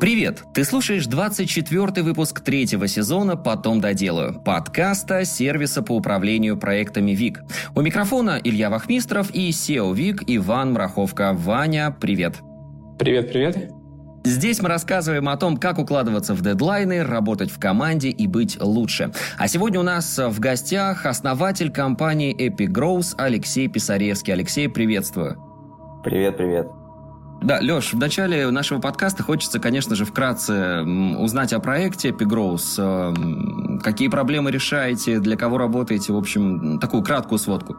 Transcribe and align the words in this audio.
Привет! 0.00 0.44
Ты 0.54 0.64
слушаешь 0.64 1.04
24 1.06 2.02
выпуск 2.02 2.40
третьего 2.40 2.88
сезона 2.88 3.36
«Потом 3.36 3.82
доделаю» 3.82 4.40
подкаста 4.42 5.26
сервиса 5.26 5.82
по 5.82 5.94
управлению 5.94 6.56
проектами 6.56 7.10
ВИК. 7.10 7.42
У 7.74 7.82
микрофона 7.82 8.40
Илья 8.42 8.70
Вахмистров 8.70 9.30
и 9.34 9.50
SEO 9.50 9.94
ВИК 9.94 10.22
Иван 10.26 10.72
Мраховка. 10.72 11.34
Ваня, 11.34 11.94
привет! 12.00 12.36
Привет, 12.98 13.30
привет! 13.30 13.70
Здесь 14.24 14.62
мы 14.62 14.70
рассказываем 14.70 15.28
о 15.28 15.36
том, 15.36 15.58
как 15.58 15.78
укладываться 15.78 16.32
в 16.32 16.40
дедлайны, 16.40 17.04
работать 17.04 17.50
в 17.50 17.58
команде 17.58 18.08
и 18.08 18.26
быть 18.26 18.58
лучше. 18.58 19.12
А 19.36 19.48
сегодня 19.48 19.80
у 19.80 19.82
нас 19.82 20.16
в 20.16 20.40
гостях 20.40 21.04
основатель 21.04 21.70
компании 21.70 22.34
Epic 22.34 22.68
Growth 22.68 23.16
Алексей 23.18 23.68
Писаревский. 23.68 24.32
Алексей, 24.32 24.66
приветствую. 24.66 25.36
Привет, 26.02 26.38
привет. 26.38 26.79
Да, 27.42 27.58
Леш, 27.60 27.94
в 27.94 27.98
начале 27.98 28.50
нашего 28.50 28.80
подкаста 28.80 29.22
хочется, 29.22 29.58
конечно 29.58 29.94
же, 29.94 30.04
вкратце 30.04 30.82
узнать 30.82 31.54
о 31.54 31.60
проекте 31.60 32.10
Epigrowth, 32.10 32.76
э, 32.78 33.78
какие 33.82 34.08
проблемы 34.08 34.50
решаете, 34.50 35.20
для 35.20 35.38
кого 35.38 35.56
работаете, 35.56 36.12
в 36.12 36.18
общем, 36.18 36.78
такую 36.78 37.02
краткую 37.02 37.38
сводку. 37.38 37.76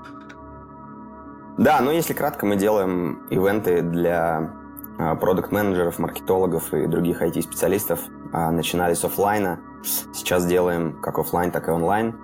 Да, 1.60 1.80
ну 1.82 1.92
если 1.92 2.14
кратко, 2.14 2.48
мы 2.48 2.56
делаем 2.56 3.22
ивенты 3.30 3.84
для 3.84 4.52
а, 4.98 5.16
продукт-менеджеров, 5.16 6.00
маркетологов 6.00 6.74
и 6.74 6.88
других 6.88 7.22
IT-специалистов. 7.22 8.00
А, 8.34 8.50
начинали 8.50 8.96
с 8.96 9.04
офлайна, 9.06 9.60
сейчас 10.12 10.48
делаем 10.48 11.00
как 11.02 11.20
офлайн, 11.20 11.52
так 11.52 11.68
и 11.68 11.72
онлайн. 11.72 12.16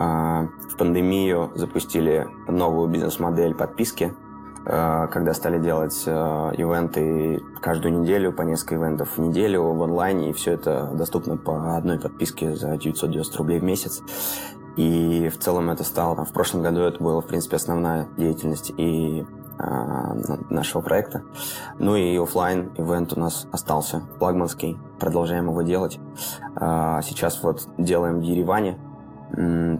А, 0.00 0.48
в 0.68 0.76
пандемию 0.76 1.52
запустили 1.54 2.26
новую 2.48 2.88
бизнес-модель 2.88 3.54
подписки– 3.54 4.12
когда 4.66 5.32
стали 5.32 5.60
делать 5.60 6.02
э, 6.06 6.10
ивенты 6.10 7.40
каждую 7.60 8.00
неделю, 8.00 8.32
по 8.32 8.42
несколько 8.42 8.74
ивентов 8.74 9.16
в 9.16 9.20
неделю 9.20 9.62
в 9.62 9.80
онлайне, 9.80 10.30
и 10.30 10.32
все 10.32 10.52
это 10.54 10.90
доступно 10.92 11.36
по 11.36 11.76
одной 11.76 12.00
подписке 12.00 12.56
за 12.56 12.76
990 12.76 13.38
рублей 13.38 13.60
в 13.60 13.62
месяц. 13.62 14.02
И 14.76 15.28
в 15.28 15.38
целом 15.38 15.70
это 15.70 15.84
стало, 15.84 16.24
в 16.24 16.32
прошлом 16.32 16.62
году 16.62 16.80
это 16.80 17.00
была, 17.02 17.20
в 17.20 17.26
принципе, 17.26 17.56
основная 17.56 18.08
деятельность 18.16 18.72
и 18.76 19.24
а, 19.56 20.14
нашего 20.50 20.82
проекта. 20.82 21.22
Ну 21.78 21.94
и 21.94 22.16
офлайн 22.18 22.72
ивент 22.76 23.16
у 23.16 23.20
нас 23.20 23.46
остался 23.52 24.02
флагманский, 24.18 24.76
продолжаем 24.98 25.48
его 25.48 25.62
делать. 25.62 25.98
Сейчас 26.56 27.42
вот 27.42 27.68
делаем 27.78 28.18
в 28.18 28.22
Ереване 28.22 28.78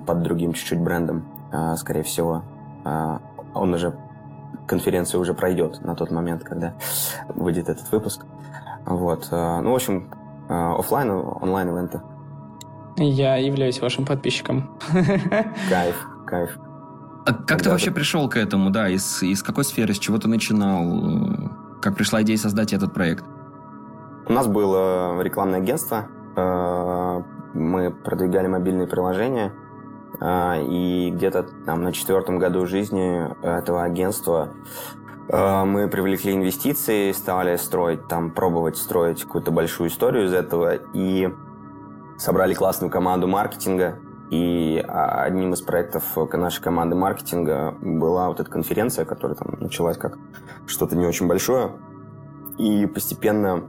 под 0.07 0.23
другим 0.23 0.55
чуть-чуть 0.55 0.81
брендом, 0.81 1.27
скорее 1.77 2.05
всего. 2.05 2.43
Он 2.85 3.75
уже 3.75 3.95
конференция 4.67 5.19
уже 5.19 5.35
пройдет 5.35 5.81
на 5.85 5.95
тот 5.95 6.11
момент, 6.11 6.45
когда 6.45 6.75
выйдет 7.29 7.69
этот 7.69 7.91
выпуск. 7.91 8.23
Вот. 8.85 9.29
Э, 9.31 9.61
ну, 9.61 9.73
в 9.73 9.75
общем, 9.75 10.11
э, 10.49 10.53
офлайн, 10.53 11.11
онлайн 11.11 11.69
ивенты. 11.69 12.01
Я 12.97 13.37
являюсь 13.37 13.81
вашим 13.81 14.07
подписчиком. 14.07 14.79
Кайф, 15.69 16.07
кайф. 16.27 16.59
А 17.27 17.33
как 17.33 17.47
Когда 17.47 17.65
ты 17.65 17.71
вообще 17.71 17.91
пришел 17.91 18.29
к 18.29 18.37
этому, 18.37 18.71
да? 18.71 18.89
Из, 18.89 19.23
из 19.23 19.43
какой 19.43 19.65
сферы, 19.65 19.93
с 19.93 19.99
чего 19.99 20.19
ты 20.19 20.29
начинал? 20.29 21.81
Как 21.83 21.97
пришла 21.97 22.23
идея 22.23 22.37
создать 22.37 22.73
этот 22.73 22.95
проект? 22.95 23.25
У 24.27 24.33
нас 24.33 24.47
было 24.47 25.21
рекламное 25.21 25.59
агентство. 25.59 26.07
Э, 26.37 27.23
мы 27.55 27.91
продвигали 27.91 28.47
мобильные 28.47 28.87
приложения– 28.87 29.53
и 30.21 31.11
где-то 31.15 31.47
там 31.65 31.83
на 31.83 31.93
четвертом 31.93 32.39
году 32.39 32.67
жизни 32.67 33.27
этого 33.45 33.85
агентства 33.85 34.53
а, 35.29 35.65
мы 35.65 35.89
привлекли 35.89 36.35
инвестиции, 36.35 37.13
стали 37.13 37.57
строить, 37.57 38.07
там, 38.09 38.31
пробовать 38.31 38.77
строить 38.77 39.23
какую-то 39.23 39.51
большую 39.51 39.91
историю 39.91 40.27
из 40.27 40.33
этого 40.33 40.75
и 40.93 41.29
собрали 42.17 42.55
классную 42.55 42.91
команду 42.91 43.27
маркетинга. 43.27 43.99
И 44.31 44.85
а, 44.87 45.23
одним 45.23 45.53
из 45.53 45.63
проектов 45.63 46.05
нашей 46.33 46.63
команды 46.63 46.95
маркетинга 46.97 47.77
была 47.81 48.29
вот 48.29 48.41
эта 48.41 48.51
конференция, 48.51 49.05
которая 49.05 49.37
там 49.37 49.57
началась 49.61 49.97
как 49.97 50.17
что-то 50.67 50.97
не 50.97 51.07
очень 51.07 51.27
большое. 51.27 51.73
И 52.59 52.87
постепенно 52.87 53.65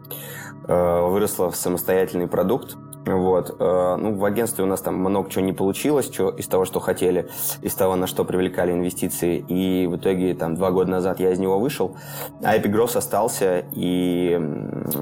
э, 0.66 1.02
выросла 1.02 1.52
в 1.52 1.58
самостоятельный 1.58 2.28
продукт, 2.28 2.78
вот. 3.06 3.56
Э, 3.60 3.96
ну, 3.98 4.16
в 4.16 4.26
агентстве 4.26 4.64
у 4.64 4.68
нас 4.68 4.82
там 4.82 4.96
много 4.96 5.30
чего 5.30 5.46
не 5.46 5.54
получилось, 5.54 6.12
что, 6.12 6.30
из 6.30 6.48
того, 6.48 6.66
что 6.66 6.80
хотели, 6.80 7.30
из 7.62 7.74
того, 7.74 7.96
на 7.96 8.08
что 8.08 8.26
привлекали 8.26 8.72
инвестиции. 8.72 9.38
И 9.48 9.88
в 9.88 9.98
итоге 9.98 10.34
там 10.34 10.56
два 10.56 10.72
года 10.72 10.92
назад 10.92 11.20
я 11.20 11.32
из 11.32 11.40
него 11.40 11.60
вышел, 11.60 11.96
а 12.44 12.58
Epic 12.58 12.98
остался, 12.98 13.66
и 13.74 14.40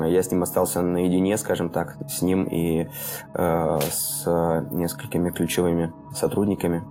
я 0.06 0.24
с 0.24 0.32
ним 0.32 0.44
остался 0.44 0.82
наедине, 0.82 1.38
скажем 1.38 1.70
так, 1.70 1.98
с 2.08 2.22
ним 2.22 2.44
и 2.44 2.88
э, 3.34 3.80
с 3.92 4.26
несколькими 4.72 5.32
ключевыми 5.32 5.94
сотрудниками. 6.14 6.84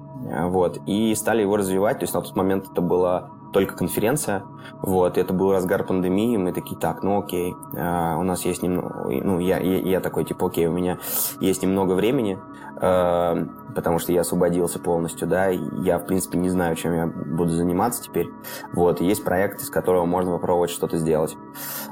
Вот. 0.49 0.79
И 0.87 1.15
стали 1.15 1.43
его 1.43 1.57
развивать. 1.57 1.99
То 1.99 2.05
есть 2.05 2.15
на 2.15 2.23
тот 2.23 2.35
момент 2.35 2.67
это 2.73 2.81
было 2.81 3.31
только 3.55 3.77
конференция, 3.77 4.43
вот, 4.83 5.17
это 5.17 5.33
был 5.33 5.53
разгар 5.53 5.85
пандемии, 5.85 6.37
мы 6.37 6.53
такие, 6.53 6.77
так, 6.79 7.03
ну 7.05 7.21
окей, 7.21 7.55
э, 7.73 8.17
у 8.17 8.23
нас 8.25 8.45
есть 8.45 8.63
немного, 8.63 9.09
ну, 9.09 9.39
я, 9.39 9.59
я, 9.59 9.79
я 9.79 10.01
такой, 10.01 10.25
типа, 10.25 10.49
окей, 10.49 10.67
у 10.67 10.73
меня 10.73 10.99
есть 11.41 11.63
немного 11.63 11.93
времени, 11.93 12.39
э, 12.81 13.47
потому 13.75 14.01
что 14.01 14.13
я 14.13 14.23
освободился 14.23 14.81
полностью, 14.81 15.29
да, 15.29 15.49
я, 15.49 15.99
в 15.99 16.07
принципе, 16.07 16.37
не 16.37 16.51
знаю, 16.51 16.75
чем 16.75 16.95
я 16.95 17.07
буду 17.07 17.51
заниматься 17.51 18.03
теперь, 18.03 18.29
вот, 18.73 19.01
есть 19.01 19.25
проект, 19.25 19.63
из 19.63 19.71
которого 19.71 20.05
можно 20.05 20.33
попробовать 20.33 20.71
что-то 20.71 20.99
сделать, 20.99 21.37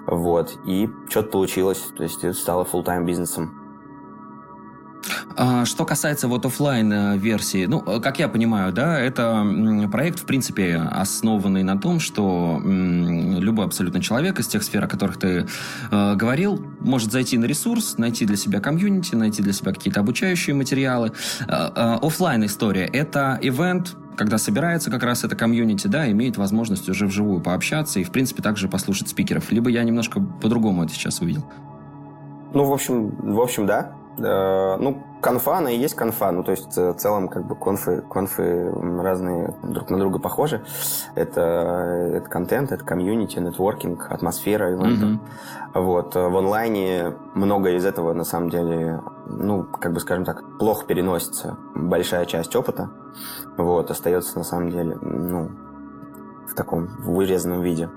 вот, 0.04 0.58
и 0.66 0.90
что-то 1.08 1.30
получилось, 1.30 1.92
то 1.96 2.02
есть 2.02 2.24
это 2.24 2.34
стало 2.34 2.64
full-time 2.64 3.04
бизнесом. 3.04 3.61
А, 5.36 5.64
что 5.64 5.84
касается 5.84 6.28
вот 6.28 6.44
офлайн 6.46 6.92
э, 6.92 7.16
версии, 7.16 7.66
ну, 7.66 7.82
э, 7.86 8.00
как 8.00 8.18
я 8.18 8.28
понимаю, 8.28 8.72
да, 8.72 8.98
это 8.98 9.44
проект, 9.90 10.20
в 10.20 10.24
принципе, 10.24 10.76
основанный 10.76 11.62
на 11.62 11.78
том, 11.78 12.00
что 12.00 12.60
любой 12.62 13.66
абсолютно 13.66 14.00
человек 14.00 14.38
из 14.38 14.46
тех 14.46 14.62
сфер, 14.62 14.84
о 14.84 14.88
которых 14.88 15.18
ты 15.18 15.46
э, 15.90 16.14
говорил, 16.14 16.64
может 16.80 17.12
зайти 17.12 17.38
на 17.38 17.46
ресурс, 17.46 17.98
найти 17.98 18.24
для 18.24 18.36
себя 18.36 18.60
комьюнити, 18.60 19.14
найти 19.14 19.42
для 19.42 19.52
себя 19.52 19.72
какие-то 19.72 20.00
обучающие 20.00 20.54
материалы. 20.54 21.12
Офлайн 21.48 22.44
история– 22.44 22.84
это 22.92 23.38
ивент, 23.42 23.96
когда 24.16 24.38
собирается 24.38 24.90
как 24.90 25.02
раз 25.02 25.24
это 25.24 25.36
комьюнити, 25.36 25.86
да, 25.86 26.10
имеет 26.10 26.36
возможность 26.36 26.88
уже 26.88 27.06
вживую 27.06 27.40
пообщаться 27.40 28.00
и, 28.00 28.04
в 28.04 28.10
принципе, 28.10 28.42
также 28.42 28.68
послушать 28.68 29.08
спикеров. 29.08 29.50
Либо 29.50 29.70
я 29.70 29.82
немножко 29.82 30.20
по-другому 30.20 30.84
это 30.84 30.92
сейчас 30.92 31.20
увидел. 31.20 31.44
Ну, 32.54 32.64
в 32.64 32.72
общем, 32.72 33.08
в 33.08 33.40
общем, 33.40 33.66
да. 33.66 33.92
Э, 34.18 34.76
ну, 34.78 35.02
конфа, 35.20 35.58
она 35.58 35.70
и 35.70 35.78
есть 35.78 35.94
конфа. 35.94 36.32
Ну, 36.32 36.42
то 36.42 36.50
есть, 36.50 36.76
в 36.76 36.94
целом, 36.94 37.28
как 37.28 37.46
бы, 37.46 37.54
конфы, 37.54 38.02
конфы 38.02 38.70
разные 39.00 39.54
друг 39.62 39.90
на 39.90 39.98
друга 39.98 40.18
похожи. 40.18 40.64
Это, 41.14 41.40
это 42.14 42.28
контент, 42.28 42.72
это 42.72 42.84
комьюнити, 42.84 43.38
нетворкинг, 43.38 44.10
атмосфера 44.10 44.72
ивента. 44.72 45.06
Mm-hmm. 45.06 45.82
Вот. 45.82 46.14
В 46.14 46.36
онлайне 46.36 47.14
многое 47.34 47.76
из 47.76 47.86
этого, 47.86 48.12
на 48.12 48.24
самом 48.24 48.50
деле, 48.50 49.00
ну, 49.26 49.64
как 49.64 49.92
бы, 49.92 50.00
скажем 50.00 50.24
так, 50.24 50.58
плохо 50.58 50.86
переносится. 50.86 51.56
Большая 51.74 52.26
часть 52.26 52.54
опыта, 52.54 52.90
вот, 53.56 53.90
остается, 53.90 54.36
на 54.38 54.44
самом 54.44 54.70
деле, 54.70 54.98
ну, 55.00 55.50
в 56.46 56.54
таком 56.54 56.88
вырезанном 56.98 57.62
виде. 57.62 57.88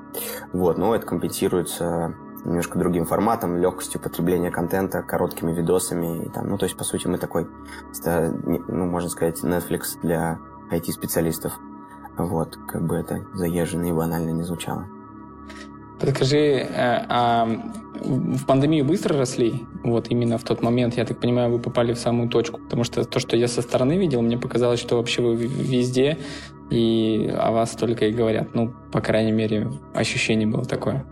Вот, 0.53 0.77
но 0.77 0.95
это 0.95 1.05
компенсируется 1.05 2.15
немножко 2.45 2.79
другим 2.79 3.05
форматом, 3.05 3.57
легкостью 3.57 3.99
потребления 3.99 4.51
контента, 4.51 5.01
короткими 5.01 5.53
видосами. 5.53 6.25
И, 6.25 6.29
там, 6.29 6.49
ну, 6.49 6.57
то 6.57 6.65
есть, 6.65 6.77
по 6.77 6.83
сути, 6.83 7.07
мы 7.07 7.17
такой, 7.17 7.47
ну, 8.05 8.85
можно 8.85 9.09
сказать, 9.09 9.43
Netflix 9.43 9.99
для 10.01 10.39
IT-специалистов. 10.71 11.53
Вот, 12.17 12.57
как 12.67 12.85
бы 12.85 12.95
это 12.95 13.25
заезженно 13.33 13.85
и 13.87 13.91
банально 13.91 14.29
не 14.29 14.43
звучало. 14.43 14.87
Подскажи, 15.99 16.37
э, 16.37 17.05
а 17.09 17.47
в 17.93 18.45
пандемию 18.45 18.83
быстро 18.83 19.17
росли? 19.17 19.65
Вот 19.83 20.07
именно 20.09 20.37
в 20.37 20.43
тот 20.43 20.61
момент, 20.61 20.97
я 20.97 21.05
так 21.05 21.19
понимаю, 21.19 21.51
вы 21.51 21.59
попали 21.59 21.93
в 21.93 21.97
самую 21.97 22.29
точку, 22.29 22.59
потому 22.59 22.83
что 22.83 23.05
то, 23.05 23.19
что 23.19 23.37
я 23.37 23.47
со 23.47 23.61
стороны 23.61 23.97
видел, 23.97 24.21
мне 24.21 24.37
показалось, 24.37 24.79
что 24.79 24.97
вообще 24.97 25.21
вы 25.21 25.35
везде, 25.35 26.17
и 26.69 27.33
о 27.37 27.51
вас 27.51 27.71
только 27.71 28.07
и 28.07 28.11
говорят. 28.11 28.53
Ну, 28.53 28.73
по 28.91 28.99
крайней 28.99 29.31
мере, 29.31 29.71
ощущение 29.93 30.47
было 30.47 30.65
такое. 30.65 31.05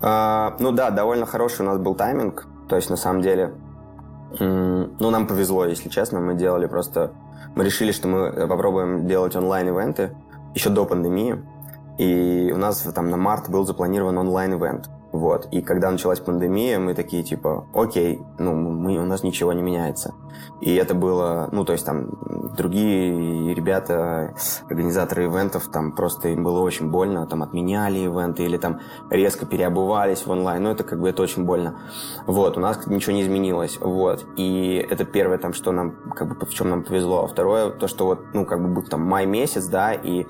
А, 0.00 0.56
ну 0.58 0.72
да, 0.72 0.90
довольно 0.90 1.26
хороший 1.26 1.62
у 1.62 1.64
нас 1.64 1.78
был 1.78 1.94
тайминг. 1.94 2.46
То 2.68 2.76
есть, 2.76 2.90
на 2.90 2.96
самом 2.96 3.22
деле, 3.22 3.54
ну, 4.38 5.10
нам 5.10 5.26
повезло, 5.26 5.64
если 5.64 5.88
честно. 5.88 6.20
Мы 6.20 6.34
делали 6.34 6.66
просто... 6.66 7.12
Мы 7.54 7.64
решили, 7.64 7.92
что 7.92 8.08
мы 8.08 8.46
попробуем 8.48 9.06
делать 9.06 9.34
онлайн-ивенты 9.34 10.16
еще 10.54 10.70
до 10.70 10.84
пандемии. 10.84 11.42
И 11.98 12.52
у 12.54 12.58
нас 12.58 12.80
там 12.94 13.08
на 13.08 13.16
март 13.16 13.48
был 13.48 13.64
запланирован 13.64 14.18
онлайн-ивент. 14.18 14.90
Вот. 15.16 15.48
И 15.50 15.62
когда 15.62 15.90
началась 15.90 16.20
пандемия, 16.20 16.78
мы 16.78 16.94
такие, 16.94 17.22
типа, 17.22 17.66
окей, 17.72 18.20
ну, 18.38 18.54
мы, 18.54 18.98
у 18.98 19.06
нас 19.06 19.22
ничего 19.22 19.54
не 19.54 19.62
меняется. 19.62 20.14
И 20.60 20.74
это 20.74 20.94
было, 20.94 21.48
ну, 21.52 21.64
то 21.64 21.72
есть 21.72 21.86
там 21.86 22.10
другие 22.54 23.54
ребята, 23.54 24.34
организаторы 24.68 25.24
ивентов, 25.24 25.68
там 25.68 25.92
просто 25.92 26.28
им 26.28 26.44
было 26.44 26.60
очень 26.60 26.90
больно, 26.90 27.26
там 27.26 27.42
отменяли 27.42 28.00
ивенты 28.00 28.44
или 28.44 28.58
там 28.58 28.80
резко 29.10 29.46
переобувались 29.46 30.26
в 30.26 30.30
онлайн. 30.30 30.62
Ну, 30.62 30.70
это 30.70 30.84
как 30.84 31.00
бы 31.00 31.08
это 31.08 31.22
очень 31.22 31.44
больно. 31.44 31.80
Вот, 32.26 32.58
у 32.58 32.60
нас 32.60 32.86
ничего 32.86 33.12
не 33.14 33.22
изменилось. 33.22 33.78
Вот. 33.80 34.26
И 34.36 34.86
это 34.90 35.06
первое, 35.06 35.38
там, 35.38 35.54
что 35.54 35.72
нам, 35.72 35.96
как 36.14 36.28
бы, 36.28 36.46
в 36.46 36.52
чем 36.52 36.68
нам 36.68 36.82
повезло. 36.82 37.24
А 37.24 37.26
второе, 37.26 37.70
то, 37.70 37.88
что 37.88 38.04
вот, 38.04 38.34
ну, 38.34 38.44
как 38.44 38.62
бы 38.62 38.68
был 38.68 38.82
там 38.82 39.00
май 39.00 39.24
месяц, 39.24 39.64
да, 39.64 39.94
и, 39.94 40.26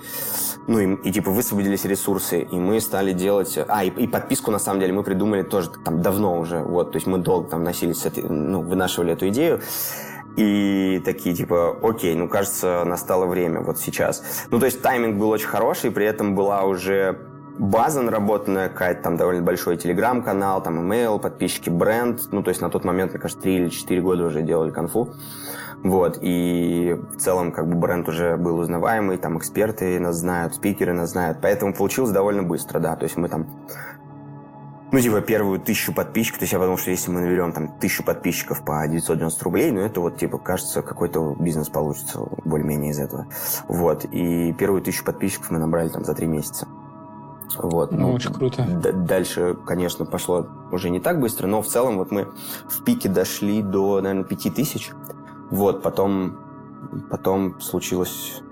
ну, 0.68 0.78
и, 0.78 1.08
и 1.08 1.12
типа 1.12 1.32
высвободились 1.32 1.84
ресурсы, 1.84 2.40
и 2.42 2.56
мы 2.56 2.80
стали 2.80 3.12
делать... 3.12 3.58
А, 3.66 3.82
и, 3.82 3.88
и 3.88 4.06
подписку, 4.06 4.52
на 4.52 4.60
самом 4.60 4.75
деле, 4.80 4.92
мы 4.92 5.02
придумали 5.02 5.42
тоже 5.42 5.70
там 5.84 6.02
давно 6.02 6.38
уже, 6.38 6.58
вот, 6.58 6.92
то 6.92 6.96
есть 6.96 7.06
мы 7.06 7.18
долго 7.18 7.48
там 7.48 7.64
носились 7.64 8.04
этой, 8.04 8.24
ну, 8.24 8.62
вынашивали 8.62 9.12
эту 9.12 9.28
идею, 9.28 9.60
и 10.36 11.00
такие, 11.04 11.34
типа, 11.34 11.78
окей, 11.82 12.14
ну, 12.14 12.28
кажется, 12.28 12.84
настало 12.84 13.26
время 13.26 13.60
вот 13.60 13.78
сейчас. 13.78 14.22
Ну, 14.50 14.58
то 14.58 14.66
есть 14.66 14.82
тайминг 14.82 15.18
был 15.18 15.30
очень 15.30 15.48
хороший, 15.48 15.90
при 15.90 16.04
этом 16.04 16.34
была 16.34 16.64
уже 16.64 17.18
база 17.58 18.02
наработанная, 18.02 18.68
какая-то 18.68 19.02
там 19.02 19.16
довольно 19.16 19.42
большой 19.42 19.78
телеграм-канал, 19.78 20.62
там 20.62 20.80
имейл, 20.80 21.18
подписчики, 21.18 21.70
бренд. 21.70 22.20
Ну, 22.32 22.42
то 22.42 22.50
есть 22.50 22.60
на 22.60 22.68
тот 22.68 22.84
момент, 22.84 23.12
мне 23.12 23.20
кажется, 23.20 23.42
три 23.42 23.56
или 23.56 23.68
четыре 23.70 24.02
года 24.02 24.24
уже 24.24 24.42
делали 24.42 24.70
конфу. 24.70 25.14
Вот, 25.82 26.18
и 26.20 26.96
в 27.14 27.18
целом 27.18 27.52
как 27.52 27.68
бы 27.68 27.76
бренд 27.76 28.08
уже 28.08 28.36
был 28.36 28.58
узнаваемый, 28.58 29.18
там 29.18 29.38
эксперты 29.38 30.00
нас 30.00 30.16
знают, 30.16 30.54
спикеры 30.54 30.94
нас 30.94 31.10
знают, 31.10 31.38
поэтому 31.40 31.74
получилось 31.74 32.10
довольно 32.10 32.42
быстро, 32.42 32.80
да, 32.80 32.96
то 32.96 33.04
есть 33.04 33.16
мы 33.16 33.28
там 33.28 33.46
ну, 34.92 35.00
типа, 35.00 35.20
первую 35.20 35.60
тысячу 35.60 35.92
подписчиков, 35.92 36.38
то 36.38 36.44
есть 36.44 36.52
я 36.52 36.58
подумал, 36.58 36.78
что 36.78 36.90
если 36.90 37.10
мы 37.10 37.20
наберем 37.20 37.52
там 37.52 37.76
тысячу 37.78 38.04
подписчиков 38.04 38.64
по 38.64 38.86
990 38.86 39.44
рублей, 39.44 39.70
ну, 39.72 39.80
это 39.80 40.00
вот, 40.00 40.16
типа, 40.18 40.38
кажется, 40.38 40.82
какой-то 40.82 41.34
бизнес 41.38 41.68
получится 41.68 42.20
более-менее 42.44 42.92
из 42.92 43.00
этого. 43.00 43.26
Вот, 43.68 44.04
и 44.04 44.52
первую 44.52 44.82
тысячу 44.82 45.04
подписчиков 45.04 45.50
мы 45.50 45.58
набрали 45.58 45.88
там 45.88 46.04
за 46.04 46.14
три 46.14 46.26
месяца. 46.26 46.68
Вот. 47.58 47.92
Ну, 47.92 47.98
ну 47.98 48.12
очень 48.12 48.32
круто. 48.32 48.64
Дальше, 48.64 49.56
конечно, 49.66 50.04
пошло 50.04 50.46
уже 50.70 50.90
не 50.90 51.00
так 51.00 51.20
быстро, 51.20 51.46
но 51.46 51.62
в 51.62 51.66
целом 51.66 51.96
вот 51.98 52.10
мы 52.10 52.28
в 52.68 52.84
пике 52.84 53.08
дошли 53.08 53.62
до, 53.62 54.00
наверное, 54.00 54.24
пяти 54.24 54.50
тысяч. 54.50 54.92
Вот, 55.50 55.82
потом, 55.82 56.38
потом 57.10 57.60
случилось 57.60 58.42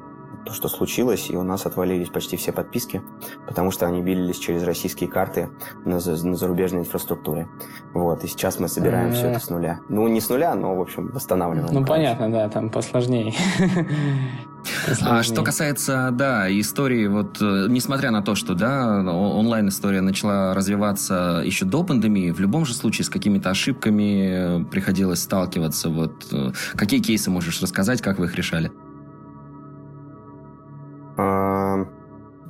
то, 0.45 0.53
что 0.53 0.69
случилось, 0.69 1.31
и 1.31 1.37
у 1.37 1.43
нас 1.43 1.67
отвалились 1.67 2.09
почти 2.09 2.37
все 2.37 2.53
подписки, 2.53 3.03
потому 3.47 3.71
что 3.71 3.87
они 3.87 4.03
бились 4.03 4.39
через 4.39 4.63
российские 4.65 5.09
карты 5.09 5.51
на, 5.85 5.95
на 5.97 6.37
зарубежной 6.37 6.83
инфраструктуре. 6.83 7.49
Вот, 7.93 8.25
и 8.25 8.29
сейчас 8.29 8.59
мы 8.59 8.69
собираем 8.69 9.13
все 9.13 9.29
это 9.29 9.41
с 9.41 9.51
нуля. 9.51 9.81
Ну, 9.89 10.07
не 10.09 10.21
с 10.21 10.29
нуля, 10.29 10.55
но, 10.55 10.77
в 10.77 10.81
общем, 10.81 11.09
восстанавливаем. 11.09 11.73
Ну, 11.73 11.85
понятно, 11.85 12.31
да, 12.31 12.49
там 12.49 12.71
посложнее. 12.71 13.35
А 15.03 15.23
что 15.23 15.43
касается, 15.43 16.11
да, 16.13 16.49
истории, 16.49 17.07
вот, 17.07 17.39
э, 17.41 17.67
несмотря 17.69 18.11
на 18.11 18.23
то, 18.23 18.35
что, 18.35 18.55
да, 18.55 19.03
онлайн-история 19.03 20.01
начала 20.01 20.55
развиваться 20.55 21.43
еще 21.45 21.65
до 21.65 21.85
пандемии, 21.85 22.31
в 22.31 22.41
любом 22.41 22.65
же 22.65 22.75
случае 22.75 23.05
с 23.05 23.09
какими-то 23.09 23.51
ошибками 23.51 24.63
э, 24.63 24.65
приходилось 24.65 25.23
сталкиваться. 25.23 25.91
Вот, 25.91 26.27
э, 26.33 26.53
какие 26.77 27.01
кейсы 27.01 27.31
можешь 27.31 27.61
рассказать, 27.61 28.01
как 28.01 28.19
вы 28.19 28.27
их 28.27 28.35
решали? 28.37 28.73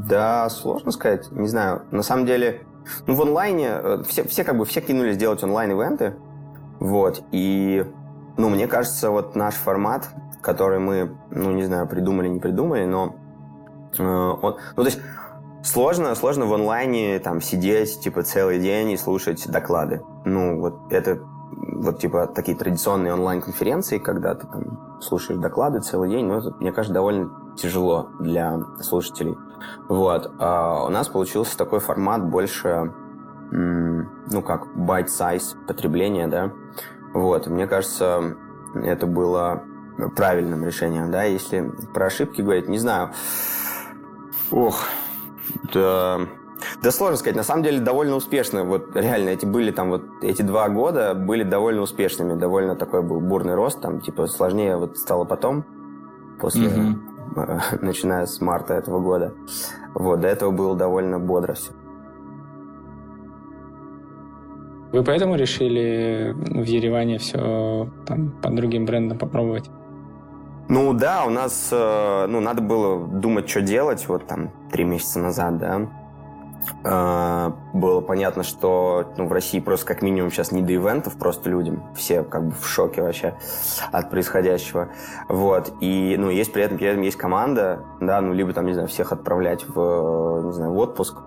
Да, 0.08 0.48
сложно 0.50 0.90
сказать. 0.92 1.30
Не 1.32 1.48
знаю. 1.48 1.82
На 1.90 2.02
самом 2.02 2.26
деле, 2.26 2.62
ну, 3.06 3.14
в 3.14 3.22
онлайне 3.22 3.68
э, 3.68 4.02
все, 4.06 4.24
все 4.24 4.44
как 4.44 4.56
бы 4.56 4.64
все 4.64 4.80
кинулись 4.80 5.16
делать 5.16 5.42
онлайн-ивенты. 5.42 6.14
Вот. 6.80 7.22
И, 7.32 7.84
ну, 8.36 8.48
мне 8.48 8.66
кажется, 8.66 9.10
вот 9.10 9.34
наш 9.36 9.54
формат, 9.54 10.08
который 10.42 10.78
мы, 10.78 11.16
ну, 11.30 11.52
не 11.52 11.64
знаю, 11.64 11.88
придумали, 11.88 12.28
не 12.28 12.40
придумали, 12.40 12.84
но 12.84 13.16
э, 13.98 14.02
он, 14.02 14.56
ну, 14.76 14.82
то 14.82 14.88
есть 14.88 15.00
сложно, 15.62 16.14
сложно 16.14 16.46
в 16.46 16.54
онлайне 16.54 17.18
там 17.18 17.40
сидеть, 17.40 18.00
типа, 18.00 18.22
целый 18.22 18.60
день 18.60 18.90
и 18.90 18.96
слушать 18.96 19.48
доклады. 19.48 20.02
Ну, 20.24 20.60
вот 20.60 20.92
это 20.92 21.20
вот 21.56 21.98
типа 21.98 22.26
такие 22.26 22.56
традиционные 22.56 23.14
онлайн-конференции, 23.14 23.98
когда 23.98 24.34
ты 24.34 24.46
там 24.46 24.98
слушаешь 25.00 25.40
доклады 25.40 25.80
целый 25.80 26.10
день, 26.10 26.26
ну, 26.26 26.38
это, 26.38 26.54
мне 26.58 26.72
кажется, 26.72 26.94
довольно 26.94 27.30
тяжело 27.56 28.08
для 28.20 28.60
слушателей. 28.80 29.36
Вот. 29.88 30.32
А 30.38 30.84
у 30.84 30.88
нас 30.88 31.08
получился 31.08 31.56
такой 31.56 31.80
формат 31.80 32.24
больше, 32.24 32.92
ну, 33.50 34.42
как 34.42 34.66
bite-size 34.76 35.66
потребления, 35.66 36.26
да. 36.26 36.52
Вот. 37.12 37.46
Мне 37.46 37.66
кажется, 37.66 38.36
это 38.74 39.06
было 39.06 39.62
правильным 40.16 40.64
решением, 40.64 41.10
да. 41.10 41.24
Если 41.24 41.70
про 41.92 42.06
ошибки 42.06 42.40
говорить, 42.42 42.68
не 42.68 42.78
знаю. 42.78 43.10
Ох, 44.50 44.84
да... 45.72 46.20
Да 46.82 46.90
сложно 46.90 47.16
сказать, 47.18 47.36
на 47.36 47.42
самом 47.42 47.62
деле 47.62 47.80
довольно 47.80 48.16
успешно. 48.16 48.64
Вот 48.64 48.96
реально 48.96 49.30
эти 49.30 49.44
были 49.44 49.70
там 49.70 49.90
вот 49.90 50.02
эти 50.22 50.40
два 50.40 50.68
года 50.70 51.14
были 51.14 51.42
довольно 51.42 51.82
успешными, 51.82 52.38
довольно 52.38 52.74
такой 52.74 53.02
был 53.02 53.20
бурный 53.20 53.54
рост, 53.54 53.82
там 53.82 54.00
типа 54.00 54.26
сложнее 54.28 54.76
вот 54.78 54.96
стало 54.96 55.24
потом 55.24 55.66
после 56.40 56.68
mm-hmm. 56.68 57.13
начиная 57.80 58.26
с 58.26 58.40
марта 58.40 58.74
этого 58.74 59.00
года. 59.00 59.34
Вот, 59.94 60.20
до 60.20 60.28
этого 60.28 60.50
было 60.50 60.76
довольно 60.76 61.18
бодро 61.18 61.54
все. 61.54 61.72
Вы 64.92 65.02
поэтому 65.02 65.34
решили 65.34 66.32
в 66.36 66.62
Ереване 66.62 67.18
все 67.18 67.90
там 68.06 68.30
под 68.40 68.54
другим 68.54 68.86
брендом 68.86 69.18
попробовать? 69.18 69.68
Ну 70.68 70.92
да, 70.94 71.24
у 71.26 71.30
нас, 71.30 71.68
э, 71.72 72.26
ну, 72.28 72.40
надо 72.40 72.62
было 72.62 73.06
думать, 73.06 73.48
что 73.48 73.60
делать, 73.60 74.06
вот 74.08 74.26
там 74.26 74.50
три 74.70 74.84
месяца 74.84 75.18
назад, 75.18 75.58
да. 75.58 75.88
А, 76.84 77.56
было 77.72 78.00
понятно, 78.00 78.42
что 78.42 79.12
ну, 79.16 79.26
в 79.26 79.32
России 79.32 79.60
просто 79.60 79.86
как 79.86 80.02
минимум 80.02 80.30
сейчас 80.30 80.52
не 80.52 80.62
до 80.62 80.74
ивентов 80.74 81.16
просто 81.16 81.50
людям. 81.50 81.82
Все 81.94 82.22
как 82.22 82.46
бы 82.46 82.52
в 82.52 82.66
шоке 82.66 83.02
вообще 83.02 83.34
от 83.90 84.10
происходящего. 84.10 84.88
Вот. 85.28 85.72
И, 85.80 86.16
ну, 86.18 86.30
есть 86.30 86.52
при 86.52 86.62
этом, 86.62 86.78
при 86.78 86.88
этом 86.88 87.02
есть 87.02 87.16
команда, 87.16 87.84
да, 88.00 88.20
ну, 88.20 88.32
либо 88.32 88.52
там, 88.52 88.66
не 88.66 88.74
знаю, 88.74 88.88
всех 88.88 89.12
отправлять 89.12 89.66
в, 89.66 90.42
не 90.44 90.52
знаю, 90.52 90.72
в 90.72 90.78
отпуск, 90.78 91.18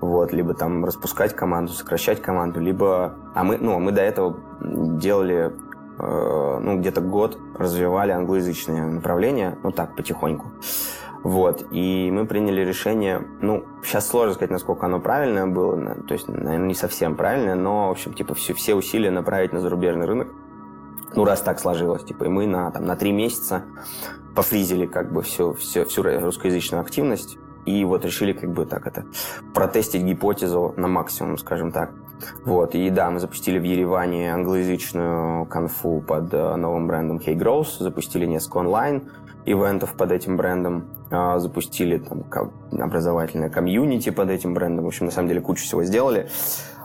вот, 0.00 0.32
либо 0.32 0.54
там 0.54 0.84
распускать 0.84 1.34
команду, 1.34 1.72
сокращать 1.72 2.20
команду, 2.20 2.60
либо... 2.60 3.14
А 3.34 3.44
мы, 3.44 3.58
ну, 3.58 3.78
мы 3.78 3.92
до 3.92 4.02
этого 4.02 4.36
делали 4.60 5.52
э, 5.98 6.58
ну, 6.60 6.78
где-то 6.78 7.00
год 7.00 7.38
развивали 7.56 8.12
англоязычное 8.12 8.86
направление, 8.86 9.58
ну 9.62 9.72
так, 9.72 9.96
потихоньку. 9.96 10.50
Вот, 11.24 11.66
и 11.70 12.10
мы 12.12 12.26
приняли 12.26 12.60
решение, 12.64 13.26
ну, 13.40 13.64
сейчас 13.82 14.08
сложно 14.08 14.34
сказать, 14.34 14.50
насколько 14.50 14.86
оно 14.86 15.00
правильное 15.00 15.46
было, 15.46 15.96
то 16.06 16.14
есть, 16.14 16.28
наверное, 16.28 16.68
не 16.68 16.74
совсем 16.74 17.16
правильное, 17.16 17.56
но, 17.56 17.88
в 17.88 17.90
общем, 17.90 18.14
типа, 18.14 18.34
все, 18.34 18.54
все 18.54 18.74
усилия 18.74 19.10
направить 19.10 19.52
на 19.52 19.60
зарубежный 19.60 20.06
рынок, 20.06 20.28
ну, 21.14 21.24
раз 21.24 21.40
так 21.40 21.58
сложилось, 21.58 22.04
типа, 22.04 22.24
и 22.24 22.28
мы 22.28 22.46
на, 22.46 22.70
там, 22.70 22.86
на 22.86 22.94
три 22.94 23.12
месяца 23.12 23.64
пофризили, 24.36 24.86
как 24.86 25.12
бы, 25.12 25.22
всю, 25.22 25.54
всю, 25.54 25.84
всю 25.84 26.02
русскоязычную 26.02 26.80
активность, 26.80 27.36
и 27.66 27.84
вот 27.84 28.04
решили, 28.04 28.32
как 28.32 28.50
бы, 28.50 28.64
так 28.64 28.86
это, 28.86 29.04
протестить 29.52 30.04
гипотезу 30.04 30.74
на 30.76 30.86
максимум, 30.86 31.36
скажем 31.36 31.72
так. 31.72 31.90
Вот, 32.44 32.74
и 32.74 32.90
да, 32.90 33.10
мы 33.10 33.20
запустили 33.20 33.58
в 33.58 33.64
Ереване 33.64 34.32
англоязычную 34.32 35.46
конфу 35.46 36.00
под 36.00 36.32
э, 36.32 36.56
новым 36.56 36.86
брендом 36.86 37.18
Hey 37.18 37.34
Grows, 37.34 37.78
запустили 37.78 38.26
несколько 38.26 38.58
онлайн, 38.58 39.10
ивентов 39.44 39.94
под 39.94 40.12
этим 40.12 40.36
брендом, 40.36 40.84
запустили 41.10 41.98
там 41.98 42.24
образовательное 42.72 43.50
комьюнити 43.50 44.10
под 44.10 44.30
этим 44.30 44.54
брендом. 44.54 44.84
В 44.84 44.88
общем, 44.88 45.06
на 45.06 45.12
самом 45.12 45.28
деле 45.28 45.40
кучу 45.40 45.64
всего 45.64 45.84
сделали. 45.84 46.28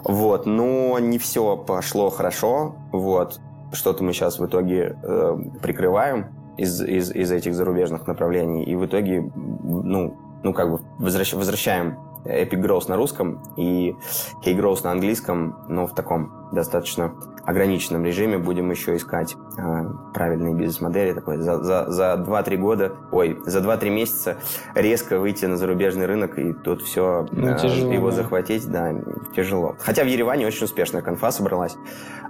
Вот, 0.03 0.46
но 0.46 1.00
не 1.00 1.18
все 1.18 1.58
пошло 1.58 2.10
хорошо. 2.10 2.75
Вот, 2.92 3.39
что-то 3.72 4.03
мы 4.03 4.13
сейчас 4.13 4.39
в 4.39 4.46
итоге 4.46 4.98
э, 5.01 5.38
прикрываем 5.62 6.27
из, 6.58 6.82
из, 6.82 7.12
из 7.12 7.32
этих 7.32 7.56
зарубежных 7.56 8.08
направлений. 8.08 8.63
И 8.63 8.75
в 8.75 8.86
итоге, 8.86 9.32
ну, 9.34 10.18
ну 10.44 10.53
как 10.53 10.72
бы 10.72 10.80
возвращ, 11.00 11.34
возвращаем 11.34 11.98
Epic 12.25 12.62
Growth 12.62 12.86
на 12.88 12.96
русском 12.96 13.42
и 13.56 13.96
Hey 14.44 14.58
Growth 14.58 14.84
на 14.84 14.92
английском, 14.92 15.58
но 15.68 15.88
в 15.88 15.94
таком 15.94 16.50
достаточно 16.51 17.13
ограниченном 17.46 18.06
режиме 18.06 18.38
будем 18.38 18.72
еще 18.72 18.96
искать 18.96 19.36
э, 19.58 19.86
правильные 20.13 20.53
бизнес-модели. 20.53 21.13
Такой 21.13 21.38
за, 21.38 21.62
за, 21.62 21.92
за 21.92 22.24
2-3 22.25 22.58
года, 22.58 22.94
ой, 23.12 23.38
за 23.46 23.60
2-3 23.60 23.89
месяца 23.89 24.38
резко 24.75 25.20
выйти 25.20 25.46
на 25.46 25.58
зарубежный 25.58 26.06
рынок 26.06 26.39
и 26.39 26.53
тут 26.53 26.82
все 26.82 27.25
ну, 27.32 27.48
э, 27.48 27.58
тяжело, 27.60 27.92
его 27.92 28.10
да. 28.12 28.15
захватить, 28.15 28.70
да, 28.72 28.94
тяжело. 29.36 29.75
Хотя 29.80 30.03
в 30.03 30.08
Ереване 30.08 30.48
очень 30.48 30.65
успешная 30.65 31.01
конфа 31.01 31.32
собралась. 31.32 31.75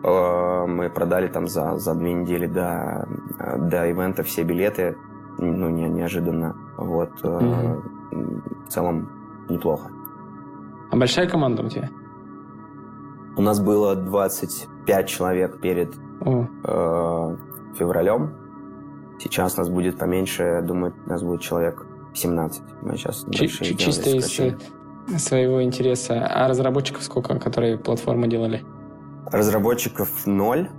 Э, 0.03 0.65
мы 0.67 0.89
продали 0.89 1.27
там 1.27 1.47
за, 1.47 1.77
за 1.77 1.93
две 1.93 2.13
недели 2.13 2.47
до, 2.47 3.07
до 3.57 3.87
ивента 3.87 4.23
все 4.23 4.41
билеты, 4.43 4.97
ну, 5.37 5.69
не, 5.69 5.89
неожиданно. 5.89 6.55
Вот. 6.77 7.23
Угу. 7.23 7.83
В 8.65 8.69
целом 8.69 9.22
неплохо. 9.49 9.89
А 10.91 10.95
большая 10.95 11.27
команда 11.27 11.63
у 11.63 11.69
тебя? 11.69 11.89
У 13.35 13.41
нас 13.41 13.59
было 13.59 13.95
25 13.95 15.07
человек 15.07 15.59
перед 15.59 15.95
э, 16.23 17.37
февралем. 17.75 18.35
Сейчас 19.19 19.57
нас 19.57 19.69
будет 19.69 19.97
поменьше, 19.97 20.43
я 20.43 20.61
думаю, 20.61 20.93
у 21.05 21.09
нас 21.09 21.23
будет 21.23 21.41
человек 21.41 21.85
17. 22.13 22.61
Мы 22.81 22.97
сейчас 22.97 23.25
Ч- 23.31 23.47
чисто 23.47 24.09
из 24.09 24.39
э, 24.39 24.57
своего 25.17 25.63
интереса. 25.63 26.25
А 26.27 26.47
разработчиков 26.47 27.03
сколько, 27.03 27.39
которые 27.39 27.77
платформы 27.77 28.27
делали? 28.27 28.63
Разработчиков 29.31 30.27
ноль. 30.27 30.69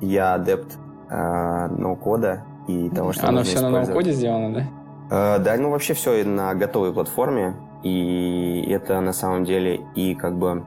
Я 0.00 0.34
адепт 0.34 0.76
э, 1.08 1.68
ноу-кода 1.68 2.44
и 2.66 2.88
того, 2.90 3.12
что 3.12 3.28
Оно 3.28 3.44
все 3.44 3.60
на 3.60 3.70
ноу-коде 3.70 4.12
сделано, 4.12 4.54
да? 4.54 5.36
Э, 5.36 5.38
да, 5.38 5.56
ну 5.56 5.70
вообще 5.70 5.94
все 5.94 6.24
на 6.24 6.52
готовой 6.54 6.92
платформе. 6.92 7.54
И 7.82 8.64
это 8.70 9.00
на 9.00 9.12
самом 9.12 9.44
деле 9.44 9.86
и 9.94 10.14
как 10.14 10.38
бы 10.38 10.64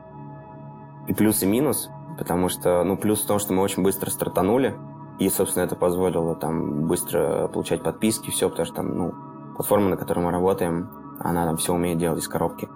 и 1.07 1.13
плюс, 1.13 1.43
и 1.43 1.45
минус. 1.45 1.89
Потому 2.17 2.50
что, 2.50 2.84
ну, 2.84 2.98
плюс 2.98 3.24
в 3.24 3.27
том, 3.27 3.39
что 3.39 3.53
мы 3.53 3.62
очень 3.62 3.84
быстро 3.84 4.10
стартанули. 4.10 4.75
И, 5.19 5.29
собственно, 5.29 5.63
это 5.63 5.75
позволило 5.75 6.36
там 6.36 6.88
быстро 6.88 7.48
получать 7.48 7.84
подписки, 7.84 8.31
все, 8.31 8.50
потому 8.50 8.65
что 8.65 8.75
там, 8.75 8.98
ну, 8.98 9.13
платформа, 9.55 9.89
на 9.89 9.98
которой 9.98 10.19
мы 10.19 10.31
работаем, 10.31 10.89
она 11.19 11.45
там 11.45 11.57
все 11.57 11.74
умеет 11.74 11.98
делать 11.98 12.19
из 12.19 12.27
коробки. 12.27 12.67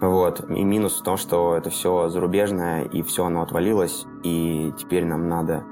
Вот. 0.00 0.48
И 0.48 0.64
минус 0.64 1.00
в 1.00 1.02
том, 1.02 1.16
что 1.16 1.56
это 1.56 1.70
все 1.70 2.08
зарубежное, 2.08 2.84
и 2.84 3.02
все 3.02 3.26
оно 3.26 3.42
отвалилось, 3.42 4.06
и 4.22 4.72
теперь 4.78 5.04
нам 5.04 5.28
надо 5.28 5.64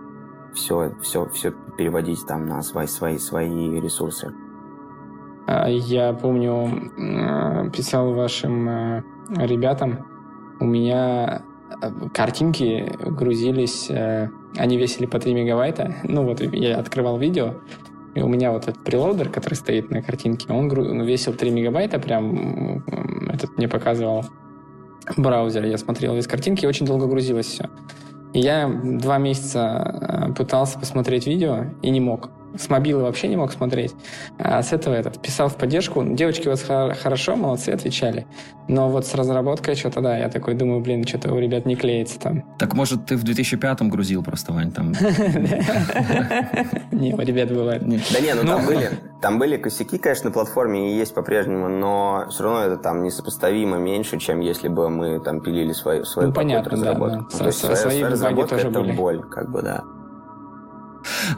все, 0.55 0.93
все, 1.01 1.27
все 1.29 1.53
переводить 1.77 2.27
там 2.27 2.47
на 2.47 2.63
свои, 2.63 2.87
свои, 2.87 3.19
свои 3.19 3.81
ресурсы. 3.81 4.35
А, 5.49 5.67
я 5.67 6.13
помню, 6.13 7.71
писал 7.71 8.13
вашим 8.13 8.69
э, 8.69 9.03
ребятам, 9.31 10.05
у 10.61 10.67
меня 10.67 11.41
э, 11.81 11.91
картинки 12.13 12.93
грузились, 12.99 13.89
э, 13.89 14.29
они 14.59 14.77
весили 14.77 15.07
по 15.07 15.19
3 15.19 15.33
мегабайта. 15.33 15.95
Ну 16.05 16.25
вот 16.25 16.43
я 16.43 16.77
открывал 16.77 17.17
видео, 17.17 17.55
и 18.15 18.21
у 18.21 18.29
меня 18.29 18.53
вот 18.53 18.69
этот 18.69 18.85
прелодер, 18.85 19.31
который 19.31 19.55
стоит 19.55 19.91
на 19.91 20.03
картинке, 20.03 20.53
он 20.53 20.69
весил 21.03 21.33
3 21.33 21.51
мегабайта, 21.51 21.99
прям 21.99 22.85
этот 23.33 23.57
мне 23.57 23.69
показывал 23.69 24.27
браузер. 25.17 25.65
Я 25.65 25.79
смотрел 25.79 26.15
весь 26.15 26.27
картинки, 26.27 26.67
и 26.67 26.69
очень 26.69 26.85
долго 26.85 27.07
грузилось 27.07 27.47
все. 27.47 27.71
И 28.35 28.41
я 28.41 28.69
два 28.69 29.17
месяца 29.17 30.29
э, 30.29 30.35
пытался 30.35 30.79
посмотреть 30.79 31.27
видео 31.27 31.69
и 31.81 31.89
не 31.89 32.01
мог 32.01 32.29
с 32.59 32.69
мобилы 32.69 33.03
вообще 33.03 33.29
не 33.29 33.37
мог 33.37 33.53
смотреть. 33.53 33.95
А 34.39 34.63
с 34.63 34.73
этого 34.73 34.95
этот 34.95 35.23
писал 35.23 35.49
в 35.49 35.57
поддержку. 35.57 36.05
Девочки 36.05 36.49
у 36.49 36.51
вас 36.51 36.63
хорошо, 36.63 37.37
молодцы, 37.37 37.71
отвечали. 37.71 38.27
Но 38.69 38.91
вот 38.91 39.07
с 39.07 39.15
разработкой 39.15 39.77
что-то, 39.77 40.03
да, 40.03 40.19
я 40.19 40.29
такой 40.29 40.55
думаю, 40.55 40.81
блин, 40.81 41.07
что-то 41.07 41.33
у 41.33 41.39
ребят 41.39 41.65
не 41.65 41.75
клеится 41.75 42.21
там. 42.21 42.45
Так 42.59 42.75
может 42.75 43.07
ты 43.07 43.17
в 43.17 43.25
2005-м 43.25 43.89
грузил 43.89 44.23
просто, 44.23 44.53
Вань, 44.53 44.73
там? 44.73 44.93
Не, 46.93 47.15
у 47.15 47.21
ребят 47.21 47.51
бывает. 47.51 47.83
Да 47.83 48.21
не, 48.21 48.35
ну 48.35 48.45
там 48.45 48.63
ну, 48.63 48.67
были, 48.67 48.91
там 49.23 49.39
были 49.39 49.57
косяки, 49.57 49.99
конечно, 49.99 50.27
на 50.27 50.33
платформе 50.33 50.93
и 50.93 50.99
есть 50.99 51.15
по-прежнему, 51.15 51.69
но 51.69 52.27
все 52.31 52.43
равно 52.43 52.65
это 52.65 52.77
там 52.77 53.03
несопоставимо 53.03 53.79
меньше, 53.79 54.19
чем 54.19 54.41
если 54.41 54.69
бы 54.69 54.91
мы 54.91 55.21
там 55.21 55.41
пилили 55.41 55.73
свою, 55.73 56.05
свою 56.05 56.29
ну, 56.29 56.35
понятно, 56.35 56.73
разработку. 56.73 57.27
Да, 57.31 57.31
да. 57.31 57.39
То 57.39 57.47
есть 57.47 57.79
свои 57.79 58.03
разработка 58.03 58.57
это 58.57 58.83
боль, 58.83 59.23
как 59.23 59.51
бы, 59.51 59.63
да. 59.63 59.85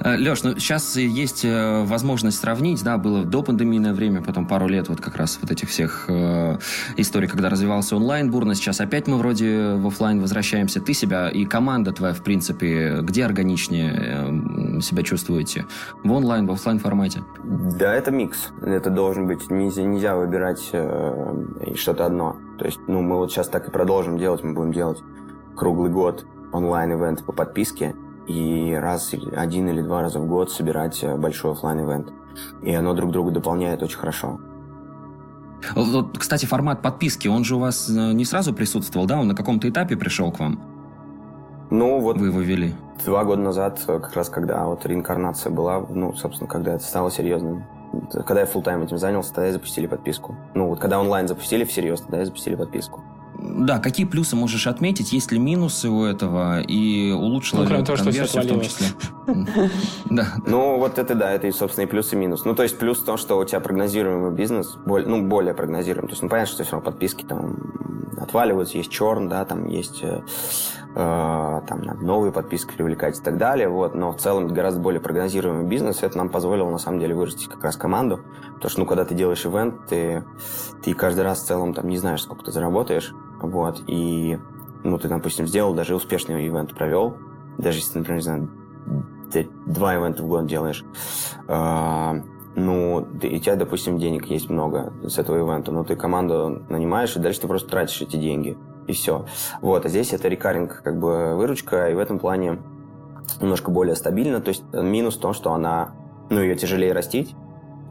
Э, 0.00 0.16
Леш, 0.16 0.42
ну 0.42 0.54
сейчас 0.58 0.96
есть 0.96 1.44
э, 1.44 1.84
возможность 1.84 2.40
сравнить, 2.40 2.82
да, 2.82 2.98
было 2.98 3.24
до 3.24 3.42
пандемийное 3.42 3.94
время, 3.94 4.22
потом 4.22 4.46
пару 4.46 4.68
лет 4.68 4.88
вот 4.88 5.00
как 5.00 5.16
раз 5.16 5.38
вот 5.40 5.50
этих 5.50 5.68
всех 5.68 6.06
э, 6.08 6.58
историй, 6.96 7.28
когда 7.28 7.48
развивался 7.48 7.96
онлайн 7.96 8.30
бурно, 8.30 8.54
сейчас 8.54 8.80
опять 8.80 9.06
мы 9.06 9.16
вроде 9.18 9.74
в 9.74 9.86
офлайн 9.86 10.20
возвращаемся. 10.20 10.80
Ты 10.80 10.94
себя 10.94 11.28
и 11.28 11.44
команда 11.44 11.92
твоя, 11.92 12.14
в 12.14 12.22
принципе, 12.22 12.98
где 13.02 13.24
органичнее 13.24 13.92
э, 13.96 14.80
себя 14.80 15.02
чувствуете? 15.02 15.66
В 16.04 16.12
онлайн, 16.12 16.46
в 16.46 16.52
офлайн 16.52 16.78
формате? 16.78 17.22
Да, 17.44 17.94
это 17.94 18.10
микс. 18.10 18.50
Это 18.62 18.90
должен 18.90 19.26
быть, 19.26 19.50
нельзя, 19.50 19.82
нельзя 19.82 20.16
выбирать 20.16 20.68
э, 20.72 21.74
что-то 21.74 22.06
одно. 22.06 22.36
То 22.58 22.66
есть, 22.66 22.80
ну, 22.86 23.02
мы 23.02 23.16
вот 23.16 23.30
сейчас 23.30 23.48
так 23.48 23.68
и 23.68 23.70
продолжим 23.70 24.18
делать, 24.18 24.42
мы 24.42 24.52
будем 24.52 24.72
делать 24.72 24.98
круглый 25.56 25.90
год 25.90 26.26
онлайн-ивент 26.52 27.24
по 27.24 27.32
подписке, 27.32 27.94
и 28.26 28.74
раз, 28.74 29.14
один 29.36 29.68
или 29.68 29.82
два 29.82 30.02
раза 30.02 30.20
в 30.20 30.26
год 30.26 30.50
собирать 30.50 31.02
э, 31.02 31.16
большой 31.16 31.52
офлайн 31.52 31.80
ивент 31.80 32.12
И 32.62 32.72
оно 32.72 32.94
друг 32.94 33.10
друга 33.10 33.30
дополняет 33.30 33.82
очень 33.82 33.98
хорошо. 33.98 34.38
Вот, 35.74 36.16
кстати, 36.18 36.46
формат 36.46 36.80
подписки, 36.80 37.28
он 37.28 37.44
же 37.44 37.56
у 37.56 37.58
вас 37.58 37.88
э, 37.88 38.12
не 38.12 38.24
сразу 38.24 38.54
присутствовал, 38.54 39.06
да? 39.06 39.20
Он 39.20 39.28
на 39.28 39.34
каком-то 39.34 39.68
этапе 39.68 39.96
пришел 39.96 40.30
к 40.32 40.38
вам? 40.38 40.60
Ну, 41.70 42.00
вот... 42.00 42.18
Вы 42.18 42.28
его 42.28 42.40
вели? 42.40 42.74
Два 43.04 43.24
года 43.24 43.42
назад, 43.42 43.80
э, 43.86 43.98
как 44.00 44.14
раз 44.14 44.28
когда 44.28 44.64
вот 44.66 44.86
реинкарнация 44.86 45.50
была, 45.50 45.80
ну, 45.88 46.14
собственно, 46.14 46.48
когда 46.48 46.74
это 46.74 46.84
стало 46.84 47.10
серьезным. 47.10 47.64
Когда 48.12 48.40
я 48.42 48.46
full 48.46 48.62
тайм 48.62 48.82
этим 48.82 48.98
занялся, 48.98 49.34
тогда 49.34 49.48
и 49.48 49.52
запустили 49.52 49.86
подписку. 49.86 50.36
Ну, 50.54 50.68
вот 50.68 50.78
когда 50.78 51.00
онлайн 51.00 51.26
запустили 51.26 51.64
всерьез, 51.64 52.00
тогда 52.00 52.22
и 52.22 52.24
запустили 52.24 52.54
подписку 52.54 53.02
да, 53.42 53.78
какие 53.78 54.04
плюсы 54.04 54.36
можешь 54.36 54.66
отметить, 54.66 55.12
есть 55.12 55.32
ли 55.32 55.38
минусы 55.38 55.88
у 55.88 56.04
этого 56.04 56.60
и 56.60 57.10
улучшило 57.10 57.62
ну, 57.62 57.70
ли 57.70 57.80
это 57.80 57.96
конверсию 57.96 58.42
в 58.42 58.46
том 58.46 58.60
числе? 58.60 58.86
Да. 60.10 60.26
Ну, 60.44 60.78
вот 60.78 60.98
это 60.98 61.14
да, 61.14 61.30
это, 61.30 61.46
и, 61.46 61.52
собственно, 61.52 61.84
и 61.84 61.88
плюс, 61.88 62.12
и 62.12 62.16
минус. 62.16 62.44
Ну, 62.44 62.54
то 62.54 62.64
есть 62.64 62.78
плюс 62.78 62.98
в 62.98 63.04
том, 63.04 63.16
что 63.16 63.38
у 63.38 63.44
тебя 63.44 63.60
прогнозируемый 63.60 64.32
бизнес, 64.32 64.76
ну, 64.84 65.22
более 65.22 65.54
прогнозируемый. 65.54 66.08
То 66.08 66.12
есть, 66.14 66.22
ну, 66.22 66.28
понятно, 66.28 66.52
что 66.52 66.64
все 66.64 66.72
равно 66.72 66.90
подписки 66.90 67.22
там 67.22 67.56
отваливаются, 68.20 68.76
есть 68.76 68.90
черн, 68.90 69.28
да, 69.28 69.44
там 69.44 69.66
есть 69.68 70.02
э, 70.02 70.22
э, 70.94 71.60
там 71.66 71.80
новые 72.00 72.32
подписки 72.32 72.74
привлекать 72.74 73.18
и 73.18 73.22
так 73.22 73.38
далее, 73.38 73.68
вот, 73.68 73.94
но 73.94 74.12
в 74.12 74.18
целом 74.18 74.48
гораздо 74.48 74.80
более 74.80 75.00
прогнозируемый 75.00 75.64
бизнес, 75.64 76.02
это 76.02 76.18
нам 76.18 76.28
позволило, 76.28 76.70
на 76.70 76.78
самом 76.78 76.98
деле, 76.98 77.14
вырастить 77.14 77.48
как 77.48 77.62
раз 77.62 77.76
команду, 77.76 78.20
потому 78.54 78.70
что, 78.70 78.80
ну, 78.80 78.86
когда 78.86 79.04
ты 79.04 79.14
делаешь 79.14 79.46
ивент, 79.46 79.86
ты, 79.86 80.24
ты 80.82 80.92
каждый 80.92 81.22
раз 81.22 81.40
в 81.40 81.46
целом 81.46 81.72
там 81.72 81.88
не 81.88 81.98
знаешь, 81.98 82.22
сколько 82.22 82.44
ты 82.44 82.52
заработаешь, 82.52 83.14
вот, 83.42 83.82
и, 83.86 84.38
ну, 84.84 84.98
ты, 84.98 85.08
допустим, 85.08 85.46
сделал, 85.46 85.74
даже 85.74 85.94
успешный 85.94 86.46
ивент 86.46 86.74
провел, 86.74 87.16
даже 87.58 87.78
если, 87.78 87.98
например, 87.98 88.18
не 88.18 88.22
знаю, 88.22 88.50
ты 89.32 89.48
два 89.66 89.94
ивента 89.94 90.22
в 90.22 90.28
год 90.28 90.46
делаешь, 90.46 90.84
э, 91.48 92.22
ну, 92.56 93.06
ты, 93.20 93.28
у 93.28 93.38
тебя, 93.38 93.56
допустим, 93.56 93.98
денег 93.98 94.26
есть 94.26 94.50
много 94.50 94.92
с 95.06 95.18
этого 95.18 95.38
ивента, 95.38 95.70
но 95.72 95.84
ты 95.84 95.96
команду 95.96 96.62
нанимаешь, 96.68 97.16
и 97.16 97.20
дальше 97.20 97.42
ты 97.42 97.48
просто 97.48 97.68
тратишь 97.68 98.02
эти 98.02 98.16
деньги, 98.16 98.58
и 98.86 98.92
все. 98.92 99.26
Вот, 99.60 99.86
а 99.86 99.88
здесь 99.88 100.12
это 100.12 100.28
рекаринг, 100.28 100.82
как 100.82 100.98
бы, 100.98 101.36
выручка, 101.36 101.90
и 101.90 101.94
в 101.94 101.98
этом 101.98 102.18
плане 102.18 102.58
немножко 103.40 103.70
более 103.70 103.94
стабильно, 103.94 104.40
то 104.40 104.48
есть 104.48 104.64
минус 104.72 105.16
в 105.16 105.20
том, 105.20 105.32
что 105.32 105.52
она, 105.52 105.92
ну, 106.28 106.40
ее 106.40 106.56
тяжелее 106.56 106.92
растить, 106.92 107.34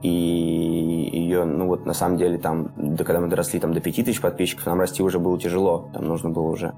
и 0.02 0.10
ее, 0.10 1.44
ну 1.44 1.68
вот 1.68 1.86
на 1.86 1.94
самом 1.94 2.18
деле 2.18 2.38
там, 2.38 2.72
да, 2.78 3.04
когда 3.04 3.20
мы 3.20 3.28
доросли 3.28 3.60
там 3.60 3.74
до 3.74 3.82
5000 3.82 4.22
подписчиков, 4.22 4.66
нам 4.66 4.80
расти 4.80 5.04
уже 5.04 5.20
было 5.20 5.38
тяжело, 5.40 5.90
там 5.94 6.06
нужно 6.06 6.30
было 6.30 6.48
уже 6.48 6.74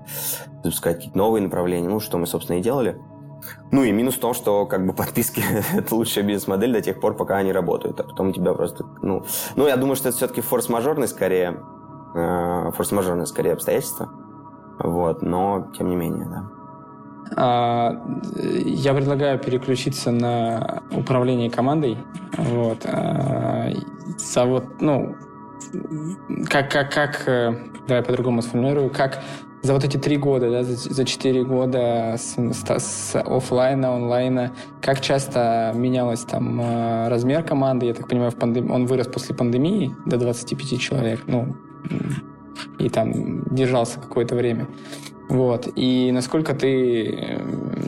запускать 0.64 0.96
какие-то 0.96 1.18
новые 1.18 1.44
направления, 1.44 1.88
ну 1.88 2.00
что 2.00 2.18
мы, 2.18 2.26
собственно, 2.28 2.58
и 2.58 2.62
делали. 2.62 3.00
Ну 3.72 3.84
и 3.84 3.92
минус 3.92 4.16
в 4.16 4.20
том, 4.20 4.34
что 4.34 4.66
как 4.66 4.86
бы 4.86 4.94
подписки 4.96 5.44
это 5.74 5.96
лучшая 5.96 6.24
бизнес-модель 6.24 6.74
до 6.74 6.82
тех 6.82 7.00
пор, 7.00 7.16
пока 7.16 7.38
они 7.38 7.52
работают, 7.52 8.00
а 8.00 8.04
потом 8.04 8.30
у 8.30 8.32
тебя 8.32 8.54
просто, 8.54 8.86
ну, 9.02 9.24
ну 9.56 9.68
я 9.68 9.78
думаю, 9.78 9.96
что 9.96 10.10
это 10.10 10.18
все-таки 10.18 10.42
форс-мажорный 10.42 11.08
скорее, 11.08 11.60
э, 12.16 12.72
форс-мажорное 12.76 13.26
скорее 13.26 13.54
обстоятельство, 13.54 14.10
вот, 14.80 15.22
но 15.22 15.72
тем 15.78 15.90
не 15.90 15.96
менее, 15.96 16.26
да. 16.26 16.61
А, 17.36 18.02
я 18.66 18.94
предлагаю 18.94 19.40
переключиться 19.40 20.12
на 20.12 20.84
управление 20.92 21.50
командой. 21.50 21.98
Вот. 22.38 22.86
А, 22.86 23.70
за 24.18 24.46
вот, 24.46 24.82
ну, 24.82 25.16
как, 26.50 26.72
как, 26.72 26.92
как, 26.92 27.28
э, 27.28 27.56
давай 27.88 28.04
по-другому 28.04 28.42
сформулирую, 28.42 28.90
как 28.90 29.22
за 29.62 29.74
вот 29.74 29.84
эти 29.84 29.98
три 29.98 30.18
года, 30.18 30.50
да, 30.50 30.64
за 30.64 31.06
четыре 31.06 31.44
года 31.44 32.16
с, 32.18 32.36
с, 32.36 32.80
с 32.80 33.16
офлайна, 33.16 33.94
онлайна, 33.94 34.52
как 34.82 35.02
часто 35.02 35.72
менялось 35.76 36.22
там 36.22 36.60
э, 36.60 37.10
размер 37.10 37.44
команды? 37.44 37.86
Я 37.86 37.94
так 37.94 38.08
понимаю, 38.08 38.32
в 38.32 38.36
пандем... 38.36 38.72
он 38.72 38.86
вырос 38.88 39.08
после 39.08 39.36
пандемии 39.36 39.96
до 40.06 40.18
25 40.18 40.80
человек, 40.80 41.22
ну, 41.28 41.56
и 42.80 42.90
там 42.90 43.44
держался 43.54 44.00
какое-то 44.00 44.36
время. 44.36 44.68
Вот. 45.32 45.70
И 45.78 46.12
насколько 46.12 46.54
ты, 46.54 47.40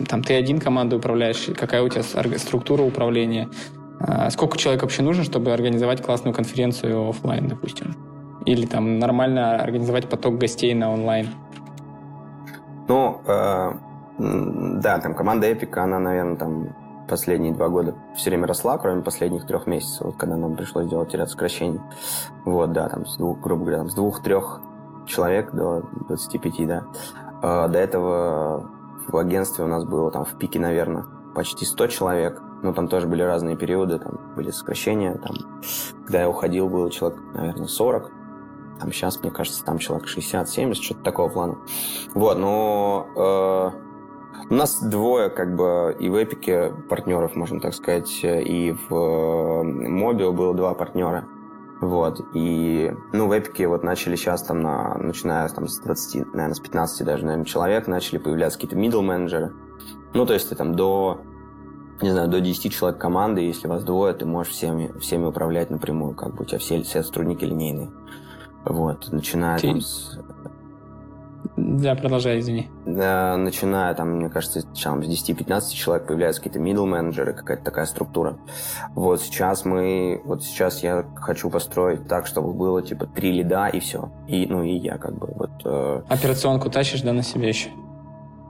там, 0.07 0.23
ты 0.23 0.33
один 0.33 0.61
командой 0.61 0.95
управляешь, 0.95 1.49
какая 1.57 1.83
у 1.83 1.89
тебя 1.89 2.01
структура 2.39 2.83
управления, 2.83 3.49
а 3.99 4.29
сколько 4.29 4.57
человек 4.57 4.81
вообще 4.83 5.01
нужно, 5.01 5.25
чтобы 5.25 5.51
организовать 5.51 6.01
классную 6.01 6.33
конференцию 6.33 7.09
офлайн, 7.09 7.49
допустим? 7.49 7.97
Или 8.45 8.65
там 8.65 8.97
нормально 8.97 9.57
организовать 9.57 10.07
поток 10.07 10.37
гостей 10.37 10.73
на 10.73 10.93
онлайн? 10.93 11.27
Ну, 12.87 13.21
э, 13.27 13.71
да, 14.19 14.99
там 14.99 15.13
команда 15.13 15.51
Epic, 15.51 15.77
она, 15.77 15.99
наверное, 15.99 16.37
там 16.37 16.75
последние 17.09 17.53
два 17.53 17.67
года 17.67 17.93
все 18.15 18.29
время 18.29 18.47
росла, 18.47 18.77
кроме 18.77 19.01
последних 19.01 19.45
трех 19.45 19.67
месяцев, 19.67 20.05
вот, 20.05 20.15
когда 20.15 20.37
нам 20.37 20.55
пришлось 20.55 20.87
делать 20.87 21.13
ряд 21.13 21.29
сокращений. 21.29 21.81
Вот, 22.45 22.71
да, 22.71 22.87
там 22.87 23.05
с 23.05 23.17
двух, 23.17 23.41
грубо 23.41 23.63
говоря, 23.63 23.79
там, 23.79 23.89
с 23.89 23.95
двух-трех 23.95 24.61
человек, 25.05 25.51
до 25.51 25.83
25, 26.07 26.67
да. 26.67 26.83
А, 27.41 27.67
до 27.67 27.79
этого 27.79 28.69
в 29.07 29.17
агентстве 29.17 29.65
у 29.65 29.67
нас 29.67 29.83
было 29.83 30.11
там 30.11 30.25
в 30.25 30.37
пике, 30.37 30.59
наверное, 30.59 31.05
почти 31.35 31.65
100 31.65 31.87
человек. 31.87 32.41
Ну, 32.61 32.73
там 32.73 32.87
тоже 32.87 33.07
были 33.07 33.21
разные 33.21 33.57
периоды, 33.57 33.99
там 33.99 34.19
были 34.35 34.51
сокращения. 34.51 35.15
Там, 35.15 35.35
когда 36.03 36.21
я 36.21 36.29
уходил, 36.29 36.69
было 36.69 36.89
человек, 36.89 37.19
наверное, 37.33 37.67
40. 37.67 38.11
Там 38.79 38.91
сейчас, 38.91 39.21
мне 39.21 39.31
кажется, 39.31 39.63
там 39.63 39.77
человек 39.77 40.07
60-70, 40.07 40.73
что-то 40.75 41.03
такого 41.03 41.29
плана. 41.29 41.57
Вот, 42.13 42.37
но 42.37 43.07
э, 43.15 44.49
у 44.49 44.53
нас 44.53 44.81
двое, 44.81 45.29
как 45.29 45.55
бы, 45.55 45.95
и 45.99 46.09
в 46.09 46.23
Эпике 46.23 46.73
партнеров, 46.89 47.35
можно 47.35 47.59
так 47.59 47.73
сказать, 47.73 48.09
и 48.23 48.75
в 48.89 48.93
э, 48.93 49.63
Мобио 49.63 50.31
было 50.31 50.53
два 50.53 50.73
партнера. 50.73 51.25
Вот, 51.83 52.21
и, 52.33 52.95
ну, 53.11 53.27
в 53.27 53.37
Эпике 53.37 53.67
вот 53.67 53.83
начали 53.83 54.15
сейчас 54.15 54.41
там, 54.43 54.61
на, 54.61 54.97
начиная 54.99 55.49
там 55.49 55.67
с 55.67 55.81
20, 55.81 56.33
наверное, 56.33 56.53
с 56.53 56.59
15 56.61 57.05
даже, 57.05 57.25
наверное, 57.25 57.45
человек, 57.45 57.87
начали 57.87 58.19
появляться 58.19 58.57
какие-то 58.57 58.77
middle 58.77 59.01
менеджеры. 59.01 59.51
Ну, 60.13 60.25
то 60.25 60.31
есть 60.31 60.47
ты 60.47 60.55
там 60.55 60.75
до, 60.75 61.19
не 62.01 62.11
знаю, 62.11 62.29
до 62.29 62.39
10 62.39 62.71
человек 62.71 63.01
команды, 63.01 63.41
если 63.41 63.67
вас 63.67 63.83
двое, 63.83 64.13
ты 64.13 64.25
можешь 64.25 64.53
всеми, 64.53 64.97
всеми 64.97 65.25
управлять 65.25 65.71
напрямую, 65.71 66.15
как 66.15 66.33
бы 66.35 66.43
у 66.43 66.45
тебя 66.45 66.57
все, 66.57 66.81
все 66.83 67.03
сотрудники 67.03 67.43
линейные. 67.43 67.91
Вот, 68.63 69.11
начиная 69.11 69.59
ты... 69.59 69.67
там 69.67 69.81
с... 69.81 70.17
Да, 71.55 71.95
продолжай, 71.95 72.39
извини. 72.39 72.69
Да, 72.85 73.37
начиная 73.37 73.93
там, 73.93 74.17
мне 74.17 74.29
кажется, 74.29 74.63
там, 74.83 75.03
с 75.03 75.07
10-15 75.07 75.73
человек 75.73 76.07
появляются 76.07 76.41
какие-то 76.41 76.59
middle 76.59 76.85
менеджеры, 76.85 77.33
какая-то 77.33 77.63
такая 77.63 77.85
структура. 77.85 78.37
Вот 78.95 79.21
сейчас 79.21 79.63
мы, 79.63 80.21
вот 80.25 80.43
сейчас 80.43 80.81
я 80.81 81.05
хочу 81.15 81.49
построить 81.49 82.07
так, 82.07 82.25
чтобы 82.25 82.53
было 82.53 82.81
типа 82.81 83.05
три 83.05 83.31
лида 83.31 83.67
и 83.67 83.79
все. 83.79 84.11
И, 84.27 84.47
ну 84.47 84.63
и 84.63 84.75
я 84.75 84.97
как 84.97 85.17
бы 85.17 85.27
вот... 85.35 85.51
Э... 85.65 86.01
Операционку 86.09 86.69
тащишь, 86.69 87.01
да, 87.01 87.13
на 87.13 87.23
себе 87.23 87.49
еще? 87.49 87.69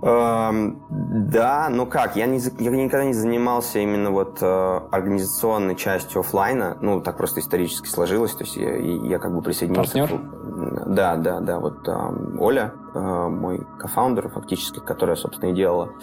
Эм, 0.05 0.81
да, 0.89 1.69
ну 1.69 1.85
как, 1.85 2.17
я, 2.17 2.25
не, 2.25 2.39
я 2.59 2.71
никогда 2.71 3.05
не 3.05 3.13
занимался 3.13 3.79
именно 3.79 4.11
вот 4.11 4.39
э, 4.41 4.79
организационной 4.91 5.77
частью 5.77 6.19
офлайна, 6.19 6.77
ну 6.81 6.99
так 6.99 7.15
просто 7.15 7.39
исторически 7.39 7.87
сложилось, 7.87 8.33
то 8.33 8.43
есть 8.43 8.57
я, 8.57 8.75
я 8.75 9.17
как 9.17 9.33
бы 9.33 9.41
присоединился. 9.41 9.99
Партнер? 9.99 10.19
К, 10.19 10.85
да, 10.87 11.15
да, 11.15 11.39
да, 11.39 11.59
вот 11.59 11.87
э, 11.87 11.91
Оля, 12.37 12.73
э, 12.93 12.99
мой 12.99 13.65
кофаундер 13.79 14.27
фактически, 14.27 14.79
которая, 14.79 15.15
собственно, 15.15 15.51
и 15.51 15.53
делала 15.53 15.93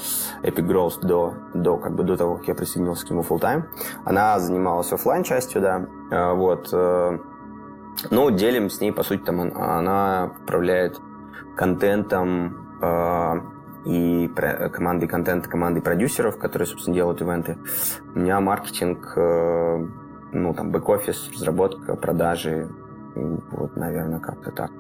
Epic 0.43 0.67
Growth 0.67 1.01
до, 1.03 1.35
до, 1.53 1.77
как 1.77 1.95
бы 1.95 2.03
до 2.03 2.17
того, 2.17 2.37
как 2.37 2.49
я 2.49 2.55
присоединился 2.55 3.07
к 3.07 3.11
нему 3.11 3.21
full 3.21 3.39
time, 3.39 3.65
она 4.07 4.41
занималась 4.41 4.91
офлайн 4.95 5.25
частью, 5.25 5.61
да, 5.61 5.87
э, 6.11 6.33
вот, 6.33 6.71
э, 6.73 7.19
ну, 8.11 8.31
делим 8.31 8.71
с 8.71 8.81
ней, 8.81 8.93
по 8.93 9.03
сути, 9.03 9.21
там 9.25 9.41
она 9.41 10.31
управляет 10.43 10.99
контентом, 11.55 12.79
э, 12.81 13.60
и 13.85 14.29
команды 14.73 15.07
контента, 15.07 15.49
команды 15.49 15.81
продюсеров, 15.81 16.39
которые, 16.39 16.67
собственно, 16.67 16.95
делают 16.95 17.21
ивенты. 17.21 17.59
У 18.15 18.19
меня 18.19 18.41
маркетинг, 18.41 19.13
э, 19.17 19.87
ну, 20.33 20.55
там, 20.55 20.71
бэк-офис, 20.71 21.31
разработка, 21.33 21.97
продажи, 21.97 22.69
вот, 23.15 23.77
наверное, 23.77 24.21
как-то 24.21 24.51
так. 24.51 24.71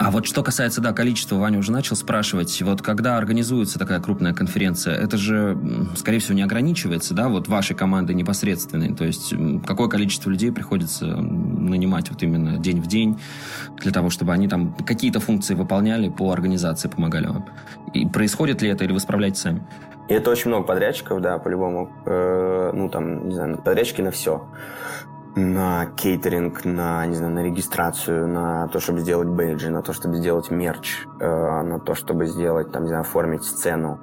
А 0.00 0.10
вот 0.10 0.24
что 0.24 0.42
касается, 0.42 0.80
да, 0.80 0.94
количества, 0.94 1.36
Ваня 1.36 1.58
уже 1.58 1.72
начал 1.72 1.94
спрашивать, 1.94 2.62
вот 2.62 2.80
когда 2.80 3.18
организуется 3.18 3.78
такая 3.78 4.00
крупная 4.00 4.32
конференция, 4.32 4.94
это 4.94 5.18
же, 5.18 5.58
скорее 5.94 6.20
всего, 6.20 6.34
не 6.36 6.42
ограничивается, 6.42 7.12
да, 7.12 7.28
вот 7.28 7.48
вашей 7.48 7.76
командой 7.76 8.12
непосредственной, 8.12 8.94
то 8.94 9.04
есть 9.04 9.34
какое 9.66 9.88
количество 9.88 10.30
людей 10.30 10.52
приходится 10.52 11.18
нанимать 11.68 12.10
вот 12.10 12.22
именно 12.22 12.58
день 12.58 12.80
в 12.80 12.86
день 12.86 13.20
для 13.76 13.92
того, 13.92 14.10
чтобы 14.10 14.32
они 14.32 14.48
там 14.48 14.74
какие-то 14.86 15.20
функции 15.20 15.54
выполняли 15.54 16.08
по 16.08 16.30
организации, 16.32 16.88
помогали 16.88 17.26
вам. 17.26 17.46
И 17.94 18.06
происходит 18.06 18.62
ли 18.62 18.68
это, 18.70 18.84
или 18.84 18.92
вы 18.92 19.00
справляетесь 19.00 19.40
сами? 19.40 19.62
И 20.08 20.14
это 20.14 20.30
очень 20.30 20.48
много 20.48 20.66
подрядчиков, 20.66 21.20
да, 21.20 21.38
по-любому. 21.38 21.90
Э, 22.04 22.72
ну, 22.74 22.88
там, 22.88 23.28
не 23.28 23.34
знаю, 23.34 23.58
подрядчики 23.58 24.00
на 24.00 24.10
все 24.10 24.42
на 25.36 25.86
кейтеринг, 25.86 26.64
на, 26.64 27.06
не 27.06 27.14
знаю, 27.14 27.32
на 27.32 27.42
регистрацию, 27.42 28.26
на 28.26 28.68
то, 28.68 28.80
чтобы 28.80 29.00
сделать 29.00 29.28
бейджи, 29.28 29.70
на 29.70 29.82
то, 29.82 29.92
чтобы 29.92 30.16
сделать 30.16 30.50
мерч, 30.50 31.06
э, 31.20 31.62
на 31.62 31.78
то, 31.78 31.94
чтобы 31.94 32.26
сделать, 32.26 32.72
там, 32.72 32.82
не 32.82 32.88
знаю, 32.88 33.02
оформить 33.02 33.44
сцену. 33.44 34.00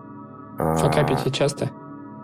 Э, 0.58 0.76
Факапите 0.78 1.30
часто? 1.32 1.70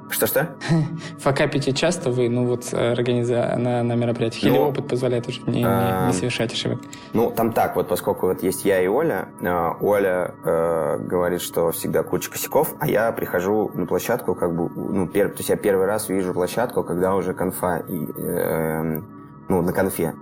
Что-что? 0.10 0.56
Факапите 1.20 1.74
часто 1.74 2.12
вы, 2.12 2.30
ну 2.30 2.46
вот, 2.46 2.74
организа... 2.74 3.56
на, 3.58 3.84
на 3.84 3.94
мероприятиях? 3.94 4.44
Или 4.44 4.58
ну, 4.58 4.70
опыт 4.70 4.88
позволяет 4.88 5.28
уже 5.28 5.42
не, 5.42 5.64
не, 5.64 6.08
не 6.08 6.14
совершать 6.14 6.54
ошибок? 6.54 6.80
Ну, 7.14 7.32
там 7.32 7.54
так, 7.54 7.76
вот 7.76 7.88
поскольку 7.88 8.28
вот 8.28 8.44
есть 8.44 8.66
я 8.66 8.82
и 8.82 8.88
Оля, 8.88 9.30
э, 9.42 9.70
Оля 9.82 10.36
э, 10.44 10.98
говорит, 11.00 11.42
что 11.42 11.72
всегда 11.72 12.04
куча 12.04 12.30
косяков, 12.30 12.74
а 12.80 12.88
я 12.88 13.12
прихожу 13.12 13.72
на 13.74 13.86
площадку, 13.86 14.36
как 14.36 14.56
бы, 14.56 14.70
ну, 14.70 15.08
пер... 15.08 15.30
то 15.30 15.38
есть 15.38 15.50
я 15.50 15.56
первый 15.56 15.86
раз 15.86 16.10
вижу 16.10 16.34
площадку, 16.34 16.84
когда 16.84 17.16
уже 17.16 17.34
конфа, 17.34 17.78
и, 17.80 18.06
э, 18.18 19.02
ну, 19.50 19.62
на 19.62 19.74
конфе. 19.74 20.14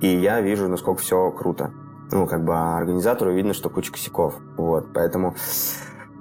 И 0.00 0.08
я 0.08 0.40
вижу, 0.40 0.68
насколько 0.68 1.00
все 1.00 1.30
круто. 1.30 1.72
Ну, 2.10 2.26
как 2.26 2.44
бы 2.44 2.54
а 2.54 2.76
организатору 2.76 3.32
видно, 3.32 3.54
что 3.54 3.70
куча 3.70 3.90
косяков. 3.90 4.34
Вот, 4.56 4.92
поэтому 4.92 5.34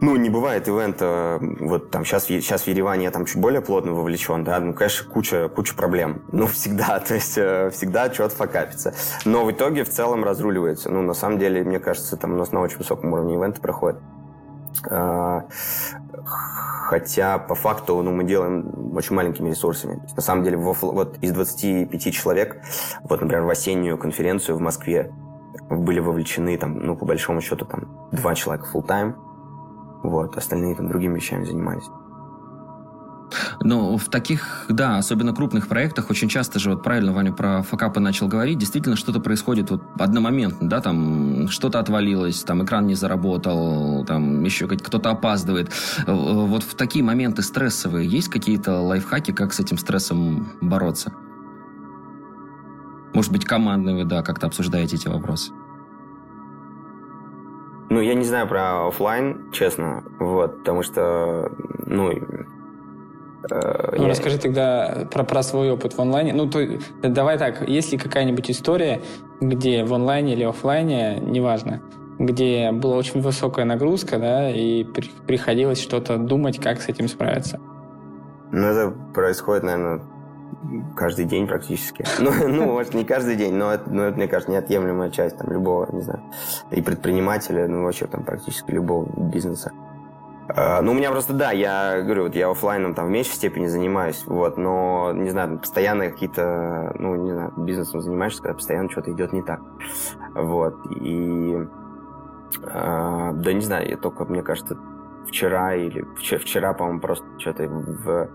ну, 0.02 0.16
не 0.16 0.32
бывает 0.32 0.68
ивента, 0.68 1.38
вот 1.40 1.92
там 1.92 2.04
сейчас, 2.06 2.26
сейчас 2.26 2.64
в 2.64 2.68
Ереване 2.68 3.04
я 3.04 3.12
там 3.12 3.26
чуть 3.26 3.40
более 3.40 3.62
плотно 3.62 3.94
вовлечен, 3.94 4.44
да, 4.44 4.60
ну, 4.60 4.74
конечно, 4.74 5.08
куча, 5.08 5.48
куча 5.48 5.76
проблем, 5.76 6.24
ну, 6.32 6.48
всегда, 6.48 7.00
то 7.08 7.14
есть 7.14 7.38
э, 7.38 7.70
всегда 7.70 8.12
что-то 8.12 8.36
факапится. 8.36 8.96
Но 9.26 9.46
в 9.46 9.52
итоге 9.52 9.84
в 9.84 9.90
целом 9.90 10.24
разруливается. 10.24 10.90
Ну, 10.90 11.04
на 11.04 11.14
самом 11.14 11.38
деле, 11.38 11.64
мне 11.64 11.80
кажется, 11.80 12.18
там 12.18 12.34
у 12.34 12.36
нас 12.36 12.52
на 12.52 12.62
очень 12.62 12.80
высоком 12.80 13.14
уровне 13.14 13.36
ивенты 13.36 13.62
проходят. 13.62 14.00
А, 14.90 15.46
хотя 16.26 17.38
по 17.38 17.54
факту 17.54 18.02
ну, 18.02 18.12
мы 18.12 18.24
делаем 18.24 18.96
очень 18.96 19.16
маленькими 19.16 19.50
ресурсами. 19.50 20.02
На 20.16 20.24
самом 20.24 20.44
деле 20.44 20.58
вот 20.58 21.18
из 21.22 21.32
25 21.32 22.14
человек, 22.14 22.60
вот, 23.04 23.22
например, 23.22 23.44
в 23.44 23.50
осеннюю 23.52 24.00
конференцию 24.00 24.58
в 24.58 24.62
Москве 24.62 25.12
были 25.70 26.00
вовлечены 26.00 26.58
там, 26.58 26.80
ну, 26.80 26.96
по 26.96 27.06
большому 27.06 27.42
счету, 27.42 27.66
там, 27.66 28.10
два 28.12 28.34
человека 28.34 28.66
full 28.74 28.86
time 28.86 29.14
вот, 30.04 30.38
остальные 30.38 30.76
там 30.76 30.88
другими 30.88 31.16
вещами 31.16 31.46
занимались. 31.46 31.90
Ну, 33.62 33.98
в 33.98 34.10
таких, 34.10 34.66
да, 34.70 34.98
особенно 34.98 35.34
крупных 35.34 35.68
проектах 35.68 36.10
очень 36.10 36.28
часто 36.28 36.60
же, 36.60 36.72
вот 36.72 36.84
правильно 36.84 37.14
Ваня 37.14 37.32
про 37.32 37.62
факапы 37.62 38.00
начал 38.00 38.28
говорить, 38.28 38.58
действительно 38.58 38.96
что-то 38.96 39.20
происходит 39.20 39.70
вот 39.72 39.82
одномоментно, 39.98 40.68
да, 40.68 40.82
там 40.82 41.48
что-то 41.48 41.80
отвалилось, 41.80 42.44
там 42.44 42.64
экран 42.64 42.88
не 42.88 42.96
заработал, 42.96 44.04
там 44.06 44.44
еще 44.44 44.68
кто-то 44.68 45.12
опаздывает. 45.12 45.72
Вот 46.08 46.64
в 46.64 46.76
такие 46.76 47.06
моменты 47.06 47.42
стрессовые 47.42 48.08
есть 48.08 48.28
какие-то 48.28 48.82
лайфхаки, 48.82 49.32
как 49.32 49.54
с 49.54 49.60
этим 49.60 49.78
стрессом 49.78 50.54
бороться? 50.60 51.14
Может 53.14 53.32
быть, 53.32 53.46
командные 53.46 54.06
да, 54.06 54.24
как-то 54.24 54.48
обсуждаете 54.48 54.96
эти 54.96 55.08
вопросы? 55.08 55.54
Ну, 57.92 58.00
я 58.00 58.14
не 58.14 58.24
знаю 58.24 58.48
про 58.48 58.88
офлайн, 58.88 59.52
честно, 59.52 60.06
вот, 60.18 60.60
потому 60.60 60.82
что, 60.82 61.52
ну, 61.86 62.10
э, 62.10 62.20
ну, 63.98 64.04
я... 64.04 64.08
расскажи 64.08 64.38
тогда 64.38 65.10
про, 65.12 65.26
про 65.26 65.44
свой 65.44 65.72
опыт 65.72 65.96
в 65.96 66.00
онлайне. 66.00 66.32
Ну, 66.32 66.50
то, 66.50 66.66
давай 67.04 67.38
так, 67.38 67.68
есть 67.68 67.92
ли 67.92 67.98
какая-нибудь 67.98 68.50
история, 68.50 69.02
где 69.42 69.84
в 69.84 69.94
онлайне 69.94 70.36
или 70.36 70.44
офлайне, 70.46 71.20
неважно, 71.20 71.82
где 72.18 72.72
была 72.72 72.96
очень 72.96 73.20
высокая 73.20 73.66
нагрузка, 73.66 74.18
да, 74.20 74.50
и 74.50 74.86
при, 74.86 75.12
приходилось 75.28 75.82
что-то 75.82 76.16
думать, 76.16 76.62
как 76.62 76.80
с 76.80 76.88
этим 76.88 77.10
справиться? 77.10 77.60
Ну, 78.54 78.68
это 78.68 78.96
происходит, 79.14 79.64
наверное, 79.64 80.02
каждый 80.96 81.26
день 81.26 81.48
практически. 81.48 82.06
Ну, 82.20 82.32
ну, 82.48 82.66
может, 82.66 82.94
не 82.94 83.04
каждый 83.04 83.36
день, 83.36 83.56
но 83.56 83.74
это, 83.74 83.90
ну, 83.90 84.04
это, 84.04 84.18
мне 84.18 84.28
кажется, 84.28 84.52
неотъемлемая 84.52 85.10
часть 85.10 85.38
там, 85.38 85.52
любого, 85.52 85.88
не 85.92 86.02
знаю, 86.02 86.22
и 86.72 86.82
предпринимателя, 86.82 87.68
ну, 87.68 87.84
вообще 87.84 88.06
там 88.06 88.24
практически 88.24 88.72
любого 88.72 89.08
бизнеса. 89.32 89.72
Uh, 90.50 90.82
ну, 90.82 90.92
у 90.92 90.96
меня 90.96 91.12
просто, 91.12 91.34
да, 91.34 91.52
я 91.52 92.02
говорю, 92.02 92.24
вот 92.24 92.36
я 92.36 92.50
офлайном 92.50 92.94
там 92.94 93.08
в 93.08 93.10
меньшей 93.10 93.34
степени 93.34 93.68
занимаюсь, 93.68 94.24
вот, 94.26 94.58
но, 94.58 95.12
не 95.14 95.30
знаю, 95.30 95.60
постоянно 95.60 96.10
какие-то, 96.10 96.94
ну, 97.00 97.16
не 97.16 97.32
знаю, 97.32 97.54
бизнесом 97.56 98.02
занимаешься, 98.02 98.42
когда 98.42 98.56
постоянно 98.56 98.90
что-то 98.90 99.12
идет 99.12 99.32
не 99.32 99.44
так. 99.44 99.62
Вот, 100.36 100.76
и, 101.00 101.58
uh, 102.64 103.34
да, 103.34 103.54
не 103.54 103.62
знаю, 103.62 103.90
я 103.90 103.98
только, 103.98 104.26
мне 104.26 104.44
кажется, 104.44 104.78
вчера 105.28 105.76
или 105.76 106.06
вчера, 106.18 106.40
вчера 106.40 106.74
по-моему, 106.74 107.00
просто 107.00 107.26
что-то 107.40 107.68
в 107.70 108.30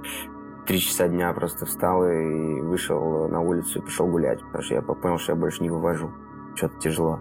три 0.67 0.81
часа 0.81 1.09
дня 1.09 1.33
просто 1.33 1.65
встал 1.67 2.05
и 2.07 2.61
вышел 2.61 3.29
на 3.29 3.41
улицу 3.41 3.79
и 3.79 3.83
пошел 3.83 4.07
гулять, 4.07 4.41
потому 4.43 4.63
что 4.63 4.75
я 4.75 4.83
понял, 4.83 5.19
что 5.19 5.33
я 5.33 5.37
больше 5.37 5.63
не 5.63 5.71
вывожу. 5.71 6.11
что-то 6.57 6.79
тяжело. 6.79 7.21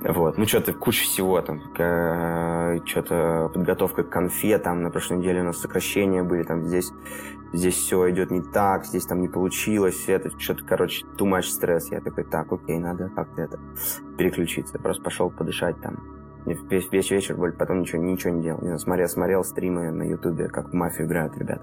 Вот, 0.00 0.38
ну 0.38 0.46
что-то 0.46 0.72
куча 0.72 1.04
всего 1.04 1.42
там, 1.42 1.60
что-то 2.86 3.50
подготовка 3.52 4.02
к 4.02 4.08
конфе, 4.08 4.58
там 4.58 4.82
на 4.82 4.90
прошлой 4.90 5.18
неделе 5.18 5.42
у 5.42 5.44
нас 5.44 5.58
сокращения 5.58 6.22
были, 6.22 6.42
там 6.42 6.64
здесь, 6.64 6.90
здесь 7.52 7.74
все 7.74 8.10
идет 8.10 8.30
не 8.30 8.40
так, 8.40 8.86
здесь 8.86 9.04
там 9.04 9.20
не 9.20 9.28
получилось, 9.28 10.04
это 10.06 10.30
что-то, 10.38 10.64
короче, 10.64 11.04
too 11.18 11.26
much 11.26 11.42
стресс. 11.42 11.90
Я 11.90 12.00
такой, 12.00 12.24
так, 12.24 12.50
окей, 12.50 12.78
надо 12.78 13.10
как-то 13.14 13.42
это 13.42 13.58
переключиться. 14.16 14.78
Просто 14.78 15.02
пошел 15.02 15.30
подышать 15.30 15.78
там, 15.82 15.98
весь, 16.46 16.90
весь 16.90 17.10
вечер 17.10 17.36
потом 17.58 17.80
ничего, 17.80 18.02
ничего 18.02 18.32
не 18.32 18.42
делал. 18.42 18.60
Не 18.60 18.66
знаю, 18.66 18.78
смотрел, 18.80 19.08
смотрел 19.08 19.44
стримы 19.44 19.90
на 19.90 20.02
Ютубе, 20.02 20.48
как 20.48 20.70
в 20.70 20.72
мафию 20.72 21.06
играют 21.06 21.36
ребят. 21.36 21.62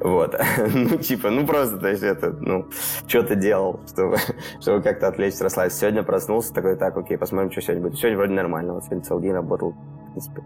Вот. 0.00 0.34
ну, 0.74 0.96
типа, 0.98 1.30
ну 1.30 1.46
просто, 1.46 1.78
то 1.78 1.88
есть 1.88 2.02
это, 2.02 2.32
ну, 2.40 2.66
что-то 3.06 3.34
делал, 3.34 3.80
чтобы, 3.88 4.16
чтобы 4.60 4.82
как-то 4.82 5.08
отвлечься, 5.08 5.44
расслабиться. 5.44 5.80
Сегодня 5.80 6.02
проснулся, 6.02 6.52
такой, 6.52 6.76
так, 6.76 6.96
окей, 6.96 7.18
посмотрим, 7.18 7.50
что 7.50 7.60
сегодня 7.60 7.82
будет. 7.82 7.98
Сегодня 7.98 8.18
вроде 8.18 8.34
нормально, 8.34 8.74
вот 8.74 8.84
сегодня 8.84 9.04
целый 9.04 9.22
день 9.22 9.32
работал, 9.32 9.72
в 9.72 10.12
принципе, 10.12 10.42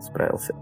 справился. 0.00 0.54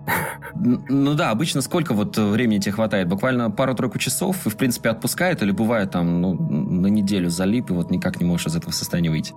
Ну 0.54 1.14
да, 1.14 1.30
обычно 1.30 1.60
сколько 1.60 1.94
вот 1.94 2.16
времени 2.16 2.58
тебе 2.58 2.72
хватает? 2.72 3.08
Буквально 3.08 3.50
пару-тройку 3.50 3.98
часов 3.98 4.46
и, 4.46 4.50
в 4.50 4.56
принципе, 4.56 4.90
отпускает? 4.90 5.42
Или 5.42 5.50
бывает 5.50 5.90
там, 5.90 6.20
ну, 6.20 6.34
на 6.34 6.86
неделю 6.88 7.30
залип 7.30 7.70
и 7.70 7.74
вот 7.74 7.90
никак 7.90 8.20
не 8.20 8.26
можешь 8.26 8.46
из 8.46 8.56
этого 8.56 8.72
состояния 8.72 9.10
выйти? 9.10 9.34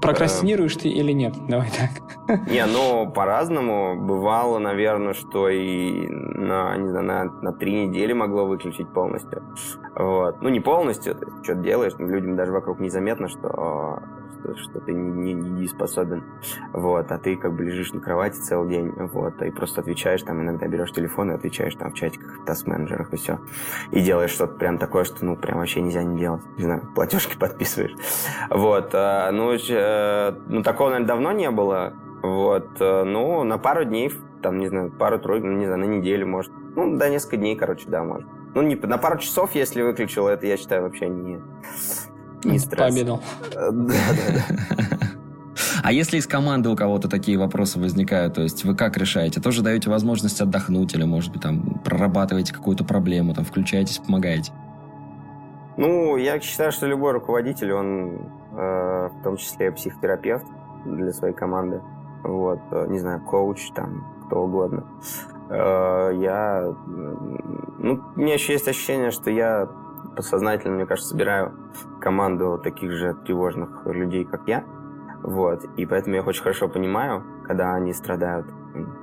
Прокрастинируешь 0.00 0.76
ты 0.76 0.88
или 0.88 1.12
нет? 1.12 1.34
Давай 1.48 1.70
так. 1.70 2.48
Не, 2.48 2.66
ну, 2.66 3.10
по-разному. 3.10 3.96
Бывало, 4.00 4.58
наверное, 4.58 5.14
что 5.14 5.48
и 5.48 6.06
на, 6.08 6.76
не 6.76 6.88
знаю, 6.88 7.04
на, 7.04 7.24
на 7.24 7.52
три 7.52 7.86
недели 7.86 8.12
могло 8.12 8.46
выключить 8.46 8.92
полностью. 8.92 9.42
Вот. 9.96 10.42
Ну, 10.42 10.48
не 10.48 10.60
полностью, 10.60 11.14
ты 11.14 11.26
что-то 11.42 11.60
делаешь, 11.60 11.94
людям 11.98 12.36
даже 12.36 12.52
вокруг 12.52 12.80
незаметно, 12.80 13.28
что 13.28 14.02
что, 14.56 14.80
ты 14.80 14.92
не, 14.92 15.32
не, 15.32 15.50
не 15.50 15.66
способен, 15.66 16.24
вот, 16.72 17.10
а 17.10 17.18
ты 17.18 17.36
как 17.36 17.54
бы 17.54 17.64
лежишь 17.64 17.92
на 17.92 18.00
кровати 18.00 18.36
целый 18.36 18.68
день, 18.68 18.92
вот, 18.96 19.40
и 19.42 19.50
просто 19.50 19.80
отвечаешь, 19.80 20.22
там, 20.22 20.42
иногда 20.42 20.66
берешь 20.66 20.92
телефон 20.92 21.30
и 21.30 21.34
отвечаешь 21.34 21.74
там 21.74 21.90
в 21.90 21.94
чатиках, 21.94 22.40
в 22.40 22.44
таск-менеджерах 22.44 23.12
и 23.12 23.16
все, 23.16 23.40
и 23.90 24.00
делаешь 24.00 24.30
что-то 24.30 24.54
прям 24.54 24.78
такое, 24.78 25.04
что, 25.04 25.24
ну, 25.24 25.36
прям 25.36 25.58
вообще 25.58 25.80
нельзя 25.80 26.02
не 26.02 26.18
делать, 26.18 26.42
не 26.56 26.64
знаю, 26.64 26.82
платежки 26.94 27.36
подписываешь, 27.38 27.94
вот, 28.50 28.90
а, 28.92 29.30
ну, 29.32 29.52
э, 29.52 30.32
ну, 30.46 30.62
такого, 30.62 30.90
наверное, 30.90 31.08
давно 31.08 31.32
не 31.32 31.50
было, 31.50 31.94
вот, 32.22 32.80
э, 32.80 33.04
ну, 33.04 33.44
на 33.44 33.58
пару 33.58 33.84
дней, 33.84 34.12
там, 34.42 34.58
не 34.58 34.68
знаю, 34.68 34.90
пару-тройку, 34.90 35.46
ну, 35.46 35.58
не 35.58 35.66
знаю, 35.66 35.80
на 35.80 35.84
неделю, 35.84 36.26
может, 36.26 36.52
ну, 36.76 36.96
да, 36.96 37.08
несколько 37.08 37.36
дней, 37.36 37.56
короче, 37.56 37.88
да, 37.88 38.04
может. 38.04 38.28
Ну, 38.54 38.62
не, 38.62 38.76
на 38.76 38.98
пару 38.98 39.18
часов, 39.18 39.54
если 39.54 39.82
выключил, 39.82 40.28
это, 40.28 40.46
я 40.46 40.56
считаю, 40.56 40.82
вообще 40.82 41.08
не, 41.08 41.42
не 42.44 42.58
стресс. 42.58 42.80
Пообедал. 42.80 43.20
Да, 43.52 43.70
да, 43.70 43.94
да. 44.48 44.98
А 45.82 45.92
если 45.92 46.16
из 46.16 46.26
команды 46.26 46.70
у 46.70 46.76
кого-то 46.76 47.08
такие 47.08 47.38
вопросы 47.38 47.78
возникают, 47.78 48.34
то 48.34 48.42
есть 48.42 48.64
вы 48.64 48.74
как 48.74 48.96
решаете? 48.96 49.40
Тоже 49.40 49.62
даете 49.62 49.90
возможность 49.90 50.40
отдохнуть 50.40 50.94
или, 50.94 51.04
может 51.04 51.32
быть, 51.32 51.42
там 51.42 51.80
прорабатываете 51.84 52.54
какую-то 52.54 52.84
проблему, 52.84 53.34
там 53.34 53.44
включаетесь, 53.44 53.98
помогаете? 53.98 54.52
Ну, 55.76 56.16
я 56.16 56.40
считаю, 56.40 56.72
что 56.72 56.86
любой 56.86 57.12
руководитель, 57.12 57.72
он 57.72 58.30
э, 58.52 59.08
в 59.08 59.22
том 59.22 59.36
числе 59.36 59.72
психотерапевт 59.72 60.46
для 60.84 61.12
своей 61.12 61.34
команды. 61.34 61.82
Вот, 62.22 62.60
э, 62.70 62.86
не 62.88 62.98
знаю, 62.98 63.20
коуч, 63.20 63.70
там, 63.74 64.06
кто 64.26 64.44
угодно. 64.44 64.84
Э, 65.50 66.12
я, 66.18 66.72
ну, 66.86 68.00
у 68.16 68.20
меня 68.20 68.34
еще 68.34 68.52
есть 68.54 68.68
ощущение, 68.68 69.10
что 69.10 69.30
я 69.30 69.68
подсознательно, 70.16 70.74
мне 70.74 70.86
кажется, 70.86 71.10
собираю 71.10 71.52
команду 72.00 72.60
таких 72.62 72.92
же 72.92 73.14
тревожных 73.24 73.86
людей, 73.86 74.24
как 74.24 74.42
я. 74.46 74.64
Вот. 75.22 75.64
И 75.76 75.86
поэтому 75.86 76.16
я 76.16 76.22
очень 76.22 76.42
хорошо 76.42 76.68
понимаю, 76.68 77.24
когда 77.46 77.74
они 77.74 77.92
страдают, 77.92 78.46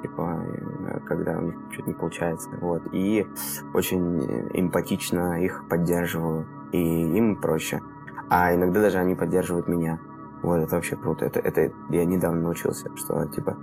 типа, 0.01 0.45
э, 0.45 0.99
когда 1.07 1.39
у 1.39 1.41
них 1.41 1.55
что-то 1.71 1.89
не 1.89 1.95
получается. 1.95 2.49
Вот. 2.61 2.83
И 2.91 3.27
очень 3.73 4.49
эмпатично 4.53 5.43
их 5.43 5.63
поддерживаю. 5.67 6.45
И 6.71 6.77
им 6.77 7.35
проще. 7.41 7.81
А 8.29 8.53
иногда 8.55 8.81
даже 8.81 8.99
они 8.99 9.15
поддерживают 9.15 9.67
меня. 9.67 9.99
Вот, 10.41 10.57
это 10.57 10.75
вообще 10.75 10.95
круто. 10.95 11.25
Это, 11.25 11.39
это 11.39 11.71
я 11.89 12.05
недавно 12.05 12.41
научился, 12.41 12.89
что, 12.95 13.25
типа, 13.27 13.57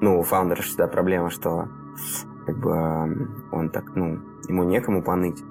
ну, 0.00 0.18
у 0.18 0.22
фаундера 0.22 0.62
всегда 0.62 0.86
проблема, 0.86 1.30
что, 1.30 1.68
как 2.46 2.56
бы, 2.56 2.72
он 3.52 3.70
так, 3.70 3.94
ну, 3.94 4.20
ему 4.48 4.64
некому 4.64 5.02
поныть. 5.02 5.42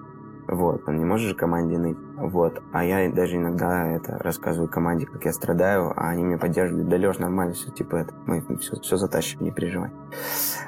Вот, 0.47 0.84
он 0.88 0.97
не 0.97 1.05
может 1.05 1.29
же 1.29 1.36
команде 1.36 1.77
ныть. 1.77 1.97
Вот. 2.17 2.62
А 2.71 2.84
я 2.84 3.12
даже 3.12 3.38
иногда 3.38 3.88
это 3.88 4.17
рассказываю 4.19 4.69
команде, 4.69 5.05
как 5.05 5.25
я 5.25 5.34
страдаю, 5.34 5.91
а 5.95 6.10
они 6.10 6.23
меня 6.23 6.38
поддерживают. 6.38 6.88
Да, 6.88 6.97
Леш, 6.97 7.17
нормально 7.17 7.53
все, 7.53 7.71
типа 7.71 7.95
это, 7.95 8.13
мы 8.25 8.41
все, 8.58 8.79
все 8.79 8.97
затащим, 8.97 9.41
не 9.41 9.51
переживай. 9.51 9.91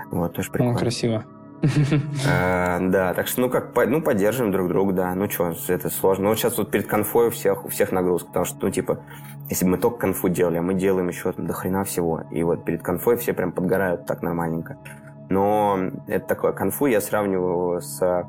Вот, 0.09 0.33
тоже 0.33 0.51
прикольно. 0.51 0.73
Ну, 0.73 0.79
красиво. 0.79 1.25
А, 2.29 2.79
да, 2.79 3.13
так 3.13 3.27
что, 3.27 3.41
ну 3.41 3.49
как, 3.49 3.75
ну 3.87 4.01
поддерживаем 4.01 4.51
друг 4.51 4.67
друга, 4.67 4.93
да. 4.93 5.15
Ну 5.15 5.29
что, 5.29 5.53
это 5.67 5.89
сложно. 5.89 6.25
Ну 6.25 6.29
вот 6.29 6.37
сейчас 6.37 6.57
вот 6.57 6.71
перед 6.71 6.87
конфой 6.87 7.27
у 7.27 7.31
всех, 7.31 7.65
у 7.65 7.69
всех 7.69 7.91
нагрузка, 7.91 8.27
потому 8.27 8.45
что, 8.45 8.57
ну 8.61 8.69
типа, 8.71 8.99
если 9.49 9.65
бы 9.65 9.71
мы 9.71 9.77
только 9.77 9.97
конфу 9.97 10.29
делали, 10.29 10.57
а 10.57 10.61
мы 10.61 10.73
делаем 10.73 11.07
еще 11.07 11.33
до 11.33 11.53
хрена 11.53 11.83
всего. 11.83 12.23
И 12.31 12.43
вот 12.43 12.65
перед 12.65 12.83
конфой 12.83 13.17
все 13.17 13.33
прям 13.33 13.51
подгорают 13.51 14.05
так 14.05 14.21
нормальненько. 14.21 14.77
Но 15.29 15.79
это 16.07 16.25
такое, 16.27 16.51
конфу 16.53 16.85
я 16.85 17.01
сравниваю 17.01 17.81
с 17.81 18.27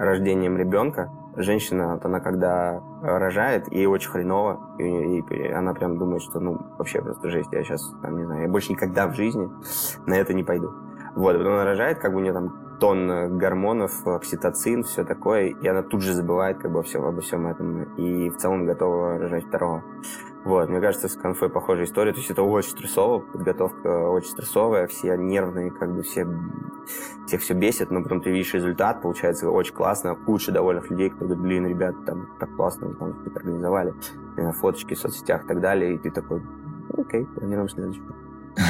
рождением 0.00 0.56
ребенка. 0.56 1.10
Женщина, 1.36 1.94
вот 1.94 2.04
она 2.04 2.20
когда 2.20 2.82
рожает, 3.02 3.70
ей 3.72 3.86
очень 3.86 4.10
хреново, 4.10 4.74
и, 4.78 5.20
и 5.20 5.48
она 5.52 5.74
прям 5.74 5.96
думает, 5.98 6.22
что 6.22 6.40
ну 6.40 6.58
вообще 6.76 7.00
просто 7.00 7.30
жесть, 7.30 7.52
я 7.52 7.62
сейчас, 7.62 7.88
там, 8.02 8.16
не 8.16 8.24
знаю, 8.24 8.42
я 8.42 8.48
больше 8.48 8.72
никогда 8.72 9.06
в 9.06 9.14
жизни 9.14 9.48
на 10.06 10.14
это 10.14 10.34
не 10.34 10.42
пойду. 10.42 10.70
Вот, 11.14 11.36
потом 11.36 11.52
она 11.52 11.64
рожает, 11.64 11.98
как 11.98 12.12
бы 12.12 12.18
у 12.18 12.20
нее 12.20 12.32
там 12.32 12.69
тон 12.80 13.38
гормонов, 13.38 14.06
окситоцин, 14.06 14.82
все 14.82 15.04
такое, 15.04 15.48
и 15.48 15.68
она 15.68 15.82
тут 15.82 16.02
же 16.02 16.14
забывает 16.14 16.58
как 16.58 16.72
бы 16.72 16.82
всем, 16.82 17.04
обо 17.04 17.20
всем 17.20 17.46
этом, 17.46 17.84
и 17.96 18.30
в 18.30 18.36
целом 18.38 18.66
готова 18.66 19.18
рожать 19.18 19.46
второго. 19.46 19.84
Вот, 20.42 20.70
мне 20.70 20.80
кажется, 20.80 21.08
с 21.08 21.16
конфой 21.16 21.50
похожая 21.50 21.84
история. 21.84 22.12
То 22.12 22.18
есть 22.18 22.30
это 22.30 22.42
очень 22.42 22.70
стрессово, 22.70 23.18
подготовка 23.18 24.08
очень 24.08 24.30
стрессовая, 24.30 24.86
все 24.86 25.14
нервные, 25.16 25.70
как 25.70 25.94
бы 25.94 26.02
все, 26.02 26.26
всех 27.26 27.42
все 27.42 27.52
бесит, 27.52 27.90
но 27.90 28.02
потом 28.02 28.22
ты 28.22 28.30
видишь 28.30 28.54
результат, 28.54 29.02
получается 29.02 29.50
очень 29.50 29.74
классно, 29.74 30.14
куча 30.14 30.50
довольных 30.50 30.90
людей, 30.90 31.10
которые 31.10 31.36
говорят, 31.36 31.46
блин, 31.46 31.66
ребята, 31.66 31.98
там 32.06 32.28
так 32.40 32.56
классно, 32.56 32.88
вы 32.88 32.94
там 32.94 33.14
организовали, 33.34 33.92
фоточки 34.58 34.94
в 34.94 34.98
соцсетях 34.98 35.44
и 35.44 35.46
так 35.46 35.60
далее, 35.60 35.94
и 35.94 35.98
ты 35.98 36.10
такой, 36.10 36.42
окей, 36.96 37.26
планируем 37.26 37.68
следующую. 37.68 38.06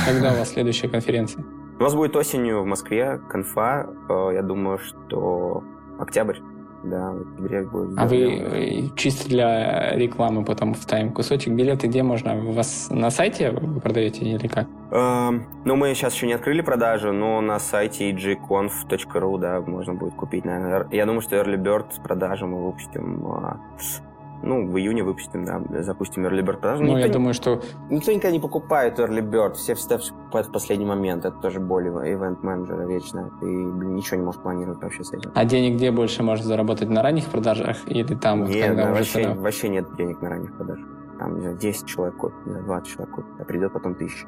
Когда 0.07 0.33
у 0.33 0.39
вас 0.39 0.51
следующая 0.51 0.89
конференция? 0.89 1.45
У 1.81 1.83
нас 1.83 1.95
будет 1.95 2.15
осенью 2.15 2.61
в 2.63 2.67
Москве 2.67 3.19
конфа, 3.31 3.87
э, 4.11 4.31
я 4.35 4.43
думаю, 4.43 4.79
что 4.79 5.65
октябрь. 5.99 6.37
Да, 6.85 7.13
в 7.13 7.21
октябре 7.23 7.63
будет. 7.63 7.99
А 7.99 8.07
вы 8.07 8.17
э, 8.17 8.89
чисто 8.97 9.31
для 9.31 9.97
рекламы 9.97 10.45
потом 10.45 10.75
в 10.75 10.85
тайм 10.85 11.11
кусочек 11.11 11.55
билеты 11.55 11.87
где 11.87 12.03
можно? 12.03 12.37
У 12.37 12.53
вас 12.53 12.89
на 12.91 13.11
сайте 13.11 13.53
вы 13.53 13.81
продаете 13.81 14.27
или 14.27 14.47
как? 14.47 14.67
Эм, 14.91 15.47
ну, 15.65 15.77
мы 15.77 15.95
сейчас 15.95 16.15
еще 16.15 16.27
не 16.27 16.35
открыли 16.35 16.61
продажу, 16.61 17.13
но 17.13 17.41
на 17.41 17.59
сайте 17.59 18.11
egconf.ru, 18.11 19.39
да, 19.39 19.61
можно 19.63 19.95
будет 19.95 20.15
купить, 20.15 20.45
наверное. 20.45 20.87
Я 20.91 21.07
думаю, 21.07 21.23
что 21.23 21.37
Early 21.37 21.57
Bird 21.57 21.95
с 21.95 21.99
продажи 21.99 22.45
мы 22.45 22.67
выпустим 22.67 23.27
а, 23.27 23.59
ну, 24.43 24.67
в 24.67 24.79
июне 24.79 25.03
выпустим, 25.03 25.45
да, 25.45 25.61
запустим 25.83 26.27
Early 26.27 26.41
Bird 26.41 26.61
продажу. 26.61 26.83
Ну, 26.83 26.93
никто, 26.93 27.07
я 27.07 27.13
думаю, 27.13 27.35
что... 27.35 27.61
Никто 27.91 28.13
никогда 28.13 28.31
не 28.31 28.41
покупает 28.41 28.99
Early 28.99 29.21
Bird, 29.21 29.55
все 29.55 29.75
всегда 29.75 29.99
все 29.99 30.15
покупают 30.15 30.49
в 30.49 30.53
последний 30.53 30.87
момент. 30.87 31.25
Это 31.25 31.37
тоже 31.37 31.61
боль 31.61 31.89
ивент-менеджера 31.89 32.87
вечно. 32.87 33.31
Ты, 33.41 33.47
блин, 33.47 33.95
ничего 33.95 34.19
не 34.19 34.25
можешь 34.25 34.41
планировать 34.41 34.83
вообще 34.83 35.05
с 35.05 35.13
этим. 35.13 35.31
А 35.35 35.45
денег 35.45 35.77
где 35.77 35.91
больше 35.91 36.23
может 36.23 36.45
заработать? 36.45 36.89
На 36.89 37.03
ранних 37.03 37.27
продажах 37.27 37.79
или 37.87 38.15
там? 38.15 38.45
Нет, 38.45 38.69
когда 38.69 38.85
да, 38.87 38.93
вообще, 38.93 39.23
цена... 39.23 39.35
вообще 39.35 39.69
нет 39.69 39.95
денег 39.97 40.21
на 40.23 40.31
ранних 40.31 40.57
продажах. 40.57 40.87
Там, 41.19 41.35
не 41.35 41.41
знаю, 41.41 41.59
10 41.59 41.87
человек 41.87 42.17
купит, 42.17 42.65
20 42.65 42.89
человек 42.89 43.15
купит, 43.15 43.31
а 43.39 43.45
придет 43.45 43.73
потом 43.73 43.95
тысяча. 43.95 44.27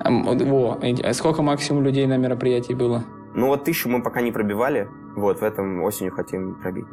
А, 0.00 0.10
во, 0.10 0.78
а 0.80 1.12
сколько 1.12 1.42
максимум 1.42 1.84
людей 1.84 2.06
на 2.06 2.16
мероприятии 2.16 2.72
было? 2.72 3.04
Ну 3.34 3.46
вот 3.46 3.64
тысячу 3.64 3.88
мы 3.88 4.02
пока 4.02 4.22
не 4.22 4.32
пробивали, 4.32 4.88
вот 5.14 5.40
в 5.40 5.44
этом 5.44 5.82
осенью 5.82 6.12
хотим 6.12 6.54
пробить. 6.54 6.86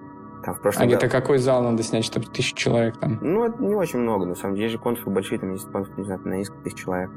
Там 0.43 0.55
в 0.55 0.61
прошлом 0.61 0.83
а 0.83 0.85
где-то 0.85 1.09
какой 1.09 1.37
зал 1.39 1.63
надо 1.63 1.83
снять, 1.83 2.05
чтобы 2.05 2.27
тысячу 2.27 2.55
человек 2.55 2.97
там? 2.97 3.17
Ну, 3.21 3.45
это 3.45 3.61
не 3.61 3.75
очень 3.75 3.99
много, 3.99 4.25
на 4.25 4.35
самом 4.35 4.55
деле. 4.55 4.65
Есть 4.67 4.77
же 4.77 4.81
конфы 4.81 5.09
большие, 5.09 5.39
там 5.39 5.51
есть 5.53 5.69
конфы, 5.71 5.91
не 5.97 6.03
знаю, 6.03 6.21
на 6.23 6.35
несколько 6.35 6.63
тысяч 6.63 6.77
человек. 6.77 7.09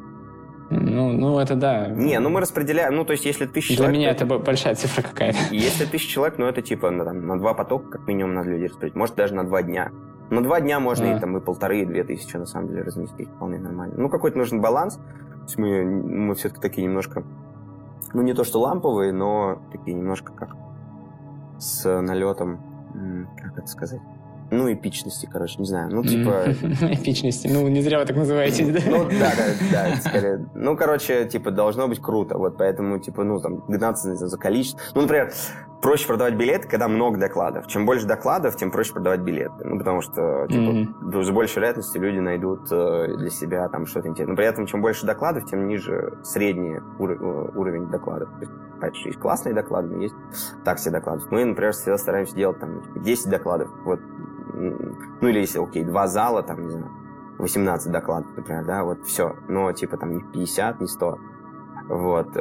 Ну, 0.70 1.10
ну, 1.10 1.40
это 1.40 1.56
да. 1.56 1.88
Не, 1.88 2.20
ну 2.20 2.30
мы 2.30 2.40
распределяем, 2.40 2.94
ну, 2.94 3.04
то 3.04 3.12
есть, 3.12 3.24
если 3.24 3.46
тысяча 3.46 3.74
человек... 3.74 3.92
Для 3.92 3.98
меня 3.98 4.10
это 4.12 4.24
большая 4.24 4.76
цифра 4.76 5.02
какая-то. 5.02 5.38
Если 5.50 5.84
тысяча 5.84 6.08
человек, 6.08 6.38
ну, 6.38 6.46
это 6.46 6.62
типа 6.62 6.92
на, 6.92 7.04
там, 7.04 7.26
на 7.26 7.36
два 7.38 7.54
потока, 7.54 7.90
как 7.90 8.06
минимум, 8.06 8.34
надо 8.34 8.50
людей 8.50 8.68
распределить. 8.68 8.94
Может, 8.94 9.16
даже 9.16 9.34
на 9.34 9.42
два 9.42 9.64
дня. 9.64 9.90
На 10.30 10.44
два 10.44 10.60
дня 10.60 10.78
можно 10.78 11.12
а. 11.12 11.16
и 11.16 11.20
там 11.20 11.36
и 11.36 11.40
полторы, 11.40 11.80
и 11.80 11.84
две 11.84 12.04
тысячи, 12.04 12.36
на 12.36 12.46
самом 12.46 12.68
деле, 12.68 12.82
разместить 12.82 13.28
вполне 13.30 13.58
нормально. 13.58 13.96
Ну, 13.98 14.08
какой-то 14.08 14.38
нужен 14.38 14.60
баланс. 14.60 14.94
То 14.94 15.42
есть 15.42 15.58
мы, 15.58 15.84
мы 15.84 16.34
все-таки 16.36 16.60
такие 16.60 16.86
немножко, 16.86 17.24
ну, 18.14 18.22
не 18.22 18.32
то 18.32 18.44
что 18.44 18.60
ламповые, 18.60 19.12
но 19.12 19.60
такие 19.72 19.96
немножко 19.96 20.32
как 20.32 20.50
с 21.58 22.00
налетом 22.00 22.69
как 23.36 23.58
это 23.58 23.66
сказать, 23.66 24.00
ну, 24.50 24.72
эпичности, 24.72 25.28
короче, 25.30 25.56
не 25.58 25.64
знаю. 25.64 25.90
Ну, 25.92 26.02
типа... 26.02 26.44
Эпичности. 26.92 27.46
Ну, 27.46 27.68
не 27.68 27.82
зря 27.82 28.00
вы 28.00 28.04
так 28.04 28.16
называете, 28.16 28.66
да? 28.72 28.80
Ну, 28.84 29.04
да, 29.08 29.32
да, 29.36 29.54
да, 29.72 29.96
скорее. 29.96 30.44
Ну, 30.54 30.76
короче, 30.76 31.26
типа, 31.26 31.52
должно 31.52 31.86
быть 31.86 32.00
круто. 32.00 32.36
Вот 32.36 32.58
поэтому, 32.58 32.98
типа, 32.98 33.22
ну, 33.22 33.40
там, 33.40 33.64
гнаться 33.68 34.16
за 34.16 34.38
количество. 34.38 34.80
Ну, 34.94 35.02
например, 35.02 35.32
проще 35.80 36.06
продавать 36.06 36.34
билеты, 36.34 36.68
когда 36.68 36.88
много 36.88 37.18
докладов. 37.18 37.66
Чем 37.66 37.86
больше 37.86 38.06
докладов, 38.06 38.56
тем 38.56 38.70
проще 38.70 38.92
продавать 38.92 39.20
билеты. 39.20 39.64
Ну, 39.64 39.78
потому 39.78 40.00
что, 40.00 40.46
типа, 40.48 40.70
mm-hmm. 40.70 41.22
с 41.22 41.30
большей 41.30 41.56
вероятностью 41.56 42.02
люди 42.02 42.18
найдут 42.18 42.70
э, 42.70 43.16
для 43.16 43.30
себя 43.30 43.68
там 43.68 43.86
что-то 43.86 44.08
интересное. 44.08 44.32
Но 44.32 44.36
при 44.36 44.46
этом, 44.46 44.66
чем 44.66 44.82
больше 44.82 45.06
докладов, 45.06 45.46
тем 45.46 45.66
ниже 45.66 46.18
средний 46.22 46.78
ур- 46.98 47.12
э, 47.12 47.50
уровень 47.54 47.86
докладов. 47.86 48.28
То 48.80 48.86
есть, 48.86 49.06
есть 49.06 49.18
классные 49.18 49.54
доклады, 49.54 49.88
но 49.88 50.02
есть 50.02 50.14
так 50.64 50.78
себе 50.78 50.92
доклады. 50.92 51.22
Мы, 51.30 51.44
например, 51.44 51.72
всегда 51.72 51.98
стараемся 51.98 52.34
делать 52.34 52.58
там 52.58 52.82
10 53.02 53.30
докладов. 53.30 53.70
Вот 53.84 54.00
ну 55.20 55.28
или 55.28 55.40
если, 55.40 55.62
окей, 55.62 55.84
два 55.84 56.06
зала, 56.06 56.42
там, 56.42 56.64
не 56.64 56.70
знаю, 56.70 56.90
18 57.38 57.90
докладов, 57.90 58.30
например, 58.36 58.64
да, 58.64 58.84
вот 58.84 59.04
все. 59.04 59.36
Но, 59.48 59.72
типа, 59.72 59.96
там 59.96 60.12
не 60.12 60.22
50, 60.22 60.80
не 60.80 60.86
100. 60.86 61.18
Вот. 61.88 62.36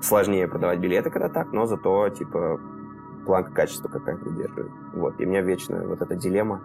Сложнее 0.00 0.48
продавать 0.48 0.78
билеты, 0.78 1.10
когда 1.10 1.28
так, 1.28 1.52
но 1.52 1.66
зато, 1.66 2.08
типа, 2.10 2.60
планка 3.26 3.52
качества 3.52 3.88
какая-то 3.88 4.30
держит. 4.30 4.70
Вот. 4.94 5.20
И 5.20 5.26
у 5.26 5.28
меня 5.28 5.42
вечно 5.42 5.86
вот 5.86 6.00
эта 6.00 6.14
дилемма 6.14 6.60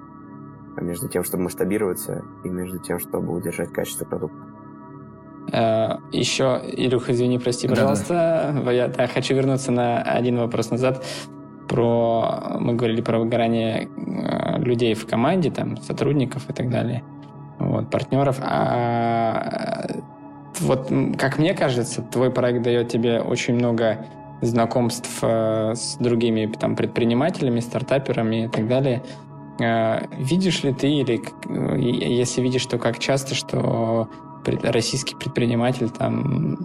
между 0.77 1.07
тем, 1.07 1.23
чтобы 1.23 1.43
масштабироваться, 1.43 2.23
и 2.43 2.49
между 2.49 2.79
тем, 2.79 2.99
чтобы 2.99 3.33
удержать 3.33 3.71
качество 3.71 4.05
продукта. 4.05 4.37
Э, 5.51 5.97
еще, 6.11 6.61
Илюх, 6.63 7.09
извини, 7.09 7.39
прости, 7.39 7.67
пожалуйста. 7.67 8.53
Да, 8.53 8.61
да. 8.63 8.71
Я 8.71 8.87
да, 8.87 9.07
хочу 9.07 9.35
вернуться 9.35 9.71
на 9.71 10.01
один 10.01 10.37
вопрос 10.37 10.71
назад 10.71 11.05
про, 11.67 12.57
мы 12.59 12.73
говорили 12.73 13.01
про 13.01 13.19
выгорание 13.19 13.89
э, 13.95 14.59
людей 14.59 14.93
в 14.93 15.05
команде, 15.07 15.51
там, 15.51 15.77
сотрудников 15.77 16.49
и 16.49 16.53
так 16.53 16.69
далее, 16.69 17.03
вот, 17.59 17.89
партнеров. 17.89 18.37
А 18.41 19.85
вот, 20.59 20.91
как 21.17 21.37
мне 21.37 21.53
кажется, 21.53 22.01
твой 22.01 22.31
проект 22.31 22.61
дает 22.63 22.89
тебе 22.89 23.19
очень 23.19 23.55
много 23.55 24.05
знакомств 24.41 25.19
э, 25.21 25.73
с 25.75 25.97
другими 25.97 26.51
там, 26.59 26.75
предпринимателями, 26.75 27.59
стартаперами 27.59 28.45
и 28.45 28.47
так 28.47 28.67
далее. 28.67 29.03
Э, 29.59 30.07
видишь 30.17 30.63
ли 30.63 30.73
ты, 30.73 30.89
или 30.89 31.21
если 31.77 32.41
видишь, 32.41 32.65
то 32.65 32.77
как 32.77 32.99
часто, 32.99 33.35
что 33.35 34.09
российский 34.63 35.15
предприниматель 35.15 35.89
там 35.89 36.55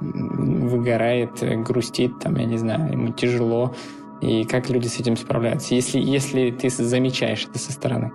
выгорает, 0.00 1.42
грустит, 1.62 2.18
там, 2.20 2.36
я 2.36 2.46
не 2.46 2.56
знаю, 2.56 2.92
ему 2.92 3.12
тяжело, 3.12 3.74
и 4.20 4.44
как 4.44 4.70
люди 4.70 4.86
с 4.86 4.98
этим 5.00 5.16
справляются, 5.16 5.74
если, 5.74 5.98
если 5.98 6.50
ты 6.50 6.70
замечаешь 6.70 7.46
это 7.46 7.58
со 7.58 7.72
стороны? 7.72 8.12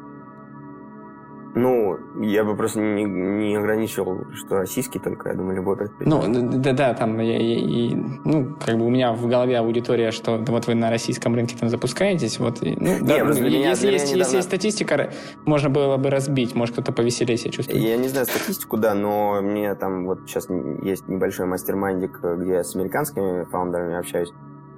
Ну, 1.56 1.98
я 2.22 2.44
бы 2.44 2.56
просто 2.58 2.82
не, 2.82 3.06
не 3.06 3.56
ограничивал, 3.56 4.26
что 4.34 4.58
российский 4.58 5.00
только, 5.00 5.30
я 5.30 5.36
думаю, 5.36 5.56
любой 5.56 5.78
предприниматель. 5.78 6.42
Ну, 6.42 6.62
да-да, 6.62 6.94
там, 6.94 7.18
я, 7.20 7.38
я, 7.38 7.60
я, 7.60 7.96
ну, 8.26 8.56
как 8.64 8.78
бы 8.78 8.86
у 8.86 8.90
меня 8.90 9.14
в 9.14 9.26
голове 9.26 9.58
аудитория, 9.58 10.12
что 10.12 10.38
вот 10.38 10.68
вы 10.68 10.76
на 10.76 10.90
российском 10.90 11.34
рынке 11.34 11.56
там 11.58 11.70
запускаетесь, 11.70 12.40
вот, 12.40 12.62
и, 12.62 12.76
ну, 12.78 12.98
да, 13.02 13.22
не, 13.22 13.28
если, 13.30 13.42
меня, 13.42 13.70
если, 13.70 13.92
есть, 13.92 14.06
недавно... 14.08 14.20
если 14.20 14.36
есть 14.36 14.48
статистика, 14.50 15.14
можно 15.46 15.70
было 15.70 15.96
бы 15.96 16.10
разбить, 16.10 16.54
может, 16.56 16.74
кто-то 16.74 16.92
повеселее 16.92 17.38
себя 17.38 17.52
чувствует. 17.52 17.82
Я 17.82 17.96
не 17.96 18.10
знаю 18.10 18.26
статистику, 18.26 18.76
да, 18.76 18.94
но 18.94 19.42
мне 19.42 19.74
там 19.76 20.06
вот 20.06 20.28
сейчас 20.28 20.50
есть 20.84 21.08
небольшой 21.08 21.46
мастер-майндик, 21.46 22.20
где 22.38 22.52
я 22.52 22.64
с 22.66 22.76
американскими 22.76 23.46
фаундерами 23.46 23.98
общаюсь, 23.98 24.34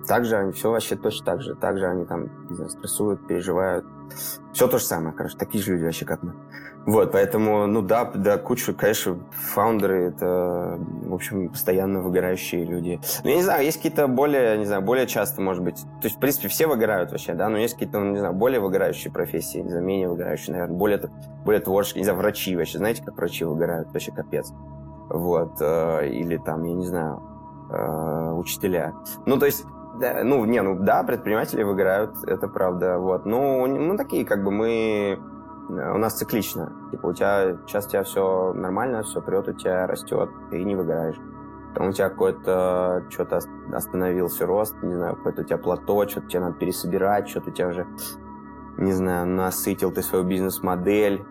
также 0.08 0.38
они 0.38 0.52
все 0.54 0.72
вообще 0.72 0.96
точно 0.96 1.26
так 1.26 1.42
же. 1.42 1.56
Также 1.56 1.86
они 1.86 2.06
там, 2.06 2.30
не 2.50 2.56
знаю, 2.56 2.70
стрессуют, 2.70 3.28
переживают. 3.28 3.86
Все 4.54 4.68
то 4.68 4.78
же 4.78 4.84
самое, 4.84 5.16
короче. 5.16 5.38
Такие 5.38 5.64
же 5.64 5.74
люди 5.74 5.84
вообще, 5.84 6.06
как 6.06 6.24
мы. 6.24 6.34
Вот, 6.88 7.12
поэтому, 7.12 7.68
ну 7.68 7.82
да, 7.82 8.06
да, 8.06 8.38
куча, 8.38 8.74
конечно, 8.74 9.20
фаундеры 9.32 10.06
это, 10.06 10.80
в 10.80 11.14
общем, 11.14 11.50
постоянно 11.50 12.00
выгорающие 12.00 12.64
люди. 12.64 13.02
Ну, 13.26 13.30
я 13.30 13.36
не 13.36 13.44
знаю, 13.44 13.66
есть 13.66 13.76
какие-то 13.76 14.08
более, 14.08 14.58
не 14.58 14.64
знаю, 14.64 14.82
более 14.82 15.06
часто, 15.06 15.42
может 15.42 15.62
быть. 15.62 15.76
То 15.76 16.06
есть, 16.06 16.16
в 16.16 16.20
принципе, 16.20 16.48
все 16.48 16.66
выгорают 16.66 17.12
вообще, 17.12 17.34
да, 17.34 17.50
но 17.50 17.58
есть 17.58 17.74
какие-то, 17.74 18.00
ну, 18.00 18.12
не 18.12 18.20
знаю, 18.20 18.34
более 18.34 18.62
выгорающие 18.62 19.12
профессии, 19.12 19.58
не 19.58 19.70
знаю, 19.70 19.84
менее 19.84 20.08
выгорающие, 20.08 20.54
наверное, 20.54 20.78
более, 20.78 21.10
более 21.44 21.60
творческие, 21.60 22.00
не 22.00 22.06
знаю, 22.06 22.20
врачи 22.20 22.56
вообще. 22.56 22.78
Знаете, 22.78 23.04
как 23.04 23.18
врачи 23.18 23.44
выгорают? 23.44 23.92
Вообще 23.92 24.14
капец. 24.14 24.54
Вот, 25.10 25.58
э, 25.60 26.08
или 26.08 26.38
там, 26.38 26.64
я 26.64 26.74
не 26.74 26.86
знаю, 26.86 27.22
э, 27.70 28.32
учителя. 28.32 28.94
Ну, 29.26 29.38
то 29.38 29.46
есть, 29.46 29.66
да, 30.00 30.24
ну, 30.24 30.46
не, 30.46 30.62
ну 30.62 30.76
да, 30.80 31.04
предприниматели 31.04 31.64
выиграют, 31.64 32.24
это 32.24 32.48
правда. 32.48 32.98
Вот. 32.98 33.26
Ну, 33.26 33.68
мы 33.68 33.98
такие, 33.98 34.26
как 34.26 34.44
бы 34.44 34.52
мы. 34.52 35.20
Э, 35.70 35.94
у 35.94 35.98
нас 35.98 36.18
циклично. 36.18 36.72
Типа, 36.92 37.08
у 37.08 37.14
тебя 37.14 37.58
сейчас 37.66 37.88
у 37.88 37.90
тебя 37.90 38.04
все 38.04 38.54
нормально, 38.54 39.04
все 39.04 39.22
прет, 39.22 39.48
у 39.48 39.54
тебя 39.54 39.88
растет, 39.88 40.30
ты 40.50 40.64
не 40.64 40.76
выиграешь. 40.76 41.18
Потом 41.74 41.90
у 41.90 41.92
тебя 41.92 42.10
какой-то 42.10 43.04
что-то 43.10 43.40
остановился 43.72 44.46
рост, 44.46 44.76
не 44.82 44.96
знаю, 44.96 45.16
какое-то 45.16 45.42
у 45.42 45.46
тебя 45.46 45.58
плато, 45.58 46.08
что-то 46.08 46.28
тебе 46.28 46.40
надо 46.40 46.56
пересобирать, 46.56 47.30
что-то 47.30 47.52
у 47.52 47.54
тебя 47.54 47.68
уже, 47.68 47.86
не 48.78 48.94
знаю, 48.94 49.28
насытил 49.28 49.92
ты 49.92 50.02
свою 50.02 50.24
бизнес-модель. 50.24 51.26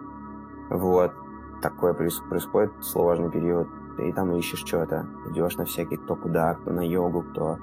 Вот. 0.70 1.12
Такое 1.62 1.94
происходит 1.94 2.72
сложный 2.80 3.30
период. 3.30 3.68
Ты 3.96 4.12
там 4.12 4.34
ищешь 4.36 4.64
что-то. 4.64 5.06
Идешь 5.30 5.56
на 5.56 5.64
всякие 5.64 5.98
кто 5.98 6.14
куда, 6.14 6.54
кто 6.54 6.70
на 6.70 6.86
йогу, 6.86 7.22
кто 7.22 7.58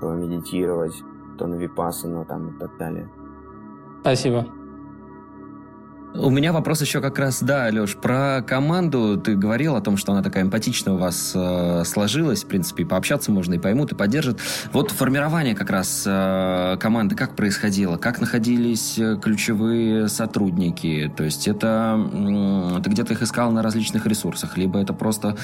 то 0.00 0.12
медитировать, 0.12 1.02
то 1.38 1.46
на 1.46 1.54
випассану 1.54 2.24
там 2.24 2.48
и 2.48 2.58
так 2.58 2.76
далее. 2.78 3.08
Спасибо. 4.00 4.46
У 6.12 6.28
меня 6.28 6.52
вопрос 6.52 6.80
еще 6.80 7.00
как 7.00 7.20
раз, 7.20 7.40
да, 7.40 7.68
Леш, 7.68 7.94
про 7.94 8.42
команду. 8.42 9.16
Ты 9.16 9.36
говорил 9.36 9.76
о 9.76 9.80
том, 9.80 9.96
что 9.96 10.10
она 10.10 10.22
такая 10.22 10.42
эмпатичная 10.42 10.94
у 10.94 10.96
вас 10.96 11.32
э, 11.36 11.84
сложилась. 11.86 12.42
В 12.42 12.48
принципе, 12.48 12.84
пообщаться 12.84 13.30
можно 13.30 13.54
и 13.54 13.58
поймут, 13.58 13.92
и 13.92 13.94
поддержат. 13.94 14.40
Вот 14.72 14.90
формирование 14.90 15.54
как 15.54 15.70
раз 15.70 16.02
э, 16.04 16.76
команды 16.80 17.14
как 17.14 17.36
происходило? 17.36 17.96
Как 17.96 18.20
находились 18.20 18.98
э, 18.98 19.18
ключевые 19.22 20.08
сотрудники? 20.08 21.12
То 21.16 21.22
есть 21.22 21.46
это 21.46 21.96
э, 22.12 22.80
ты 22.82 22.90
где-то 22.90 23.12
их 23.12 23.22
искал 23.22 23.52
на 23.52 23.62
различных 23.62 24.04
ресурсах, 24.06 24.56
либо 24.56 24.80
это 24.80 24.92
просто 24.92 25.36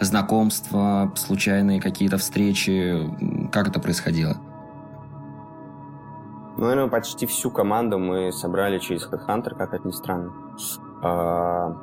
знакомства, 0.00 1.12
случайные 1.16 1.82
какие-то 1.82 2.16
встречи? 2.16 2.98
Как 3.52 3.68
это 3.68 3.78
происходило? 3.78 4.38
Ну, 6.56 6.66
наверное, 6.66 6.88
почти 6.88 7.26
всю 7.26 7.50
команду 7.50 7.98
мы 7.98 8.30
собрали 8.32 8.78
через 8.78 9.08
HeadHunter, 9.10 9.56
как 9.56 9.74
это 9.74 9.86
ни 9.86 9.92
странно. 9.92 10.32
А, 11.02 11.76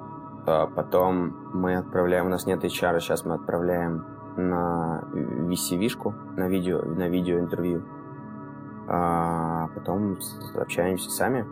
а 0.46 0.68
потом 0.68 1.36
мы 1.54 1.76
отправляем, 1.76 2.28
у 2.28 2.30
нас 2.30 2.46
нет 2.46 2.64
HR, 2.64 3.00
сейчас 3.02 3.26
мы 3.26 3.36
отправляем 3.36 4.06
на 4.38 5.04
VCV-шку, 5.14 6.14
на 6.38 6.48
видео, 6.48 6.82
на 6.84 7.10
видео 7.10 7.40
интервью. 7.40 7.84
А 8.88 9.68
потом 9.76 10.18
общаемся 10.56 11.10
сами. 11.12 11.46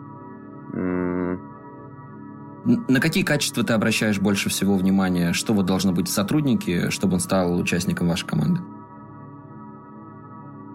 На 2.64 3.00
какие 3.00 3.22
качества 3.22 3.64
ты 3.64 3.74
обращаешь 3.74 4.18
больше 4.20 4.48
всего 4.48 4.76
внимания? 4.76 5.32
Что 5.32 5.52
вот 5.52 5.66
должно 5.66 5.92
быть 5.92 6.08
в 6.08 6.12
сотруднике, 6.12 6.90
чтобы 6.90 7.14
он 7.14 7.20
стал 7.20 7.58
участником 7.58 8.08
вашей 8.08 8.26
команды? 8.26 8.60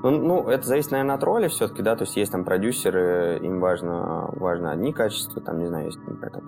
Ну, 0.05 0.11
ну, 0.11 0.49
это 0.49 0.67
зависит, 0.67 0.91
наверное, 0.91 1.15
от 1.15 1.23
роли 1.23 1.47
все-таки, 1.47 1.81
да, 1.81 1.95
то 1.95 2.03
есть 2.03 2.15
есть 2.15 2.31
там 2.31 2.45
продюсеры, 2.45 3.39
им 3.41 3.59
важно, 3.59 4.29
важно 4.33 4.71
одни 4.71 4.93
качества, 4.93 5.41
там, 5.41 5.57
не 5.57 5.65
знаю, 5.65 5.87
есть, 5.87 5.97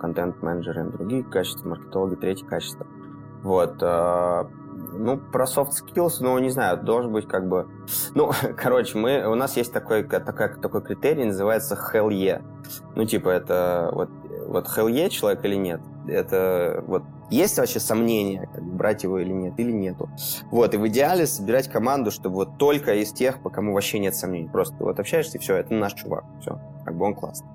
контент-менеджеры, 0.00 0.84
другие 0.84 1.24
качества, 1.24 1.70
маркетологи, 1.70 2.14
третьи 2.14 2.44
качества. 2.44 2.86
Вот, 3.42 3.78
э, 3.80 4.44
ну, 4.92 5.18
про 5.18 5.44
soft 5.46 5.70
skills, 5.72 6.18
ну, 6.20 6.38
не 6.38 6.50
знаю, 6.50 6.80
должен 6.80 7.10
быть 7.10 7.26
как 7.26 7.48
бы... 7.48 7.66
Ну, 8.14 8.30
короче, 8.56 8.96
мы, 8.96 9.26
у 9.26 9.34
нас 9.34 9.56
есть 9.56 9.72
такой, 9.72 10.04
такой, 10.04 10.54
такой 10.54 10.80
критерий, 10.80 11.24
называется 11.24 11.74
hell 11.74 12.10
yeah. 12.10 12.44
Ну, 12.94 13.06
типа, 13.06 13.30
это 13.30 13.90
вот, 13.92 14.08
вот 14.46 14.66
hell 14.66 14.86
yeah 14.86 15.08
человек 15.08 15.44
или 15.44 15.56
нет. 15.56 15.80
Это 16.06 16.84
вот 16.86 17.02
есть 17.30 17.58
вообще 17.58 17.80
сомнения, 17.80 18.48
как 18.52 18.62
бы, 18.62 18.76
брать 18.76 19.04
его 19.04 19.18
или 19.18 19.32
нет, 19.32 19.54
или 19.58 19.72
нету. 19.72 20.08
Вот, 20.50 20.74
и 20.74 20.76
в 20.76 20.86
идеале 20.88 21.26
собирать 21.26 21.68
команду, 21.68 22.10
чтобы 22.10 22.36
вот 22.36 22.58
только 22.58 22.94
из 22.94 23.12
тех, 23.12 23.42
по 23.42 23.50
кому 23.50 23.74
вообще 23.74 23.98
нет 23.98 24.14
сомнений. 24.14 24.48
Просто 24.48 24.76
вот 24.84 24.98
общаешься, 24.98 25.38
и 25.38 25.40
все, 25.40 25.56
это 25.56 25.74
наш 25.74 25.94
чувак, 25.94 26.24
все, 26.40 26.58
как 26.84 26.96
бы 26.96 27.06
он 27.06 27.14
классный. 27.14 27.48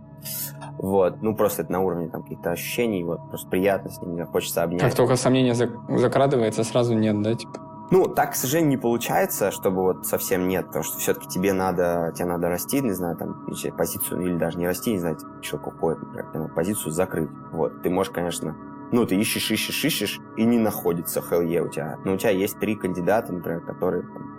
Вот, 0.77 1.21
ну 1.21 1.35
просто 1.35 1.63
это 1.63 1.71
на 1.71 1.81
уровне 1.81 2.07
там 2.09 2.23
каких-то 2.23 2.51
ощущений, 2.51 3.03
вот, 3.03 3.27
просто 3.29 3.49
приятно 3.49 3.91
с 3.91 4.01
ним, 4.01 4.25
хочется 4.27 4.63
обнять. 4.63 4.81
Как 4.81 4.95
только 4.95 5.15
сомнение 5.15 5.53
закрадывается, 5.53 6.63
сразу 6.63 6.93
нет, 6.93 7.21
да, 7.21 7.33
типа? 7.35 7.59
Ну, 7.91 8.07
так, 8.07 8.31
к 8.31 8.35
сожалению, 8.35 8.71
не 8.71 8.77
получается, 8.77 9.51
чтобы 9.51 9.83
вот 9.83 10.07
совсем 10.07 10.47
нет, 10.47 10.65
потому 10.67 10.83
что 10.83 10.97
все-таки 10.97 11.27
тебе 11.27 11.53
надо, 11.53 12.11
тебе 12.15 12.25
надо 12.25 12.49
расти, 12.49 12.79
не 12.79 12.93
знаю, 12.93 13.17
там, 13.17 13.45
позицию, 13.77 14.21
или 14.21 14.37
даже 14.37 14.57
не 14.57 14.65
расти, 14.65 14.93
не 14.93 14.99
знаю, 14.99 15.17
еще 15.41 15.59
какую-то, 15.59 16.03
например, 16.05 16.49
позицию 16.55 16.91
закрыть. 16.91 17.29
Вот, 17.51 17.83
ты 17.83 17.91
можешь, 17.91 18.11
конечно, 18.11 18.55
ну, 18.93 19.07
ты 19.07 19.15
ищешь, 19.15 19.49
ищешь, 19.49 19.83
ищешь, 19.83 20.21
и 20.37 20.45
не 20.45 20.59
находится 20.59 21.19
HLE 21.19 21.61
у 21.61 21.67
тебя. 21.67 21.97
Но 22.05 22.13
у 22.13 22.17
тебя 22.17 22.29
есть 22.29 22.59
три 22.59 22.75
кандидата, 22.75 23.33
например, 23.33 23.61
которые, 23.61 24.03
там, 24.03 24.37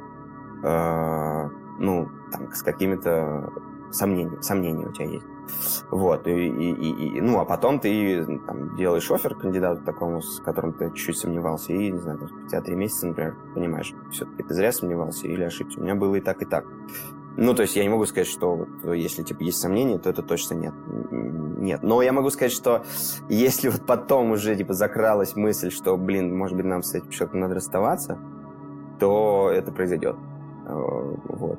э, 0.63 1.51
ну, 1.81 2.09
там, 2.31 2.53
с 2.53 2.63
какими-то 2.63 3.53
сомнения, 3.91 4.41
сомнения 4.43 4.87
у 4.87 4.93
тебя 4.93 5.07
есть. 5.07 5.27
Вот, 5.91 6.29
и, 6.29 6.47
и, 6.47 6.73
и, 6.73 7.19
и, 7.19 7.21
ну, 7.21 7.41
а 7.41 7.45
потом 7.45 7.81
ты 7.81 8.25
там, 8.47 8.77
делаешь 8.77 9.11
офер 9.11 9.35
кандидату 9.35 9.83
такому, 9.85 10.23
с 10.23 10.39
которым 10.39 10.73
ты 10.73 10.89
чуть-чуть 10.91 11.19
сомневался, 11.19 11.73
и, 11.73 11.91
не 11.91 11.99
знаю, 11.99 12.29
спустя 12.29 12.61
три 12.61 12.77
месяца, 12.77 13.09
например, 13.09 13.37
понимаешь, 13.55 13.93
все-таки 14.13 14.45
ты 14.45 14.55
зря 14.55 14.71
сомневался 14.71 15.27
или 15.27 15.43
ошибся. 15.43 15.81
У 15.81 15.83
меня 15.83 15.97
было 15.97 16.15
и 16.15 16.21
так, 16.21 16.41
и 16.43 16.45
так. 16.45 16.65
Ну, 17.37 17.55
то 17.55 17.63
есть 17.63 17.75
я 17.75 17.83
не 17.83 17.89
могу 17.89 18.07
сказать, 18.07 18.29
что 18.29 18.55
вот, 18.55 18.95
если, 18.95 19.23
типа, 19.23 19.43
есть 19.43 19.59
сомнения, 19.59 19.99
то 19.99 20.09
это 20.09 20.23
точно 20.23 20.55
нет. 20.55 20.75
Нет. 21.11 21.83
Но 21.83 22.01
я 22.03 22.13
могу 22.13 22.31
сказать, 22.31 22.53
что 22.53 22.85
если 23.29 23.69
вот 23.69 23.87
потом 23.87 24.31
уже, 24.31 24.55
типа, 24.55 24.73
закралась 24.73 25.35
мысль, 25.35 25.71
что, 25.71 25.97
блин, 25.97 26.37
может 26.37 26.57
быть, 26.57 26.67
нам 26.67 26.83
с 26.83 26.95
этим 26.95 27.11
человеком 27.11 27.41
надо 27.41 27.55
расставаться, 27.57 28.19
то 29.01 29.51
это 29.53 29.73
произойдет. 29.73 30.17
Э, 30.67 31.15
вот. 31.29 31.59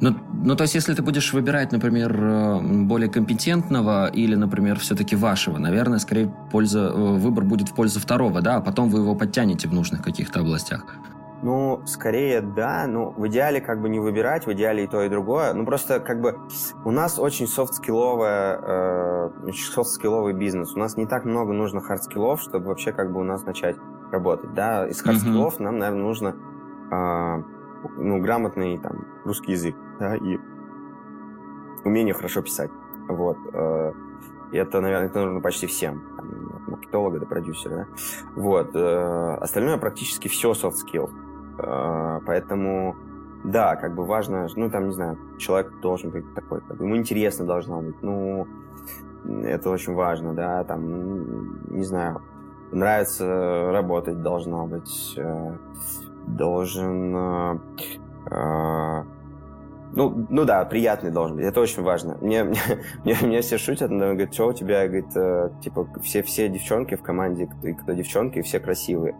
Ну, 0.00 0.16
ну, 0.44 0.56
то 0.56 0.62
есть, 0.62 0.74
если 0.74 0.94
ты 0.94 1.02
будешь 1.02 1.32
выбирать, 1.32 1.72
например, 1.72 2.12
э, 2.12 2.60
более 2.84 3.08
компетентного 3.08 4.08
или, 4.08 4.34
например, 4.34 4.78
все-таки 4.78 5.16
вашего, 5.16 5.58
наверное, 5.58 5.98
скорее 5.98 6.34
польза, 6.50 6.92
э, 6.92 7.18
выбор 7.18 7.44
будет 7.44 7.68
в 7.68 7.74
пользу 7.74 8.00
второго, 8.00 8.42
да, 8.42 8.56
а 8.56 8.60
потом 8.60 8.90
вы 8.90 9.00
его 9.00 9.14
подтянете 9.14 9.68
в 9.68 9.72
нужных 9.72 10.02
каких-то 10.02 10.40
областях. 10.40 10.84
Ну, 11.42 11.82
скорее, 11.86 12.40
да. 12.40 12.86
Ну, 12.86 13.10
в 13.10 13.26
идеале 13.26 13.60
как 13.60 13.80
бы 13.80 13.88
не 13.88 13.98
выбирать, 13.98 14.46
в 14.46 14.52
идеале 14.52 14.84
и 14.84 14.86
то, 14.86 15.02
и 15.02 15.08
другое. 15.08 15.52
Ну, 15.52 15.66
просто 15.66 15.98
как 16.00 16.20
бы 16.20 16.38
у 16.84 16.90
нас 16.92 17.18
очень 17.18 17.48
софт-скилловая, 17.48 19.30
э, 19.48 19.52
софт-скилловый 19.52 20.34
бизнес. 20.34 20.74
У 20.74 20.78
нас 20.78 20.96
не 20.96 21.06
так 21.06 21.24
много 21.24 21.52
нужно 21.52 21.80
хард-скиллов, 21.80 22.40
чтобы 22.40 22.66
вообще 22.66 22.92
как 22.92 23.12
бы 23.12 23.20
у 23.20 23.24
нас 23.24 23.44
начать 23.44 23.76
работать, 24.12 24.54
да. 24.54 24.86
Из 24.86 25.02
хард-скиллов 25.02 25.58
mm-hmm. 25.58 25.62
нам, 25.62 25.78
наверное, 25.78 26.02
нужно 26.02 26.36
э, 26.92 27.42
ну, 27.96 28.20
грамотный 28.20 28.78
там 28.78 29.04
русский 29.24 29.52
язык, 29.52 29.74
да, 29.98 30.14
и 30.16 30.38
умение 31.84 32.14
хорошо 32.14 32.42
писать. 32.42 32.70
Вот. 33.08 33.36
Э, 33.52 33.92
и 34.52 34.56
это, 34.58 34.80
наверное, 34.80 35.08
это 35.08 35.20
нужно 35.20 35.40
почти 35.40 35.66
всем. 35.66 36.02
Там, 36.16 36.52
от 36.54 36.68
маркетолога 36.68 37.18
до 37.18 37.26
продюсера. 37.26 37.74
Да? 37.74 37.86
Вот. 38.36 38.70
Э, 38.74 39.38
остальное 39.40 39.78
практически 39.78 40.28
все 40.28 40.52
soft 40.52 40.74
skill. 40.86 41.10
Э, 41.58 42.20
поэтому, 42.26 42.96
да, 43.44 43.76
как 43.76 43.94
бы 43.94 44.04
важно, 44.04 44.48
ну, 44.56 44.70
там, 44.70 44.88
не 44.88 44.92
знаю, 44.92 45.18
человек 45.38 45.72
должен 45.80 46.10
быть 46.10 46.34
такой, 46.34 46.60
как 46.60 46.76
бы, 46.76 46.84
ему 46.84 46.96
интересно 46.96 47.46
должно 47.46 47.80
быть. 47.80 48.02
Ну, 48.02 48.46
это 49.44 49.70
очень 49.70 49.94
важно, 49.94 50.34
да, 50.34 50.64
там, 50.64 51.74
не 51.74 51.84
знаю, 51.84 52.22
нравится 52.72 53.70
работать 53.72 54.22
должно 54.22 54.66
быть 54.66 55.18
должен... 56.26 57.16
Э, 57.16 57.58
э, 58.30 59.04
ну, 59.94 60.26
ну 60.30 60.44
да, 60.44 60.64
приятный 60.64 61.10
должен 61.10 61.36
быть. 61.36 61.44
Это 61.44 61.60
очень 61.60 61.82
важно. 61.82 62.16
Мне, 62.20 62.44
мне, 62.44 62.60
мне, 63.04 63.16
мне 63.22 63.40
все 63.40 63.58
шутят, 63.58 63.90
но 63.90 64.12
говорят, 64.12 64.32
что 64.32 64.48
у 64.48 64.52
тебя, 64.52 64.86
говорит, 64.86 65.14
э, 65.16 65.50
типа, 65.62 65.88
все, 66.02 66.22
все 66.22 66.48
девчонки 66.48 66.94
в 66.94 67.02
команде, 67.02 67.46
кто, 67.46 67.82
кто 67.82 67.92
девчонки, 67.92 68.42
все 68.42 68.60
красивые. 68.60 69.16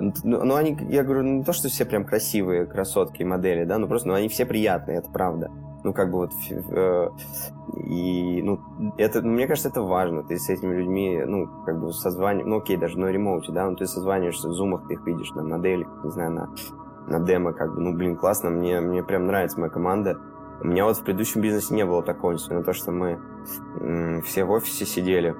Ну, 0.00 0.44
ну, 0.44 0.54
они, 0.54 0.76
я 0.88 1.04
говорю, 1.04 1.22
ну, 1.22 1.38
не 1.38 1.44
то, 1.44 1.52
что 1.52 1.68
все 1.68 1.84
прям 1.84 2.04
красивые 2.04 2.66
красотки, 2.66 3.22
модели, 3.22 3.64
да, 3.64 3.78
ну, 3.78 3.88
просто, 3.88 4.08
ну, 4.08 4.14
они 4.14 4.28
все 4.28 4.44
приятные, 4.44 4.98
это 4.98 5.10
правда. 5.10 5.50
Ну, 5.82 5.94
как 5.94 6.10
бы 6.10 6.18
вот, 6.18 6.32
э, 6.50 7.08
и, 7.86 8.42
ну, 8.42 8.60
это, 8.98 9.22
мне 9.22 9.46
кажется, 9.46 9.70
это 9.70 9.80
важно. 9.80 10.22
Ты 10.22 10.38
с 10.38 10.50
этими 10.50 10.74
людьми, 10.74 11.22
ну, 11.24 11.48
как 11.64 11.80
бы 11.80 11.92
созваниваешь, 11.92 12.46
ну, 12.46 12.58
окей, 12.58 12.76
даже 12.76 12.98
на 12.98 13.06
ремоуте, 13.06 13.52
да, 13.52 13.70
но 13.70 13.76
ты 13.76 13.86
созваниваешься 13.86 14.48
в 14.48 14.52
зумах, 14.52 14.86
ты 14.86 14.94
их 14.94 15.06
видишь, 15.06 15.30
на 15.32 15.58
деле, 15.58 15.86
не 16.04 16.10
знаю, 16.10 16.32
на, 16.32 16.50
на 17.06 17.20
демо, 17.24 17.54
как 17.54 17.74
бы, 17.74 17.80
ну, 17.80 17.94
блин, 17.94 18.16
классно, 18.16 18.50
мне, 18.50 18.80
мне 18.80 19.02
прям 19.02 19.26
нравится 19.26 19.58
моя 19.58 19.70
команда. 19.70 20.18
У 20.62 20.66
меня 20.66 20.84
вот 20.84 20.98
в 20.98 21.04
предыдущем 21.04 21.40
бизнесе 21.40 21.74
не 21.74 21.86
было 21.86 22.02
такого, 22.02 22.32
несмотря 22.32 22.58
на 22.58 22.64
то, 22.64 22.74
что 22.74 22.92
мы 22.92 23.18
м, 23.80 24.20
все 24.22 24.44
в 24.44 24.50
офисе 24.50 24.84
сидели, 24.84 25.34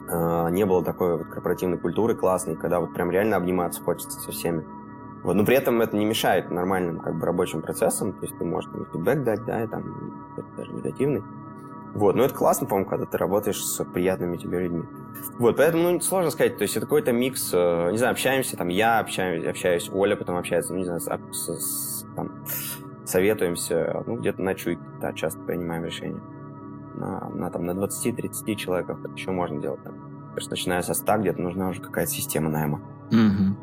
не 0.00 0.64
было 0.64 0.84
такой 0.84 1.18
вот 1.18 1.26
корпоративной 1.28 1.78
культуры 1.78 2.14
классной, 2.14 2.56
когда 2.56 2.80
вот 2.80 2.94
прям 2.94 3.10
реально 3.10 3.36
обниматься 3.36 3.82
хочется 3.82 4.20
со 4.20 4.32
всеми. 4.32 4.64
Вот, 5.22 5.36
но 5.36 5.44
при 5.44 5.56
этом 5.56 5.80
это 5.80 5.96
не 5.96 6.04
мешает 6.04 6.50
нормальным 6.50 7.00
как 7.00 7.18
бы 7.18 7.24
рабочим 7.24 7.62
процессам, 7.62 8.12
то 8.12 8.26
есть 8.26 8.36
ты 8.36 8.44
можешь 8.44 8.70
там 8.70 8.84
фидбэк 8.92 9.24
дать, 9.24 9.44
да, 9.46 9.64
и 9.64 9.66
там 9.66 10.34
даже 10.56 10.70
негативный. 10.72 11.22
Вот, 11.94 12.16
но 12.16 12.24
это 12.24 12.34
классно, 12.34 12.66
по-моему, 12.66 12.90
когда 12.90 13.06
ты 13.06 13.16
работаешь 13.16 13.64
с 13.64 13.84
приятными 13.84 14.36
тебе 14.36 14.60
людьми. 14.60 14.82
Вот, 15.38 15.56
поэтому, 15.56 15.92
ну, 15.92 16.00
сложно 16.00 16.30
сказать, 16.30 16.58
то 16.58 16.62
есть 16.62 16.76
это 16.76 16.84
какой-то 16.86 17.12
микс, 17.12 17.50
э, 17.54 17.90
не 17.92 17.96
знаю, 17.96 18.12
общаемся, 18.12 18.56
там, 18.56 18.68
я 18.68 18.98
общаюсь, 18.98 19.46
общаюсь, 19.46 19.88
Оля 19.92 20.16
потом 20.16 20.36
общается, 20.36 20.72
ну, 20.72 20.80
не 20.80 20.84
знаю, 20.84 21.00
с, 21.00 21.08
с, 21.08 22.06
там, 22.16 22.44
советуемся, 23.06 24.02
ну, 24.06 24.16
где-то 24.16 24.42
на 24.42 24.54
чуйке, 24.54 24.82
да, 25.00 25.12
часто 25.12 25.40
принимаем 25.40 25.84
решения. 25.84 26.20
На, 26.94 27.28
на, 27.28 27.50
там, 27.50 27.66
на 27.66 27.72
20-30 27.72 28.54
человеках 28.54 29.00
это 29.00 29.12
еще 29.12 29.30
можно 29.30 29.60
делать, 29.60 29.82
там. 29.82 29.94
Потому 29.94 30.40
что 30.40 30.50
начиная 30.50 30.82
со 30.82 30.94
100 30.94 31.18
где-то 31.18 31.42
нужна 31.42 31.68
уже 31.68 31.80
какая-то 31.80 32.10
система 32.10 32.50
найма. 32.50 32.80
Mm-hmm. 33.10 33.54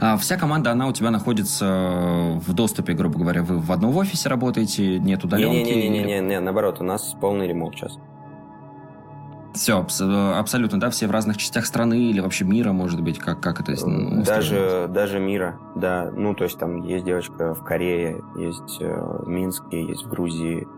А 0.00 0.16
вся 0.16 0.36
команда, 0.36 0.72
она 0.72 0.88
у 0.88 0.92
тебя 0.92 1.10
находится 1.10 2.40
в 2.46 2.52
доступе, 2.52 2.94
грубо 2.94 3.18
говоря. 3.18 3.42
Вы 3.42 3.58
в 3.58 3.70
одном 3.70 3.96
офисе 3.96 4.28
работаете, 4.28 4.98
нет 4.98 5.24
удаленки? 5.24 5.70
Не-не-не, 5.70 6.20
не, 6.20 6.40
наоборот, 6.40 6.80
у 6.80 6.84
нас 6.84 7.16
полный 7.20 7.46
ремонт 7.46 7.74
сейчас. 7.76 7.98
Все, 9.54 9.84
абсолютно, 10.36 10.78
да, 10.78 10.90
все 10.90 11.08
в 11.08 11.10
разных 11.10 11.36
частях 11.36 11.66
страны 11.66 12.10
или 12.10 12.20
вообще 12.20 12.44
мира, 12.44 12.72
может 12.72 13.02
быть, 13.02 13.18
как, 13.18 13.40
как 13.40 13.60
это 13.60 13.74
ну, 13.86 14.22
Даже, 14.22 14.86
даже 14.88 15.18
мира, 15.18 15.58
да. 15.74 16.12
Ну, 16.14 16.34
то 16.34 16.44
есть 16.44 16.58
там 16.58 16.82
есть 16.82 17.04
девочка 17.04 17.54
в 17.54 17.64
Корее, 17.64 18.22
есть 18.36 18.78
э, 18.80 19.00
в 19.00 19.26
Минске, 19.26 19.84
есть 19.84 20.04
в 20.04 20.08
Грузии, 20.10 20.62
э, 20.62 20.77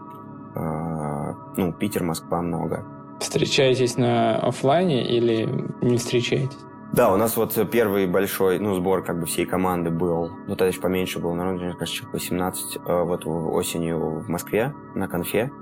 ну, 0.55 1.73
Питер, 1.73 2.03
Москва 2.03 2.43
много. 2.43 2.85
Встречаетесь 3.21 3.97
на 3.97 4.37
офлайне 4.39 5.07
или 5.07 5.49
не 5.83 5.99
встречаетесь? 5.99 6.59
Да, 6.93 7.13
у 7.13 7.17
нас 7.17 7.37
вот 7.37 7.57
первый 7.71 8.07
большой, 8.09 8.59
ну, 8.59 8.75
сбор 8.75 9.05
как 9.05 9.21
бы 9.21 9.27
всей 9.27 9.47
команды 9.47 9.91
был, 9.91 10.31
ну, 10.49 10.57
тогда 10.57 10.67
еще 10.67 10.81
поменьше 10.81 11.21
было, 11.21 11.35
наверное, 11.35 11.67
мне 11.67 11.73
кажется, 11.75 11.99
человек 11.99 12.15
18, 12.15 12.79
э, 12.85 13.03
вот 13.05 13.27
осенью 13.27 14.21
в 14.21 14.29
Москве 14.29 14.75
на 14.97 15.07
конфе. 15.07 15.53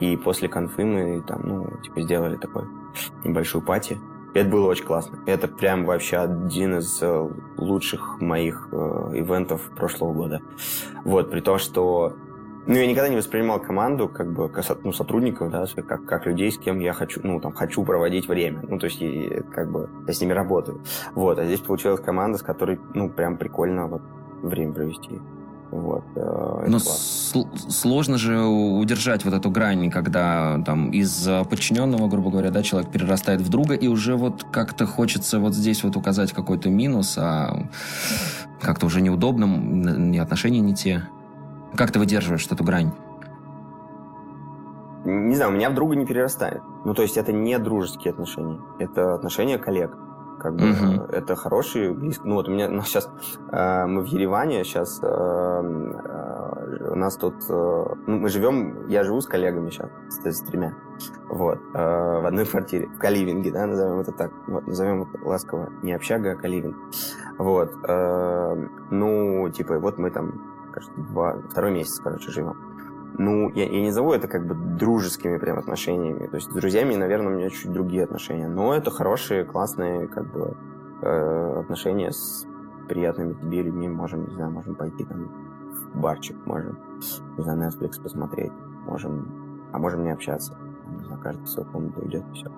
И 0.00 0.16
после 0.16 0.48
конфы 0.48 0.84
мы 0.84 1.20
там, 1.20 1.42
ну, 1.44 1.70
типа, 1.82 2.00
сделали 2.00 2.36
такой 2.36 2.64
небольшую 3.22 3.62
пати. 3.62 3.98
И 4.32 4.38
это 4.38 4.48
было 4.48 4.68
очень 4.68 4.84
классно. 4.84 5.18
Это 5.26 5.46
прям 5.46 5.84
вообще 5.84 6.18
один 6.18 6.78
из 6.78 7.02
э, 7.02 7.30
лучших 7.58 8.20
моих 8.22 8.68
э, 8.72 8.76
ивентов 9.14 9.60
прошлого 9.76 10.14
года. 10.14 10.40
Вот, 11.04 11.30
при 11.30 11.40
том, 11.40 11.58
что 11.58 12.14
ну, 12.68 12.74
я 12.74 12.86
никогда 12.86 13.08
не 13.08 13.16
воспринимал 13.16 13.60
команду 13.60 14.10
как 14.10 14.30
бы 14.30 14.52
ну, 14.84 14.92
сотрудников, 14.92 15.50
да, 15.50 15.64
как, 15.88 16.04
как 16.04 16.26
людей, 16.26 16.52
с 16.52 16.58
кем 16.58 16.80
я 16.80 16.92
хочу, 16.92 17.18
ну, 17.24 17.40
там, 17.40 17.52
хочу 17.52 17.82
проводить 17.82 18.28
время. 18.28 18.60
Ну, 18.68 18.78
то 18.78 18.86
есть, 18.86 19.00
и, 19.00 19.42
как 19.54 19.72
бы, 19.72 19.88
я 20.06 20.12
с 20.12 20.20
ними 20.20 20.34
работаю. 20.34 20.82
Вот, 21.14 21.38
а 21.38 21.46
здесь 21.46 21.60
получилась 21.60 21.98
команда, 21.98 22.36
с 22.36 22.42
которой, 22.42 22.78
ну, 22.92 23.08
прям 23.08 23.38
прикольно 23.38 23.86
вот 23.86 24.02
время 24.42 24.74
провести. 24.74 25.18
Вот, 25.70 26.04
э, 26.14 26.64
Но 26.68 26.78
сложно 26.78 28.18
же 28.18 28.38
удержать 28.42 29.24
вот 29.24 29.32
эту 29.32 29.50
грань, 29.50 29.90
когда 29.90 30.62
там 30.66 30.90
из 30.90 31.26
подчиненного, 31.48 32.06
грубо 32.08 32.30
говоря, 32.30 32.50
да, 32.50 32.62
человек 32.62 32.90
перерастает 32.90 33.40
в 33.40 33.48
друга, 33.48 33.76
и 33.76 33.88
уже 33.88 34.14
вот 34.16 34.44
как-то 34.52 34.84
хочется 34.84 35.40
вот 35.40 35.54
здесь 35.54 35.84
вот 35.84 35.96
указать 35.96 36.32
какой-то 36.32 36.68
минус, 36.68 37.16
а 37.16 37.66
как-то 38.60 38.84
уже 38.84 39.00
неудобно, 39.00 39.46
ни 39.46 40.18
отношения 40.18 40.60
не 40.60 40.74
те. 40.74 41.08
Как 41.76 41.92
ты 41.92 41.98
выдерживаешь 41.98 42.46
эту 42.50 42.64
грань? 42.64 42.92
Не 45.04 45.36
знаю, 45.36 45.52
у 45.52 45.54
меня 45.54 45.70
в 45.70 45.74
друга 45.74 45.96
не 45.96 46.06
перерастает. 46.06 46.62
Ну, 46.84 46.94
то 46.94 47.02
есть 47.02 47.16
это 47.16 47.32
не 47.32 47.58
дружеские 47.58 48.12
отношения. 48.12 48.60
Это 48.78 49.14
отношения 49.14 49.58
коллег. 49.58 49.96
Как 50.38 50.54
бы 50.54 50.70
uh-huh. 50.70 51.10
это 51.10 51.34
хорошие, 51.34 51.92
близкие. 51.92 52.28
Ну 52.28 52.36
вот 52.36 52.48
у 52.48 52.52
меня 52.52 52.68
ну, 52.68 52.82
сейчас 52.82 53.10
э, 53.50 53.86
мы 53.86 54.02
в 54.02 54.06
Ереване, 54.06 54.62
сейчас 54.62 55.00
э, 55.02 55.06
э, 55.06 56.90
у 56.92 56.94
нас 56.94 57.16
тут, 57.16 57.34
э, 57.48 57.84
ну, 58.06 58.18
мы 58.18 58.28
живем, 58.28 58.86
я 58.86 59.02
живу 59.02 59.20
с 59.20 59.26
коллегами 59.26 59.70
сейчас, 59.70 59.90
с, 60.10 60.24
с 60.24 60.40
тремя, 60.42 60.74
вот, 61.28 61.58
э, 61.74 61.78
в 61.78 62.26
одной 62.26 62.46
квартире, 62.46 62.86
в 62.86 62.98
Каливинге, 62.98 63.50
да, 63.50 63.66
назовем 63.66 63.98
это 63.98 64.12
так, 64.12 64.30
вот, 64.46 64.64
назовем 64.66 65.02
это 65.02 65.26
ласково, 65.26 65.70
не 65.82 65.92
общага, 65.92 66.32
а 66.32 66.36
Каливинг, 66.36 66.76
вот, 67.38 67.72
э, 67.88 68.68
ну, 68.90 69.48
типа, 69.50 69.80
вот 69.80 69.98
мы 69.98 70.10
там 70.12 70.57
кажется, 70.72 70.94
два, 70.96 71.38
второй 71.50 71.72
месяц, 71.72 72.00
короче, 72.00 72.30
живем. 72.30 72.56
Ну, 73.18 73.50
я, 73.50 73.64
я 73.64 73.80
не 73.80 73.90
зову 73.90 74.12
это 74.12 74.28
как 74.28 74.46
бы 74.46 74.54
дружескими 74.54 75.38
прям 75.38 75.58
отношениями. 75.58 76.26
То 76.26 76.36
есть 76.36 76.50
с 76.50 76.54
друзьями, 76.54 76.94
наверное, 76.94 77.32
у 77.32 77.36
меня 77.36 77.50
чуть 77.50 77.72
другие 77.72 78.04
отношения. 78.04 78.48
Но 78.48 78.74
это 78.74 78.90
хорошие, 78.90 79.44
классные 79.44 80.08
как 80.08 80.30
бы 80.30 80.56
э, 81.02 81.60
отношения 81.60 82.12
с 82.12 82.46
приятными 82.88 83.34
тебе 83.34 83.62
людьми. 83.62 83.88
Можем, 83.88 84.26
не 84.28 84.34
знаю, 84.34 84.50
можем 84.50 84.74
пойти 84.74 85.04
там 85.04 85.28
в 85.94 86.00
барчик, 86.00 86.36
можем, 86.46 86.78
не 87.36 87.42
знаю, 87.42 87.70
Netflix 87.70 88.02
посмотреть, 88.02 88.52
можем, 88.86 89.68
а 89.72 89.78
можем 89.78 90.04
не 90.04 90.10
общаться. 90.10 90.56
Не 90.86 91.04
знаю, 91.04 91.20
каждый 91.22 91.44
в 91.44 91.48
свою 91.48 91.68
комнату 91.70 92.06
идет, 92.06 92.24
и 92.30 92.32
все. 92.34 92.50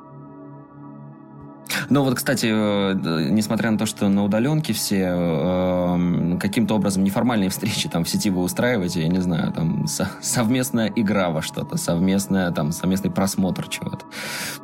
Но 1.88 2.04
вот, 2.04 2.14
кстати, 2.14 2.46
э, 2.46 3.30
несмотря 3.30 3.70
на 3.70 3.78
то, 3.78 3.86
что 3.86 4.08
на 4.08 4.24
удаленке 4.24 4.72
все 4.72 5.12
э, 5.12 6.38
каким-то 6.38 6.74
образом 6.74 7.04
неформальные 7.04 7.50
встречи 7.50 7.88
там 7.88 8.04
в 8.04 8.08
сети 8.08 8.30
вы 8.30 8.42
устраиваете, 8.42 9.02
я 9.02 9.08
не 9.08 9.20
знаю, 9.20 9.52
там 9.52 9.86
совместная 10.20 10.92
игра 10.94 11.30
во 11.30 11.42
что-то, 11.42 11.76
совместная, 11.76 12.50
там, 12.52 12.72
совместный 12.72 13.10
просмотр 13.10 13.68
чего-то, 13.68 14.04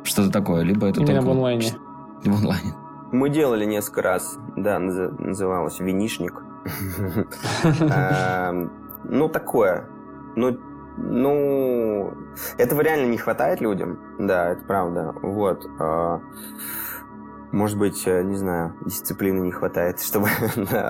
что-то 0.03 0.31
такое, 0.31 0.63
либо 0.63 0.87
это 0.87 1.01
Именно 1.01 1.15
только... 1.15 1.27
в 1.27 1.31
онлайне. 1.31 1.71
В 2.23 2.35
онлайне. 2.35 2.73
Мы 3.11 3.29
делали 3.29 3.63
несколько 3.63 4.01
раз, 4.01 4.37
да, 4.57 4.79
называлось 4.79 5.79
«Винишник». 5.79 6.43
Эм, 7.73 8.71
ну, 9.05 9.29
такое. 9.29 9.87
Ну, 10.35 10.57
ну, 10.97 12.13
этого 12.57 12.81
реально 12.81 13.09
не 13.09 13.17
хватает 13.17 13.61
людям, 13.61 13.99
да, 14.19 14.49
это 14.49 14.63
правда. 14.65 15.13
Вот. 15.21 15.65
Может 17.51 17.77
быть, 17.77 18.05
э, 18.05 18.23
не 18.23 18.35
знаю, 18.35 18.73
дисциплины 18.85 19.39
не 19.39 19.51
хватает, 19.51 19.99
чтобы 20.01 20.27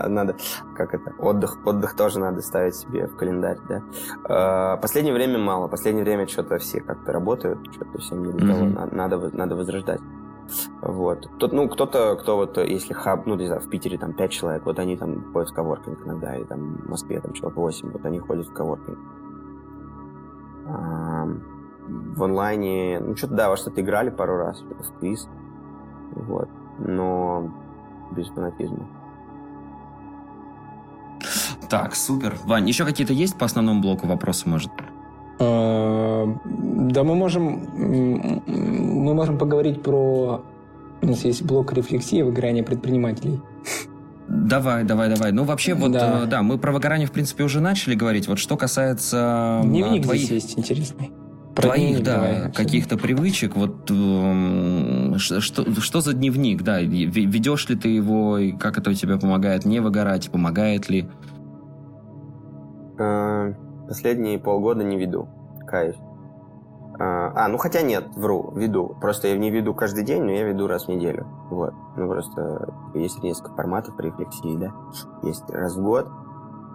надо, 0.08 0.36
как 0.76 0.94
это, 0.94 1.14
отдых, 1.20 1.58
отдых 1.66 1.96
тоже 1.96 2.20
надо 2.20 2.42
ставить 2.42 2.76
себе 2.76 3.08
в 3.08 3.16
календарь, 3.16 3.60
да. 3.68 3.84
А, 4.24 4.78
последнее 4.78 5.14
время 5.14 5.38
мало, 5.38 5.68
последнее 5.68 6.04
время 6.04 6.28
что-то 6.28 6.58
все 6.58 6.82
как-то 6.82 7.12
работают, 7.12 7.60
что-то 7.74 8.00
всем 8.00 8.24
не 8.24 8.34
mm-hmm. 8.34 8.96
надо, 8.96 9.30
надо 9.36 9.56
возрождать. 9.56 10.02
Вот. 10.82 11.30
Тут, 11.40 11.52
ну, 11.52 11.68
кто-то, 11.68 12.16
кто 12.16 12.38
вот, 12.38 12.58
если 12.58 12.94
хаб, 12.94 13.26
ну, 13.26 13.36
не 13.36 13.48
знаю, 13.48 13.62
в 13.62 13.70
Питере 13.70 13.98
там 13.98 14.14
пять 14.14 14.32
человек, 14.32 14.66
вот 14.66 14.80
они 14.80 14.96
там 14.96 15.32
ходят 15.34 15.50
в 15.50 15.54
коворкинг 15.54 16.06
иногда, 16.06 16.38
и 16.38 16.46
там 16.46 16.78
в 16.78 16.90
Москве 16.90 17.20
там 17.20 17.34
человек 17.34 17.58
8, 17.58 17.92
вот 17.92 18.06
они 18.06 18.20
ходят 18.20 18.48
в 18.48 18.54
коворкинг 18.54 18.98
в 21.88 22.24
онлайне, 22.24 23.00
ну, 23.00 23.16
что-то, 23.16 23.36
да, 23.36 23.50
во 23.50 23.58
что-то 23.58 23.82
играли 23.82 24.10
пару 24.10 24.38
раз, 24.38 24.62
в 24.62 25.00
квиз, 25.00 25.28
вот, 26.28 26.50
но 26.80 27.52
без 28.16 28.28
фанатизма. 28.28 28.88
Так, 31.70 31.96
супер. 31.96 32.38
Вань, 32.46 32.68
еще 32.68 32.86
какие-то 32.86 33.14
есть 33.14 33.38
по 33.38 33.46
основному 33.46 33.82
блоку 33.82 34.08
вопросы, 34.08 34.48
может? 34.48 34.72
А, 35.40 36.26
да, 36.46 37.04
мы 37.04 37.16
можем, 37.16 37.68
мы 37.76 39.14
можем 39.14 39.38
поговорить 39.38 39.84
про... 39.84 40.42
У 41.02 41.06
нас 41.06 41.26
есть 41.26 41.44
блок 41.44 41.74
рефлексии 41.74 42.22
выгорания 42.22 42.64
предпринимателей. 42.64 43.42
Давай, 44.28 44.84
давай, 44.84 45.10
давай. 45.10 45.32
Ну, 45.32 45.44
вообще, 45.44 45.74
вот, 45.74 45.92
да, 45.92 46.24
э, 46.24 46.26
да 46.26 46.42
мы 46.42 46.58
про 46.58 46.72
выгорание, 46.72 47.08
в 47.08 47.12
принципе, 47.12 47.44
уже 47.44 47.62
начали 47.62 47.96
говорить. 47.96 48.28
Вот 48.28 48.40
что 48.40 48.58
касается... 48.58 49.62
Дневник 49.64 50.04
твоих... 50.04 50.24
здесь 50.24 50.44
есть 50.44 50.60
интересный. 50.60 51.12
Про 51.58 51.70
твоих, 51.70 52.04
да, 52.04 52.52
каких-то 52.54 52.98
привычек, 52.98 53.56
вот 53.56 53.90
э, 53.90 55.18
что, 55.18 55.82
что 55.82 56.02
за 56.02 56.14
дневник, 56.14 56.62
да, 56.62 56.80
ведешь 56.82 57.68
ли 57.68 57.76
ты 57.76 57.90
его, 57.90 58.38
и 58.38 58.52
как 58.52 58.78
это 58.78 58.92
у 58.92 58.94
тебя 58.94 59.18
помогает 59.18 59.66
не 59.66 59.80
выгорать, 59.80 60.30
помогает 60.30 60.88
ли? 60.88 61.10
Э, 63.00 63.54
последние 63.88 64.38
полгода 64.38 64.84
не 64.84 64.98
веду, 64.98 65.28
кайф. 65.68 65.96
А, 67.00 67.46
а, 67.46 67.48
ну 67.48 67.58
хотя 67.58 67.82
нет, 67.82 68.06
вру, 68.16 68.52
веду. 68.56 68.96
Просто 69.02 69.28
я 69.28 69.38
не 69.38 69.52
веду 69.52 69.74
каждый 69.74 70.04
день, 70.04 70.24
но 70.24 70.32
я 70.32 70.44
веду 70.44 70.68
раз 70.68 70.86
в 70.86 70.90
неделю. 70.90 71.28
Вот. 71.50 71.74
Ну 71.96 72.08
просто 72.08 72.74
есть 72.96 73.22
несколько 73.22 73.54
форматов 73.56 73.96
при 73.96 74.08
рефлексии, 74.08 74.58
да. 74.58 74.74
Есть 75.24 75.50
раз 75.50 75.76
в 75.76 75.84
год. 75.84 76.08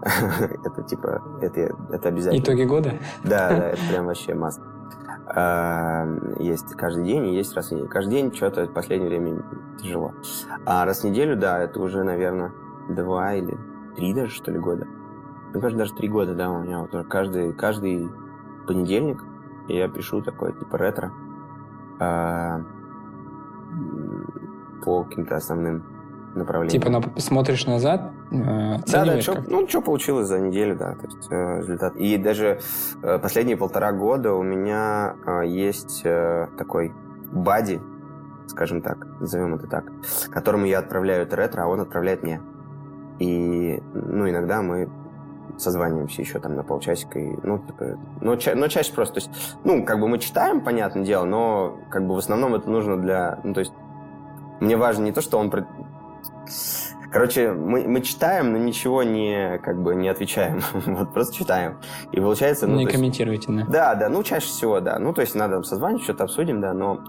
это 0.64 0.82
типа, 0.82 1.22
это, 1.40 1.76
это 1.90 2.08
обязательно. 2.08 2.42
Итоги 2.42 2.64
года? 2.64 2.94
Да, 3.24 3.48
да, 3.50 3.68
это 3.68 3.80
прям 3.88 4.06
вообще 4.06 4.34
масс. 4.34 4.60
Есть 6.40 6.74
каждый 6.74 7.04
день 7.04 7.26
и 7.26 7.36
есть 7.36 7.54
раз 7.54 7.68
в 7.68 7.72
неделю. 7.72 7.88
Каждый 7.88 8.10
день 8.10 8.34
что-то 8.34 8.66
в 8.66 8.72
последнее 8.72 9.08
время 9.08 9.42
тяжело. 9.80 10.12
А 10.66 10.84
раз 10.84 11.02
в 11.02 11.04
неделю, 11.04 11.36
да, 11.36 11.60
это 11.60 11.80
уже, 11.80 12.02
наверное, 12.02 12.52
два 12.88 13.34
или 13.34 13.56
три 13.96 14.12
даже, 14.12 14.34
что 14.34 14.50
ли, 14.50 14.58
года. 14.58 14.86
Мне 15.52 15.60
кажется, 15.60 15.78
даже 15.78 15.94
три 15.94 16.08
года, 16.08 16.34
да, 16.34 16.50
у 16.50 16.62
меня 16.62 16.80
вот 16.80 17.06
каждый, 17.08 17.52
каждый 17.52 18.10
понедельник 18.66 19.22
я 19.68 19.88
пишу 19.88 20.22
такой, 20.22 20.52
типа, 20.52 20.76
ретро 20.78 21.12
а, 22.00 22.62
по 24.84 25.04
каким-то 25.04 25.36
основным 25.36 25.84
направлениям. 26.34 26.82
Типа, 26.82 26.90
на, 26.90 27.20
смотришь 27.20 27.66
назад, 27.66 28.12
да, 28.32 29.04
да, 29.04 29.20
чё, 29.20 29.36
ну, 29.48 29.68
что 29.68 29.82
получилось 29.82 30.26
за 30.26 30.38
неделю, 30.38 30.76
да, 30.76 30.94
то 30.94 31.06
есть 31.06 31.28
э, 31.30 31.58
результат. 31.60 31.96
И 31.96 32.16
даже 32.16 32.60
э, 33.02 33.18
последние 33.18 33.56
полтора 33.56 33.92
года 33.92 34.32
у 34.32 34.42
меня 34.42 35.14
э, 35.26 35.46
есть 35.46 36.02
э, 36.04 36.48
такой 36.56 36.92
бади, 37.30 37.80
скажем 38.46 38.82
так, 38.82 39.06
назовем 39.20 39.54
это 39.54 39.66
так, 39.66 39.84
которому 40.30 40.66
я 40.66 40.78
отправляю 40.78 41.22
это 41.22 41.36
ретро, 41.36 41.62
а 41.64 41.66
он 41.66 41.80
отправляет 41.80 42.22
мне. 42.22 42.40
И, 43.18 43.82
ну, 43.94 44.28
иногда 44.28 44.62
мы 44.62 44.88
созваниваемся 45.58 46.22
еще 46.22 46.38
там 46.38 46.56
на 46.56 46.62
полчасика. 46.62 47.18
И, 47.18 47.36
ну, 47.42 47.58
типа, 47.58 47.98
но, 48.20 48.36
ча- 48.36 48.54
но 48.54 48.68
чаще 48.68 48.92
просто, 48.92 49.14
то 49.14 49.20
есть, 49.20 49.58
ну, 49.64 49.84
как 49.84 50.00
бы 50.00 50.08
мы 50.08 50.18
читаем, 50.18 50.60
понятное 50.60 51.04
дело, 51.04 51.24
но 51.24 51.78
как 51.90 52.06
бы 52.06 52.14
в 52.14 52.18
основном 52.18 52.54
это 52.54 52.68
нужно 52.70 52.96
для, 52.96 53.38
ну, 53.44 53.52
то 53.54 53.60
есть, 53.60 53.72
мне 54.60 54.76
важно 54.76 55.04
не 55.04 55.12
то, 55.12 55.20
что 55.20 55.38
он... 55.38 55.50
Короче, 57.12 57.52
мы, 57.52 57.86
мы 57.86 58.00
читаем, 58.00 58.52
но 58.52 58.58
ничего 58.58 59.02
не, 59.02 59.58
как 59.58 59.82
бы, 59.82 59.94
не 59.94 60.08
отвечаем. 60.08 60.62
вот, 60.72 61.12
просто 61.12 61.34
читаем. 61.34 61.76
И 62.10 62.16
получается... 62.16 62.66
Ну, 62.66 62.76
не 62.76 62.86
комментируете, 62.86 63.52
да? 63.52 63.66
Да, 63.68 63.94
да, 63.94 64.08
ну, 64.08 64.22
чаще 64.22 64.46
всего, 64.46 64.80
да. 64.80 64.98
Ну, 64.98 65.12
то 65.12 65.20
есть, 65.20 65.34
надо 65.34 65.62
созванивать, 65.62 66.04
что-то 66.04 66.24
обсудим, 66.24 66.62
да, 66.62 66.72
но 66.72 67.04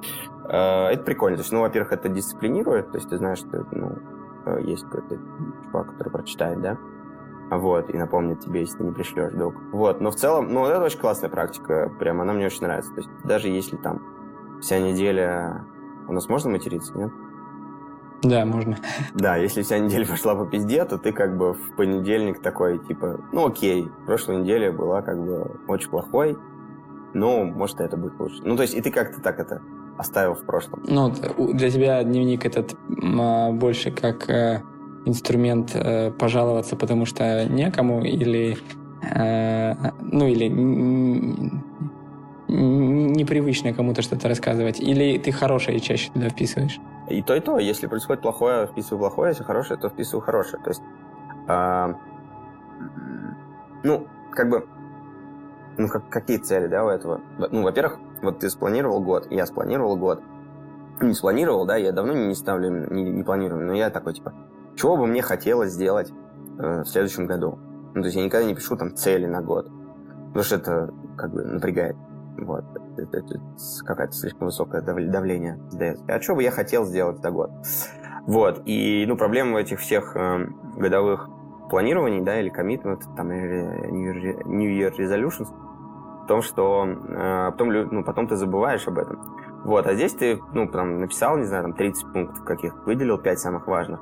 э, 0.50 0.88
это 0.92 1.04
прикольно. 1.04 1.38
То 1.38 1.44
есть, 1.44 1.54
ну, 1.54 1.62
во-первых, 1.62 1.94
это 1.94 2.10
дисциплинирует, 2.10 2.92
то 2.92 2.98
есть, 2.98 3.10
ты 3.10 3.18
знаешь, 3.18 3.38
что, 3.38 3.66
ну, 3.72 3.98
э, 4.46 4.62
есть 4.64 4.84
какой-то 4.84 5.18
чувак, 5.66 5.92
который 5.92 6.10
прочитает, 6.10 6.62
да, 6.62 6.78
вот, 7.50 7.90
и 7.90 7.98
напомнит 7.98 8.42
тебе, 8.42 8.62
если 8.62 8.80
ты 8.80 8.84
не 8.84 8.92
пришлешь 8.92 9.32
долг. 9.32 9.56
Вот, 9.72 10.02
но 10.02 10.12
в 10.12 10.16
целом, 10.16 10.52
ну, 10.54 10.66
это 10.66 10.84
очень 10.84 11.00
классная 11.00 11.30
практика, 11.30 11.90
прям 11.98 12.20
она 12.20 12.34
мне 12.34 12.48
очень 12.48 12.64
нравится. 12.64 12.92
То 12.94 13.02
есть, 13.02 13.10
даже 13.24 13.48
если 13.48 13.78
там 13.78 14.02
вся 14.62 14.80
неделя... 14.80 15.66
У 16.06 16.12
нас 16.12 16.28
можно 16.28 16.50
материться, 16.50 16.98
нет? 16.98 17.12
Да, 18.24 18.46
можно. 18.46 18.78
Да, 19.14 19.36
если 19.36 19.62
вся 19.62 19.78
неделя 19.80 20.06
пошла 20.10 20.36
по 20.36 20.46
пизде, 20.46 20.86
то 20.86 20.98
ты 20.98 21.12
как 21.12 21.38
бы 21.38 21.54
в 21.54 21.76
понедельник 21.76 22.42
такой, 22.42 22.80
типа, 22.80 23.20
ну 23.32 23.48
окей, 23.48 23.88
прошлая 24.06 24.38
неделя 24.38 24.72
была 24.72 25.02
как 25.02 25.24
бы 25.24 25.60
очень 25.68 25.90
плохой, 25.90 26.38
но 27.14 27.44
может 27.44 27.80
это 27.82 27.98
будет 27.98 28.20
лучше. 28.20 28.42
Ну, 28.44 28.56
то 28.56 28.64
есть, 28.64 28.74
и 28.74 28.82
ты 28.82 28.92
как-то 28.92 29.22
так 29.22 29.40
это 29.40 29.62
оставил 29.98 30.34
в 30.34 30.46
прошлом. 30.46 30.84
Ну, 30.88 31.14
для 31.54 31.70
тебя 31.70 32.04
дневник 32.04 32.46
этот 32.46 32.76
а, 33.20 33.52
больше 33.52 33.92
как 33.92 34.28
э, 34.28 34.64
инструмент 35.06 35.72
э, 35.76 36.12
пожаловаться, 36.12 36.76
потому 36.76 37.06
что 37.06 37.46
некому, 37.46 38.04
или 38.04 38.58
э, 39.04 39.76
ну 40.02 40.28
или 40.28 40.48
непривычно 42.48 43.74
кому-то 43.74 44.02
что-то 44.02 44.28
рассказывать, 44.28 44.80
или 44.80 45.18
ты 45.18 45.32
хорошее 45.32 45.80
чаще 45.80 46.12
туда 46.12 46.30
вписываешь? 46.30 46.80
И 47.10 47.22
то, 47.22 47.36
и 47.36 47.40
то. 47.40 47.60
Если 47.60 47.88
происходит 47.88 48.22
плохое, 48.22 48.68
вписываю 48.68 49.00
плохое, 49.00 49.30
если 49.32 49.44
хорошее, 49.44 49.80
то 49.80 49.90
вписываю 49.90 50.22
хорошее. 50.22 50.62
То 50.64 50.70
есть, 50.70 50.82
э, 51.48 51.94
ну, 53.84 54.08
как 54.32 54.50
бы, 54.50 54.68
ну, 55.78 55.88
как, 55.90 56.08
какие 56.10 56.38
цели, 56.38 56.68
да, 56.68 56.86
у 56.86 56.90
этого? 56.90 57.22
Ну, 57.38 57.64
во-первых, 57.64 58.00
вот 58.22 58.40
ты 58.40 58.50
спланировал 58.50 59.02
год, 59.02 59.28
я 59.32 59.46
спланировал 59.46 59.98
год. 59.98 60.22
Не 61.02 61.14
спланировал, 61.14 61.66
да, 61.66 61.76
я 61.76 61.92
давно 61.92 62.14
не 62.14 62.36
ставлю, 62.36 62.88
не, 62.92 63.04
не 63.04 63.24
планирую, 63.24 63.66
но 63.66 63.74
я 63.74 63.90
такой, 63.90 64.14
типа, 64.14 64.34
чего 64.76 64.96
бы 64.96 65.08
мне 65.08 65.22
хотелось 65.22 65.72
сделать 65.72 66.12
э, 66.60 66.82
в 66.82 66.86
следующем 66.86 67.26
году. 67.26 67.60
Ну, 67.94 68.02
то 68.02 68.08
есть 68.08 68.16
я 68.16 68.24
никогда 68.24 68.48
не 68.48 68.56
пишу 68.56 68.78
там 68.78 68.96
цели 68.96 69.26
на 69.26 69.42
год, 69.42 69.70
потому 70.28 70.44
что 70.44 70.56
это 70.56 70.94
как 71.18 71.32
бы 71.32 71.44
напрягает. 71.44 71.96
Вот. 72.38 72.64
Какое-то 73.86 74.14
слишком 74.14 74.48
высокое 74.48 74.82
давление 74.82 75.60
А 76.08 76.22
что 76.22 76.36
бы 76.36 76.44
я 76.44 76.52
хотел 76.52 76.86
сделать 76.86 77.20
за 77.22 77.32
год? 77.32 77.52
Вот. 78.26 78.62
И, 78.66 79.06
ну, 79.08 79.18
проблема 79.18 79.60
этих 79.60 79.80
всех 79.80 80.16
э, 80.16 80.48
годовых 80.78 81.30
планирований, 81.70 82.22
да, 82.22 82.40
или 82.40 82.50
коммитмент, 82.50 83.04
там, 83.16 83.30
New 83.30 84.70
Year 84.70 84.96
Resolutions, 84.96 85.48
в 86.24 86.28
том, 86.28 86.42
что 86.42 86.86
э, 86.86 87.52
потом, 87.52 87.70
ну, 87.70 88.04
потом 88.04 88.28
ты 88.28 88.36
забываешь 88.36 88.88
об 88.88 88.98
этом. 88.98 89.43
Вот, 89.64 89.88
а 89.88 89.94
здесь 89.96 90.14
ты, 90.14 90.42
ну, 90.54 90.68
там, 90.68 91.00
написал, 91.00 91.38
не 91.38 91.46
знаю, 91.46 91.64
там, 91.64 91.74
30 91.74 92.12
пунктов 92.12 92.44
каких, 92.44 92.76
выделил 92.86 93.18
5 93.18 93.40
самых 93.40 93.68
важных. 93.68 94.02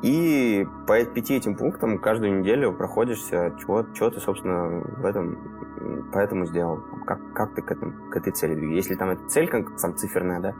И 0.00 0.66
по 0.86 1.04
пяти 1.04 1.34
этим 1.34 1.56
пунктам 1.56 1.98
каждую 1.98 2.38
неделю 2.38 2.72
проходишься, 2.72 3.54
чего, 3.60 3.84
чего 3.94 4.10
ты, 4.10 4.20
собственно, 4.20 4.80
в 4.80 5.04
этом, 5.04 6.10
поэтому 6.12 6.46
сделал. 6.46 6.80
Как, 7.04 7.18
как 7.32 7.54
ты 7.54 7.62
к, 7.62 7.72
этому, 7.72 8.10
к 8.10 8.16
этой 8.16 8.32
цели 8.32 8.54
двигаешься. 8.54 8.90
Если 8.90 8.94
там 8.94 9.10
эта 9.10 9.26
цель, 9.26 9.48
как 9.48 9.78
сам 9.78 9.96
циферная, 9.96 10.40
да, 10.40 10.54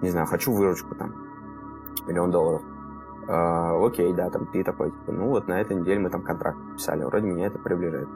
не 0.00 0.08
знаю, 0.08 0.26
хочу 0.26 0.52
выручку, 0.52 0.94
там, 0.94 1.14
миллион 2.06 2.30
долларов. 2.30 2.62
Э, 3.32 3.86
окей, 3.86 4.12
да, 4.12 4.30
там 4.30 4.46
ты 4.46 4.62
такой, 4.62 4.90
типа, 4.90 5.12
ну 5.12 5.28
вот 5.28 5.48
на 5.48 5.60
этой 5.60 5.76
неделе 5.76 6.00
мы 6.00 6.10
там 6.10 6.22
контракт 6.22 6.58
писали, 6.74 7.04
вроде 7.04 7.26
меня 7.26 7.46
это 7.46 7.58
приближает. 7.58 8.08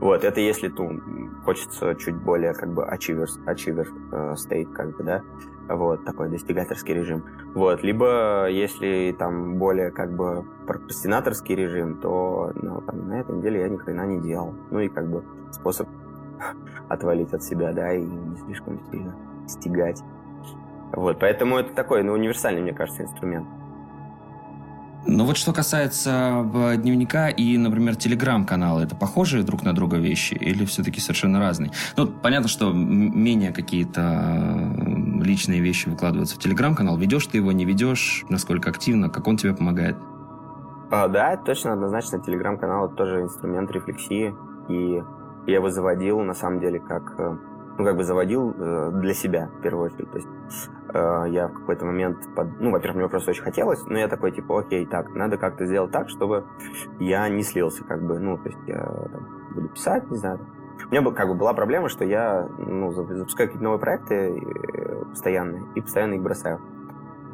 Вот, 0.00 0.24
это 0.24 0.40
если 0.40 0.68
ну, 0.68 1.00
хочется 1.44 1.94
чуть 1.94 2.16
более 2.16 2.54
как 2.54 2.70
бы 2.70 2.82
achiever, 2.82 3.26
achiever 3.46 3.86
э, 4.12 4.34
state, 4.34 4.72
как 4.72 4.96
бы, 4.96 5.04
да, 5.04 5.22
вот, 5.68 6.04
такой 6.04 6.28
достигаторский 6.28 6.94
режим. 6.94 7.24
Вот, 7.54 7.82
либо 7.82 8.48
если 8.50 9.14
там 9.18 9.58
более 9.58 9.90
как 9.90 10.12
бы 10.12 10.44
прокрастинаторский 10.66 11.54
режим, 11.54 11.98
то 11.98 12.52
ну, 12.54 12.80
там, 12.80 13.08
на 13.08 13.20
этой 13.20 13.36
неделе 13.36 13.60
я 13.60 13.68
ни 13.68 13.76
хрена 13.76 14.06
не 14.06 14.20
делал. 14.20 14.54
Ну 14.70 14.80
и 14.80 14.88
как 14.88 15.08
бы 15.08 15.22
способ 15.50 15.88
отвалить 16.88 17.32
от 17.32 17.42
себя, 17.42 17.72
да, 17.72 17.94
и 17.94 18.02
не 18.02 18.36
слишком 18.38 18.80
сильно 18.90 19.14
стигать. 19.46 20.02
Вот, 20.92 21.18
поэтому 21.20 21.58
это 21.58 21.72
такой, 21.74 22.02
ну, 22.02 22.12
универсальный, 22.12 22.60
мне 22.60 22.74
кажется, 22.74 23.02
инструмент. 23.02 23.46
Ну 25.04 25.24
вот 25.24 25.36
что 25.36 25.52
касается 25.52 26.46
э, 26.54 26.76
дневника 26.76 27.28
и, 27.28 27.58
например, 27.58 27.96
телеграм-канала, 27.96 28.80
это 28.80 28.94
похожие 28.94 29.42
друг 29.42 29.64
на 29.64 29.74
друга 29.74 29.96
вещи 29.96 30.34
или 30.34 30.64
все-таки 30.64 31.00
совершенно 31.00 31.40
разные? 31.40 31.72
Ну, 31.96 32.06
понятно, 32.06 32.48
что 32.48 32.72
менее 32.72 33.52
какие-то 33.52 34.00
э, 34.00 35.22
личные 35.22 35.60
вещи 35.60 35.88
выкладываются 35.88 36.36
в 36.36 36.38
телеграм-канал. 36.38 36.96
Ведешь 36.96 37.26
ты 37.26 37.38
его, 37.38 37.50
не 37.50 37.64
ведешь, 37.64 38.24
насколько 38.28 38.70
активно, 38.70 39.10
как 39.10 39.26
он 39.26 39.36
тебе 39.36 39.54
помогает? 39.54 39.96
А, 40.90 41.08
да, 41.08 41.36
точно, 41.36 41.72
однозначно. 41.72 42.20
Телеграм-канал 42.20 42.86
это 42.86 42.94
тоже 42.94 43.22
инструмент 43.22 43.70
рефлексии. 43.72 44.34
И 44.68 45.02
я 45.46 45.54
его 45.54 45.68
заводил, 45.70 46.20
на 46.20 46.34
самом 46.34 46.60
деле, 46.60 46.78
как 46.78 47.14
э, 47.18 47.36
ну, 47.78 47.84
как 47.84 47.96
бы 47.96 48.04
заводил 48.04 48.54
э, 48.56 48.90
для 48.94 49.14
себя, 49.14 49.50
в 49.58 49.62
первую 49.62 49.86
очередь. 49.86 50.10
То 50.10 50.16
есть 50.18 50.28
э, 50.92 51.24
я 51.30 51.48
в 51.48 51.54
какой-то 51.54 51.84
момент, 51.84 52.18
под... 52.34 52.60
ну, 52.60 52.70
во-первых, 52.70 52.96
мне 52.96 53.08
просто 53.08 53.30
очень 53.30 53.42
хотелось, 53.42 53.84
но 53.86 53.98
я 53.98 54.08
такой, 54.08 54.32
типа, 54.32 54.60
окей, 54.60 54.86
так, 54.86 55.14
надо 55.14 55.38
как-то 55.38 55.66
сделать 55.66 55.90
так, 55.90 56.08
чтобы 56.08 56.44
я 56.98 57.28
не 57.28 57.42
слился, 57.42 57.84
как 57.84 58.02
бы, 58.02 58.18
ну, 58.18 58.36
то 58.38 58.48
есть 58.48 58.60
я 58.66 58.80
там, 58.80 59.28
буду 59.54 59.68
писать, 59.68 60.10
не 60.10 60.18
знаю. 60.18 60.40
У 60.90 60.94
меня 60.94 61.10
как 61.12 61.28
бы 61.28 61.34
была 61.34 61.54
проблема, 61.54 61.88
что 61.88 62.04
я, 62.04 62.48
ну, 62.58 62.92
запускаю 62.92 63.48
какие-то 63.48 63.64
новые 63.64 63.80
проекты 63.80 64.14
э, 64.14 65.04
постоянные, 65.06 65.62
и 65.74 65.80
постоянно 65.80 66.14
их 66.14 66.22
бросаю. 66.22 66.60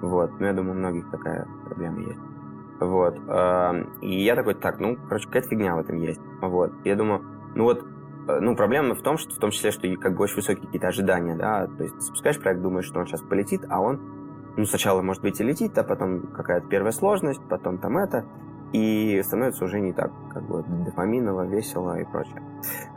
Вот, 0.01 0.31
ну, 0.39 0.47
я 0.47 0.53
думаю, 0.53 0.75
у 0.75 0.79
многих 0.79 1.11
такая 1.11 1.49
проблема 1.65 2.01
есть. 2.01 2.21
Вот. 2.79 3.17
Э, 3.27 3.85
и 4.01 4.23
я 4.23 4.37
такой, 4.37 4.55
так, 4.55 4.79
ну, 4.79 4.97
короче, 5.09 5.27
какая-то 5.27 5.49
фигня 5.49 5.75
в 5.75 5.79
этом 5.79 5.97
есть. 5.97 6.21
Вот. 6.41 6.73
Я 6.85 6.95
думаю, 6.95 7.23
ну 7.55 7.65
вот 7.65 7.85
ну, 8.41 8.55
проблема 8.55 8.95
в 8.95 9.03
том, 9.03 9.17
что 9.17 9.35
в 9.35 9.39
том 9.39 9.51
числе, 9.51 9.71
что 9.71 9.89
как 9.97 10.17
бы 10.17 10.25
очень 10.25 10.37
высокие 10.37 10.65
какие-то 10.67 10.89
ожидания, 10.89 11.35
да, 11.35 11.67
то 11.67 11.83
есть 11.83 12.01
запускаешь 12.01 12.39
проект, 12.39 12.61
думаешь, 12.61 12.87
что 12.87 13.01
он 13.01 13.07
сейчас 13.07 13.23
полетит, 13.23 13.63
а 13.69 13.81
он, 13.81 14.01
ну, 14.57 14.65
сначала, 14.67 15.03
может 15.03 15.23
быть, 15.23 15.41
и 15.41 15.45
летит, 15.45 15.77
а 15.79 15.85
потом 15.85 16.29
какая-то 16.29 16.67
первая 16.69 16.93
сложность, 16.93 17.41
потом 17.49 17.79
там 17.79 17.97
это, 17.97 18.25
и 18.73 19.23
становится 19.25 19.65
уже 19.65 19.81
не 19.81 19.93
так, 19.93 20.13
как 20.33 20.43
бы, 20.43 20.63
дофаминово, 20.85 21.47
весело 21.47 21.99
и 21.99 22.05
прочее. 22.05 22.43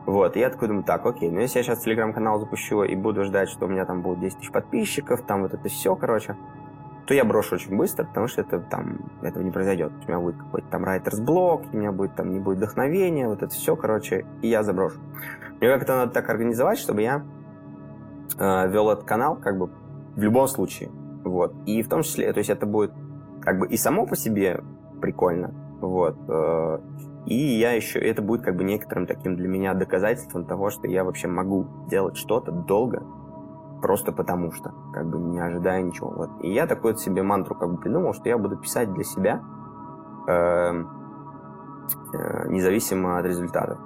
Вот, 0.05 0.35
и 0.35 0.39
я 0.39 0.49
такой 0.49 0.67
думаю, 0.67 0.83
так, 0.83 1.05
окей, 1.05 1.31
ну, 1.31 1.39
если 1.39 1.59
я 1.59 1.63
сейчас 1.63 1.79
телеграм-канал 1.79 2.39
запущу 2.39 2.83
и 2.83 2.95
буду 2.95 3.23
ждать, 3.23 3.49
что 3.49 3.65
у 3.65 3.69
меня 3.69 3.85
там 3.85 4.01
будет 4.01 4.19
10 4.19 4.39
тысяч 4.39 4.51
подписчиков, 4.51 5.21
там 5.21 5.43
вот 5.43 5.53
это 5.53 5.69
все, 5.69 5.95
короче, 5.95 6.35
то 7.11 7.15
я 7.15 7.25
брошу 7.25 7.55
очень 7.55 7.75
быстро, 7.75 8.05
потому 8.05 8.27
что 8.27 8.39
это 8.39 8.61
там, 8.61 9.11
этого 9.21 9.43
не 9.43 9.51
произойдет. 9.51 9.91
У 10.07 10.07
меня 10.07 10.21
будет 10.21 10.37
какой-то 10.37 10.67
там 10.69 10.85
writer's 10.85 11.21
блок, 11.21 11.63
у 11.73 11.75
меня 11.75 11.91
будет 11.91 12.15
там 12.15 12.31
не 12.31 12.39
будет 12.39 12.59
вдохновения, 12.59 13.27
вот 13.27 13.43
это 13.43 13.53
все, 13.53 13.75
короче, 13.75 14.25
и 14.41 14.47
я 14.47 14.63
заброшу. 14.63 14.97
Мне 15.59 15.69
как-то 15.73 15.97
надо 15.97 16.13
так 16.13 16.29
организовать, 16.29 16.79
чтобы 16.79 17.01
я 17.01 17.25
э, 18.39 18.69
вел 18.69 18.89
этот 18.89 19.03
канал, 19.03 19.35
как 19.35 19.57
бы, 19.57 19.69
в 20.15 20.21
любом 20.21 20.47
случае. 20.47 20.89
Вот. 21.25 21.53
И 21.65 21.83
в 21.83 21.89
том 21.89 22.03
числе, 22.03 22.31
то 22.31 22.37
есть 22.37 22.49
это 22.49 22.65
будет 22.65 22.93
как 23.41 23.59
бы 23.59 23.67
и 23.67 23.75
само 23.75 24.05
по 24.05 24.15
себе 24.15 24.63
прикольно, 25.01 25.53
вот, 25.81 26.15
э, 26.29 26.79
и 27.25 27.35
я 27.35 27.73
еще, 27.73 27.99
это 27.99 28.21
будет 28.21 28.43
как 28.43 28.55
бы 28.55 28.63
некоторым 28.63 29.05
таким 29.05 29.35
для 29.35 29.49
меня 29.49 29.73
доказательством 29.73 30.45
того, 30.45 30.69
что 30.69 30.87
я 30.87 31.03
вообще 31.03 31.27
могу 31.27 31.67
делать 31.89 32.15
что-то 32.15 32.53
долго, 32.53 33.03
просто 33.81 34.11
потому 34.11 34.51
что, 34.51 34.73
как 34.93 35.07
бы 35.07 35.19
не 35.19 35.39
ожидая 35.39 35.81
ничего. 35.81 36.09
Вот. 36.09 36.29
И 36.41 36.51
я 36.51 36.67
такой 36.67 36.95
себе 36.97 37.23
мантру 37.23 37.55
как 37.55 37.71
бы 37.71 37.77
придумал, 37.77 38.13
что 38.13 38.29
я 38.29 38.37
буду 38.37 38.57
писать 38.57 38.93
для 38.93 39.03
себя, 39.03 39.41
э, 40.27 40.83
э, 42.13 42.47
независимо 42.49 43.17
от 43.17 43.25
результатов. 43.25 43.79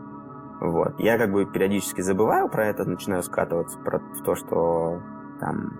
Вот. 0.62 1.00
Я 1.00 1.18
как 1.18 1.32
бы 1.32 1.46
периодически 1.46 2.02
забываю 2.02 2.50
про 2.50 2.68
это, 2.68 2.86
начинаю 2.86 3.24
скатываться 3.24 3.78
про, 3.80 4.00
то, 4.24 4.36
что 4.36 5.00
там, 5.40 5.80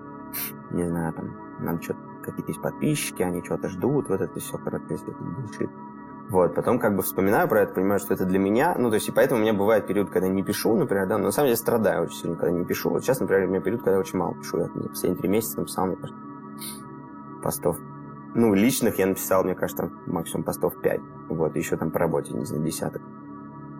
не 0.70 0.84
знаю, 0.88 1.12
там, 1.12 1.30
надо 1.60 1.82
что-то, 1.82 2.00
какие-то 2.22 2.50
есть 2.50 2.62
подписчики, 2.62 3.22
они 3.22 3.42
что-то 3.42 3.68
ждут, 3.68 4.08
вот 4.08 4.20
это 4.20 4.38
все, 4.40 4.58
короче, 4.58 4.84
если 4.90 5.12
это. 5.12 5.70
Вот, 6.28 6.56
потом 6.56 6.80
как 6.80 6.96
бы 6.96 7.02
вспоминаю 7.02 7.48
про 7.48 7.62
это, 7.62 7.74
понимаю, 7.74 8.00
что 8.00 8.14
это 8.14 8.24
для 8.24 8.38
меня. 8.38 8.74
Ну, 8.76 8.88
то 8.88 8.96
есть, 8.96 9.08
и 9.08 9.12
поэтому 9.12 9.40
у 9.40 9.42
меня 9.42 9.52
бывает 9.52 9.86
период, 9.86 10.10
когда 10.10 10.26
не 10.28 10.42
пишу, 10.42 10.74
например, 10.74 11.06
да, 11.06 11.18
но 11.18 11.26
на 11.26 11.30
самом 11.30 11.46
деле 11.46 11.56
страдаю 11.56 12.02
очень 12.02 12.16
сильно, 12.16 12.36
когда 12.36 12.50
не 12.50 12.64
пишу. 12.64 12.90
Вот 12.90 13.04
сейчас, 13.04 13.20
например, 13.20 13.46
у 13.46 13.50
меня 13.50 13.60
период, 13.60 13.82
когда 13.82 13.98
очень 13.98 14.18
мало 14.18 14.34
пишу. 14.34 14.58
Я 14.58 14.64
за 14.64 14.88
последние 14.88 15.20
три 15.20 15.28
месяца 15.28 15.60
написал, 15.60 15.86
мне 15.86 15.96
кажется, 15.96 16.22
постов. 17.42 17.78
Ну, 18.34 18.54
личных 18.54 18.98
я 18.98 19.06
написал, 19.06 19.44
мне 19.44 19.54
кажется, 19.54 19.90
максимум 20.06 20.44
постов 20.44 20.80
пять. 20.82 21.00
Вот, 21.28 21.54
еще 21.54 21.76
там 21.76 21.90
по 21.92 22.00
работе, 22.00 22.34
не 22.34 22.44
знаю, 22.44 22.64
десяток. 22.64 23.02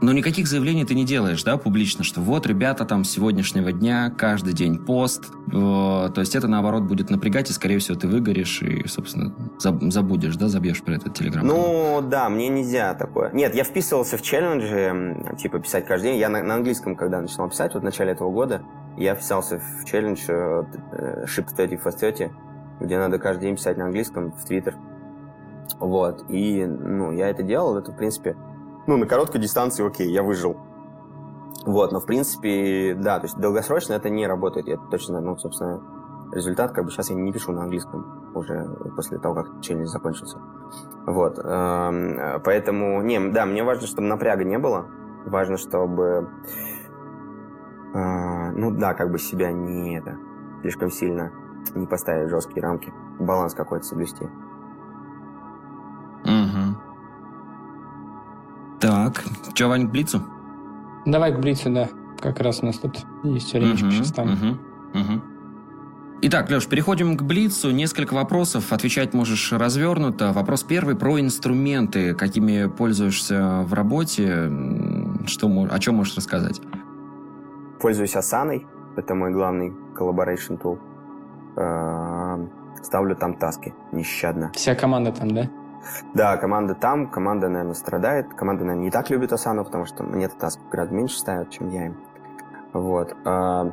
Но 0.01 0.13
никаких 0.13 0.47
заявлений 0.47 0.85
ты 0.85 0.95
не 0.95 1.05
делаешь, 1.05 1.43
да, 1.43 1.57
публично, 1.57 2.05
что 2.05 2.21
вот, 2.21 2.47
ребята, 2.47 2.85
там 2.85 3.05
с 3.05 3.11
сегодняшнего 3.11 3.73
дня 3.73 4.13
каждый 4.17 4.53
день 4.53 4.79
пост. 4.79 5.33
Э, 5.49 6.11
то 6.15 6.21
есть 6.21 6.35
это, 6.35 6.49
наоборот, 6.49 6.83
будет 6.83 7.09
напрягать, 7.09 7.49
и, 7.51 7.53
скорее 7.53 7.79
всего, 7.79 7.97
ты 7.99 8.07
выгоришь 8.07 8.63
и, 8.63 8.87
собственно, 8.87 9.35
забудешь, 9.59 10.37
да, 10.37 10.49
забьешь 10.49 10.83
про 10.83 10.97
этот 10.97 11.15
телеграм. 11.15 11.47
Ну, 11.47 12.03
да, 12.03 12.29
мне 12.29 12.49
нельзя 12.49 12.95
такое. 12.95 13.31
Нет, 13.33 13.55
я 13.55 13.65
вписывался 13.65 14.19
в 14.19 14.23
челленджи, 14.23 15.35
типа, 15.39 15.61
писать 15.61 15.87
каждый 15.87 16.11
день. 16.11 16.19
Я 16.19 16.29
на, 16.29 16.43
на 16.43 16.55
английском, 16.57 16.95
когда 16.95 17.21
начинал 17.21 17.49
писать, 17.49 17.73
вот 17.73 17.81
в 17.81 17.85
начале 17.85 18.13
этого 18.13 18.31
года, 18.31 18.63
я 18.99 19.15
вписался 19.15 19.59
в 19.61 19.85
челлендж 19.87 20.21
э, 20.29 21.25
Ship 21.25 21.47
30 21.57 21.81
for 21.81 21.93
30, 21.99 22.31
где 22.81 22.99
надо 22.99 23.19
каждый 23.19 23.43
день 23.43 23.57
писать 23.57 23.79
на 23.79 23.87
английском 23.87 24.33
в 24.33 24.45
Твиттер. 24.45 24.75
Вот, 25.79 26.25
и, 26.29 26.65
ну, 26.65 27.13
я 27.13 27.29
это 27.29 27.43
делал, 27.43 27.77
это, 27.77 27.93
в 27.93 27.97
принципе, 27.97 28.37
ну, 28.87 28.97
на 28.97 29.07
короткой 29.07 29.41
дистанции, 29.41 29.87
окей, 29.87 30.11
я 30.11 30.23
выжил. 30.23 30.57
Вот, 31.65 31.91
но 31.93 32.01
в 32.01 32.07
принципе, 32.07 32.95
да, 32.95 33.19
то 33.19 33.27
есть 33.27 33.37
долгосрочно 33.39 33.95
это 33.95 34.09
не 34.09 34.27
работает. 34.27 34.69
Это 34.69 34.83
точно, 34.89 35.21
ну, 35.21 35.37
собственно, 35.37 35.83
результат, 36.33 36.73
как 36.73 36.85
бы 36.85 36.91
сейчас 36.91 37.11
я 37.11 37.17
не 37.17 37.33
пишу 37.33 37.53
на 37.53 37.65
английском 37.65 38.31
уже 38.37 38.69
после 38.95 39.19
того, 39.19 39.35
как 39.35 39.61
челлендж 39.63 39.89
закончился. 39.89 40.39
Вот, 41.07 41.39
эм, 41.39 42.41
поэтому, 42.45 43.03
не, 43.03 43.19
да, 43.31 43.47
мне 43.47 43.65
важно, 43.65 43.87
чтобы 43.87 44.09
напряга 44.09 44.45
не 44.45 44.59
было. 44.59 44.87
Важно, 45.25 45.57
чтобы, 45.57 46.29
э, 47.95 48.51
ну 48.53 48.71
да, 48.71 48.95
как 48.95 49.11
бы 49.11 49.19
себя 49.19 49.51
не 49.51 49.99
это, 49.99 50.17
слишком 50.61 50.91
сильно 50.91 51.33
не 51.75 51.87
поставить 51.87 52.29
жесткие 52.29 52.63
рамки. 52.63 52.93
Баланс 53.19 53.55
какой-то 53.55 53.85
соблюсти. 53.85 54.29
Так, 58.87 59.25
что, 59.53 59.67
Вань, 59.67 59.89
к 59.89 59.91
Блицу? 59.91 60.23
Давай 61.07 61.35
к 61.35 61.41
Блицу, 61.41 61.71
да. 61.71 61.89
Как 62.21 62.39
раз 62.39 62.63
у 62.63 62.67
нас 62.67 62.79
тут 62.79 63.05
есть 63.25 63.53
времечко 63.53 63.87
угу, 63.87 63.91
сейчас 63.91 64.13
там. 64.13 64.33
Угу, 64.33 65.01
угу. 65.01 65.23
Итак, 66.23 66.49
Леш, 66.51 66.69
переходим 66.69 67.17
к 67.17 67.23
Блицу. 67.23 67.73
Несколько 67.73 68.15
вопросов. 68.15 68.73
Отвечать 68.73 69.13
можешь 69.13 69.51
развернуто. 69.51 70.33
Вопрос 70.33 70.63
первый 70.63 70.95
про 70.95 71.19
инструменты. 71.19 72.15
Какими 72.15 72.69
пользуешься 72.69 73.65
в 73.67 73.75
работе? 73.75 74.53
Что, 75.27 75.49
о 75.69 75.79
чем 75.81 75.97
можешь 75.97 76.17
рассказать? 76.17 76.61
Пользуюсь 77.81 78.15
Asana. 78.15 78.65
Это 78.97 79.17
мой 79.17 79.33
главный 79.33 79.75
collaboration 79.99 80.61
tool. 80.63 80.79
Эм, 81.57 82.51
ставлю 82.85 83.17
там 83.17 83.35
таски 83.35 83.75
нещадно. 83.91 84.53
Вся 84.55 84.77
команда 84.77 85.11
там, 85.11 85.33
да? 85.33 85.51
Да, 86.15 86.37
команда 86.37 86.75
там, 86.75 87.09
команда, 87.09 87.49
наверное, 87.49 87.75
страдает. 87.75 88.33
Команда, 88.35 88.65
наверное, 88.65 88.85
не 88.85 88.91
так 88.91 89.11
любит 89.11 89.33
Асану, 89.33 89.65
потому 89.65 89.85
что 89.87 90.03
мне 90.03 90.27
этот 90.27 90.39
таск 90.39 90.61
гораздо 90.71 90.95
меньше 90.95 91.19
ставят, 91.19 91.51
чем 91.51 91.71
я 91.71 91.87
им. 91.87 91.97
Вот. 92.73 93.15
А, 93.25 93.73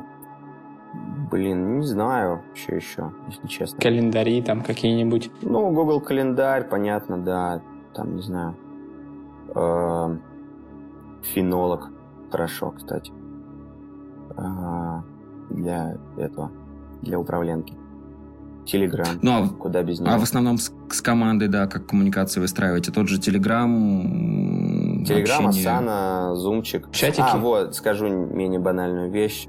блин, 1.32 1.80
не 1.80 1.86
знаю, 1.86 2.41
что 2.53 2.76
еще, 2.76 3.11
если 3.28 3.47
честно. 3.47 3.80
Календари 3.82 4.41
там 4.41 4.61
какие-нибудь? 4.61 5.32
Ну, 5.41 5.72
Google 5.72 6.01
календарь, 6.01 6.68
понятно, 6.68 7.18
да. 7.18 7.61
Там, 7.93 8.16
не 8.16 8.22
знаю. 8.22 8.55
А, 9.55 10.16
фенолог. 11.22 11.89
Хорошо, 12.32 12.72
кстати. 12.72 13.11
А, 14.36 15.03
для 15.49 15.97
этого, 16.18 16.51
для 17.01 17.20
управленки. 17.20 17.76
Телеграм. 18.66 19.07
Ну, 19.22 19.43
а, 19.43 19.47
куда 19.47 19.84
без 19.84 19.99
него. 19.99 20.11
А 20.11 20.18
в 20.18 20.24
основном 20.24 20.57
с, 20.57 20.72
с 20.89 21.01
командой, 21.01 21.47
да, 21.47 21.68
как 21.68 21.88
коммуникации 21.88 22.39
выстраиваете? 22.39 22.91
Тот 22.91 23.07
же 23.07 23.20
Телеграм, 23.20 25.03
Телеграм, 25.05 25.47
Асана, 25.47 26.36
Зумчик. 26.36 26.89
Чатики? 26.91 27.22
А, 27.22 27.38
вот, 27.38 27.76
скажу 27.76 28.07
менее 28.07 28.59
банальную 28.59 29.11
вещь. 29.11 29.47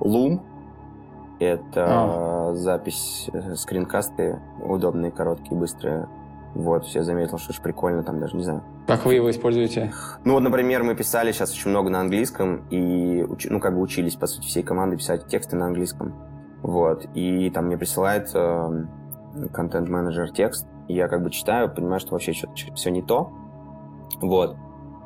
Лум— 0.00 0.42
это 1.40 1.84
а. 1.86 2.54
запись, 2.54 3.28
э, 3.32 3.54
скринкасты, 3.56 4.40
удобные, 4.64 5.10
короткие, 5.10 5.58
быстрые. 5.58 6.08
Вот, 6.54 6.84
все 6.84 7.02
заметил, 7.02 7.38
что 7.38 7.52
это 7.52 7.62
прикольно, 7.62 8.02
там 8.02 8.20
даже, 8.20 8.36
не 8.36 8.44
знаю. 8.44 8.62
Как 8.86 9.06
вы 9.06 9.14
его 9.14 9.30
используете? 9.30 9.92
Ну, 10.24 10.34
вот, 10.34 10.40
например, 10.40 10.82
мы 10.82 10.94
писали 10.94 11.32
сейчас 11.32 11.52
очень 11.52 11.70
много 11.70 11.88
на 11.88 12.00
английском, 12.00 12.64
и, 12.68 13.24
ну, 13.48 13.58
как 13.58 13.74
бы 13.74 13.80
учились, 13.80 14.16
по 14.16 14.26
сути, 14.26 14.46
всей 14.46 14.62
командой 14.62 14.96
писать 14.96 15.26
тексты 15.28 15.56
на 15.56 15.66
английском. 15.66 16.12
Вот, 16.62 17.06
и 17.14 17.50
там 17.50 17.66
мне 17.66 17.76
присылает 17.76 18.30
э, 18.34 18.84
контент-менеджер 19.52 20.30
текст, 20.30 20.66
и 20.88 20.94
я 20.94 21.08
как 21.08 21.22
бы 21.22 21.30
читаю, 21.30 21.72
понимаю, 21.72 22.00
что 22.00 22.12
вообще 22.12 22.32
что-то 22.32 22.54
все 22.74 22.90
не 22.90 23.02
то. 23.02 23.32
Вот. 24.20 24.56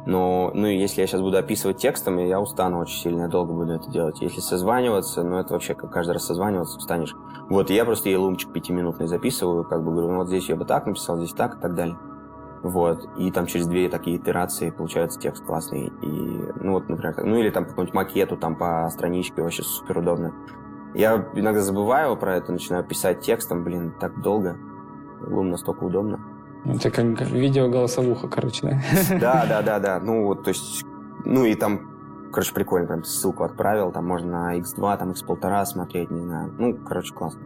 Но, 0.07 0.53
ну, 0.55 0.67
если 0.69 1.01
я 1.01 1.07
сейчас 1.07 1.21
буду 1.21 1.37
описывать 1.37 1.79
текстом, 1.79 2.19
я 2.19 2.41
устану 2.41 2.79
очень 2.79 2.97
сильно, 2.97 3.23
я 3.23 3.29
долго 3.29 3.53
буду 3.53 3.73
это 3.73 3.91
делать. 3.91 4.21
Если 4.21 4.41
созваниваться, 4.41 5.25
ну, 5.25 5.37
это 5.39 5.55
вообще 5.55 5.75
как 5.75 5.91
каждый 5.91 6.13
раз 6.13 6.27
созваниваться, 6.27 6.79
устанешь. 6.79 7.17
Вот, 7.51 7.71
и 7.71 7.75
я 7.75 7.85
просто 7.85 8.09
ей 8.09 8.17
лумчик 8.17 8.53
пятиминутный 8.53 9.09
записываю, 9.09 9.65
как 9.65 9.85
бы 9.85 9.91
говорю, 9.91 10.13
ну, 10.13 10.19
вот 10.19 10.29
здесь 10.29 10.49
я 10.49 10.55
бы 10.55 10.65
так 10.65 10.87
написал, 10.87 11.17
здесь 11.17 11.33
так 11.33 11.57
и 11.57 11.61
так 11.61 11.75
далее. 11.75 11.97
Вот, 12.63 13.09
и 13.17 13.31
там 13.33 13.47
через 13.47 13.67
две 13.67 13.89
такие 13.89 14.17
итерации 14.17 14.71
получается 14.71 15.19
текст 15.19 15.45
классный. 15.45 15.87
И, 15.87 16.09
ну, 16.61 16.73
вот, 16.73 16.89
например, 16.89 17.17
ну, 17.25 17.37
или 17.37 17.51
там 17.51 17.65
какую-нибудь 17.65 17.95
макету 17.95 18.37
там 18.37 18.55
по 18.55 18.89
страничке, 18.93 19.43
вообще 19.43 19.65
супер 19.65 19.99
удобно. 19.99 20.33
Я 20.97 21.29
иногда 21.35 21.61
забываю 21.61 22.17
про 22.17 22.37
это, 22.37 22.53
начинаю 22.53 22.83
писать 22.83 23.21
текстом, 23.21 23.65
блин, 23.65 23.93
так 24.01 24.19
долго. 24.23 24.57
Лум 25.21 25.51
настолько 25.51 25.85
удобно. 25.85 26.19
Это 26.65 26.91
как 26.91 27.21
видео-голосовуха, 27.21 28.29
короче, 28.29 28.63
да? 28.63 28.81
Да, 29.21 29.47
да, 29.47 29.63
да, 29.63 29.79
да. 29.79 30.01
Ну, 30.01 30.25
вот, 30.25 30.45
то 30.45 30.49
есть, 30.49 30.87
ну 31.27 31.45
и 31.45 31.55
там, 31.55 32.31
короче, 32.33 32.55
прикольно, 32.55 32.87
прям 32.87 33.05
ссылку 33.05 33.45
отправил, 33.45 33.93
там 33.93 34.07
можно 34.07 34.31
на 34.31 34.59
X2, 34.59 34.99
там 34.99 35.11
X1,5 35.11 35.67
смотреть, 35.67 36.11
не 36.11 36.23
знаю. 36.23 36.55
Ну, 36.59 36.75
короче, 36.75 37.13
классно. 37.13 37.43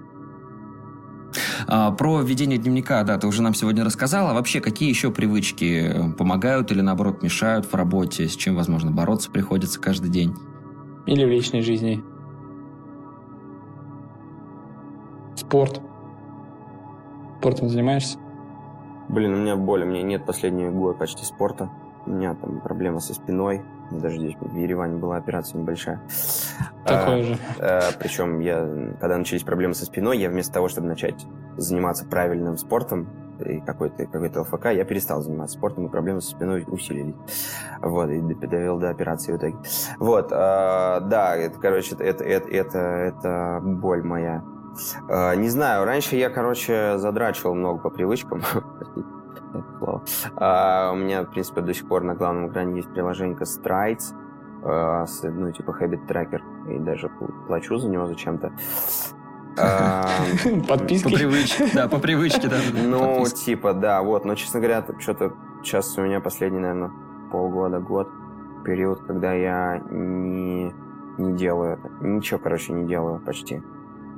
А, 1.66 1.90
про 1.90 2.20
ведение 2.20 2.56
дневника, 2.56 3.02
да, 3.02 3.18
ты 3.18 3.26
уже 3.26 3.42
нам 3.42 3.54
сегодня 3.54 3.84
рассказал. 3.84 4.28
А 4.28 4.34
вообще, 4.34 4.60
какие 4.60 4.88
еще 4.88 5.10
привычки 5.10 6.14
помогают 6.16 6.70
или, 6.70 6.82
наоборот, 6.82 7.24
мешают 7.24 7.66
в 7.66 7.74
работе? 7.74 8.28
С 8.28 8.36
чем, 8.36 8.54
возможно, 8.54 8.92
бороться 8.92 9.28
приходится 9.28 9.80
каждый 9.80 10.08
день? 10.08 10.36
Или 11.06 11.24
в 11.24 11.28
личной 11.28 11.62
жизни? 11.62 12.04
Спорт. 15.36 15.80
Спортом 17.38 17.68
занимаешься? 17.68 18.18
Блин, 19.08 19.34
у 19.34 19.36
меня 19.38 19.56
боль, 19.56 19.82
у 19.82 19.86
меня 19.86 20.02
нет 20.02 20.24
последний 20.24 20.68
год 20.68 20.98
почти 20.98 21.24
спорта. 21.24 21.70
У 22.06 22.10
меня 22.10 22.34
там 22.34 22.60
проблема 22.60 23.00
со 23.00 23.14
спиной. 23.14 23.62
Даже 23.90 24.18
здесь 24.18 24.36
в 24.40 24.56
Ереване 24.56 24.98
была 24.98 25.16
операция 25.16 25.60
небольшая. 25.60 26.00
Такое 26.84 27.20
а, 27.20 27.22
же. 27.22 27.38
А, 27.58 27.80
причем 27.98 28.40
я, 28.40 28.94
когда 29.00 29.18
начались 29.18 29.42
проблемы 29.42 29.74
со 29.74 29.84
спиной, 29.84 30.18
я 30.18 30.28
вместо 30.28 30.52
того, 30.52 30.68
чтобы 30.68 30.86
начать 30.86 31.26
заниматься 31.56 32.06
правильным 32.06 32.56
спортом, 32.56 33.08
и 33.44 33.60
какой-то 33.60 34.06
какой 34.06 34.28
ЛФК, 34.28 34.66
я 34.66 34.84
перестал 34.84 35.22
заниматься 35.22 35.56
спортом, 35.56 35.86
и 35.86 35.88
проблемы 35.88 36.20
со 36.20 36.30
спиной 36.30 36.64
усилились. 36.66 37.14
Вот, 37.80 38.10
и 38.10 38.20
довел 38.46 38.78
до 38.78 38.90
операции 38.90 39.32
в 39.32 39.36
итоге. 39.38 39.56
Вот, 39.98 40.28
а, 40.32 41.00
да, 41.00 41.36
это, 41.36 41.58
короче, 41.58 41.94
это, 41.94 42.22
это, 42.24 42.48
это, 42.48 42.78
это 42.78 43.60
боль 43.62 44.02
моя. 44.02 44.44
А, 45.08 45.34
не 45.34 45.48
знаю, 45.48 45.84
раньше 45.84 46.16
я, 46.16 46.30
короче, 46.30 46.98
задрачивал 46.98 47.54
много 47.54 47.80
по 47.80 47.90
привычкам. 47.90 48.42
А, 50.36 50.92
у 50.92 50.96
меня, 50.96 51.22
в 51.22 51.30
принципе, 51.30 51.60
до 51.60 51.74
сих 51.74 51.88
пор 51.88 52.04
на 52.04 52.14
главном 52.14 52.50
экране 52.50 52.76
есть 52.76 52.92
приложение 52.92 53.36
Strides, 53.36 54.14
а, 54.62 55.06
ну, 55.22 55.50
типа 55.52 55.76
Habit 55.80 56.06
Tracker, 56.06 56.40
и 56.74 56.78
даже 56.78 57.10
плачу 57.46 57.76
за 57.76 57.88
него 57.88 58.06
зачем-то. 58.06 58.52
Подписки? 60.68 61.10
По 61.10 61.16
привычке, 61.16 61.68
да, 61.74 61.88
по 61.88 61.98
привычке, 61.98 62.48
да. 62.48 62.56
Ну, 62.72 63.24
типа, 63.26 63.74
да, 63.74 64.02
вот, 64.02 64.24
но, 64.24 64.34
честно 64.34 64.60
говоря, 64.60 64.84
что-то 64.98 65.32
сейчас 65.62 65.98
у 65.98 66.02
меня 66.02 66.20
последний, 66.20 66.60
наверное, 66.60 66.92
полгода, 67.30 67.80
год, 67.80 68.08
период, 68.64 69.00
когда 69.06 69.32
я 69.32 69.82
не, 69.90 70.72
не 71.18 71.32
делаю 71.36 71.78
это. 71.78 71.90
Ничего, 72.00 72.38
короче, 72.38 72.72
не 72.72 72.86
делаю 72.86 73.20
почти. 73.20 73.62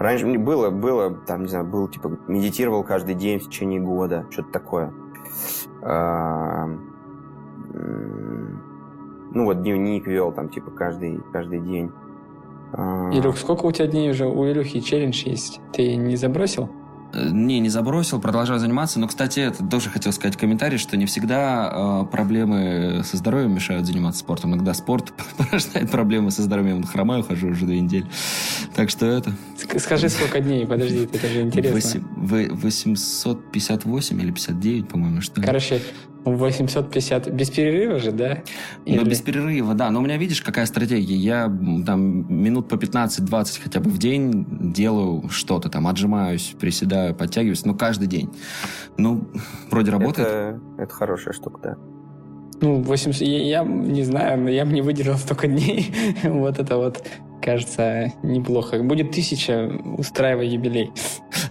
Раньше 0.02 0.26
мне 0.26 0.36
было, 0.36 0.70
было, 0.70 1.14
там, 1.14 1.42
не 1.42 1.48
знаю, 1.48 1.64
был, 1.64 1.86
типа, 1.86 2.18
медитировал 2.26 2.82
каждый 2.82 3.14
день 3.14 3.38
в 3.38 3.44
течение 3.44 3.80
года, 3.80 4.26
что-то 4.30 4.50
такое. 4.50 4.92
Ну, 9.34 9.44
вот 9.44 9.62
дневник 9.62 10.08
вел, 10.08 10.32
там, 10.32 10.48
типа, 10.48 10.72
каждый, 10.72 11.20
каждый 11.32 11.60
день. 11.60 11.92
Илюх, 13.12 13.38
сколько 13.38 13.66
у 13.66 13.70
тебя 13.70 13.86
дней 13.86 14.10
уже 14.10 14.26
у 14.26 14.44
Илюхи 14.44 14.80
челлендж 14.80 15.22
есть? 15.24 15.60
Ты 15.72 15.94
не 15.94 16.16
забросил? 16.16 16.68
Не, 17.14 17.60
не 17.60 17.68
забросил, 17.68 18.20
продолжаю 18.20 18.58
заниматься. 18.58 18.98
Но, 18.98 19.06
кстати, 19.06 19.40
это 19.40 19.64
тоже 19.64 19.90
хотел 19.90 20.12
сказать 20.12 20.36
комментарий, 20.36 20.78
что 20.78 20.96
не 20.96 21.06
всегда 21.06 22.02
э, 22.04 22.06
проблемы 22.10 23.02
со 23.04 23.16
здоровьем 23.16 23.54
мешают 23.54 23.86
заниматься 23.86 24.20
спортом. 24.20 24.54
Иногда 24.54 24.74
спорт 24.74 25.12
порождает 25.36 25.90
проблемы 25.90 26.30
со 26.30 26.42
здоровьем. 26.42 26.80
Я 26.80 26.86
хромаю, 26.86 27.22
хожу 27.22 27.48
уже 27.48 27.66
две 27.66 27.80
недели. 27.80 28.06
Так 28.74 28.90
что 28.90 29.06
это... 29.06 29.32
Скажи, 29.78 30.08
сколько 30.08 30.40
дней, 30.40 30.66
подожди, 30.66 31.08
это 31.12 31.28
же 31.28 31.42
интересно. 31.42 32.02
858 32.16 34.20
или 34.20 34.30
59, 34.30 34.88
по-моему, 34.88 35.20
что 35.20 35.40
ли. 35.40 35.46
Короче, 35.46 35.80
850 36.24 37.30
без 37.30 37.50
перерыва 37.50 37.98
же, 37.98 38.12
да? 38.12 38.42
Ну, 38.86 38.92
Или... 38.92 38.98
Ну, 38.98 39.04
без 39.04 39.20
перерыва, 39.20 39.74
да. 39.74 39.90
Но 39.90 40.00
у 40.00 40.02
меня, 40.02 40.16
видишь, 40.16 40.42
какая 40.42 40.66
стратегия. 40.66 41.16
Я 41.16 41.44
там 41.86 42.32
минут 42.32 42.68
по 42.68 42.76
15-20 42.76 43.62
хотя 43.62 43.80
бы 43.80 43.90
в 43.90 43.98
день 43.98 44.72
делаю 44.72 45.28
что-то 45.28 45.68
там, 45.68 45.86
отжимаюсь, 45.86 46.54
приседаю, 46.58 47.14
подтягиваюсь, 47.14 47.64
ну, 47.64 47.74
каждый 47.74 48.08
день. 48.08 48.30
Ну, 48.96 49.28
вроде 49.70 49.90
работает. 49.90 50.28
Это, 50.28 50.60
это 50.78 50.94
хорошая 50.94 51.32
штука, 51.34 51.60
да. 51.62 51.91
Ну, 52.62 52.80
80, 52.80 53.20
я, 53.22 53.38
я 53.38 53.64
не 53.64 54.04
знаю, 54.04 54.46
я 54.48 54.64
бы 54.64 54.72
не 54.72 54.82
выдержал 54.82 55.16
столько 55.16 55.48
дней. 55.48 55.92
вот 56.22 56.60
это 56.60 56.76
вот 56.76 57.04
кажется 57.42 58.12
неплохо. 58.22 58.80
Будет 58.84 59.10
тысяча, 59.10 59.68
устраивай 59.98 60.46
юбилей. 60.46 60.92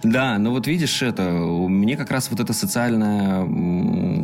Да, 0.02 0.38
ну 0.38 0.50
вот 0.50 0.66
видишь 0.66 1.02
это, 1.02 1.22
мне 1.22 1.96
как 1.96 2.10
раз 2.10 2.30
вот 2.30 2.40
эта 2.40 2.54
социальная 2.54 3.44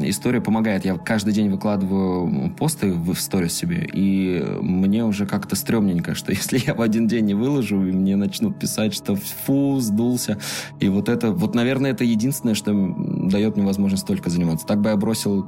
история 0.08 0.40
помогает. 0.40 0.86
Я 0.86 0.96
каждый 0.96 1.34
день 1.34 1.50
выкладываю 1.50 2.54
посты 2.58 2.90
в 2.90 3.14
сторис 3.16 3.52
себе, 3.52 3.86
и 3.92 4.42
мне 4.60 5.04
уже 5.04 5.26
как-то 5.26 5.56
стрёмненько, 5.56 6.14
что 6.14 6.32
если 6.32 6.58
я 6.58 6.74
в 6.74 6.80
один 6.80 7.06
день 7.06 7.26
не 7.26 7.34
выложу, 7.34 7.86
и 7.86 7.92
мне 7.92 8.16
начнут 8.16 8.58
писать, 8.58 8.94
что 8.94 9.14
фу, 9.14 9.78
сдулся. 9.80 10.38
И 10.80 10.88
вот 10.88 11.10
это, 11.10 11.32
вот, 11.32 11.54
наверное, 11.54 11.90
это 11.90 12.02
единственное, 12.02 12.54
что 12.54 12.72
дает 12.72 13.56
мне 13.56 13.66
возможность 13.66 14.04
столько 14.04 14.30
заниматься. 14.30 14.66
Так 14.66 14.80
бы 14.80 14.88
я 14.88 14.96
бросил 14.96 15.46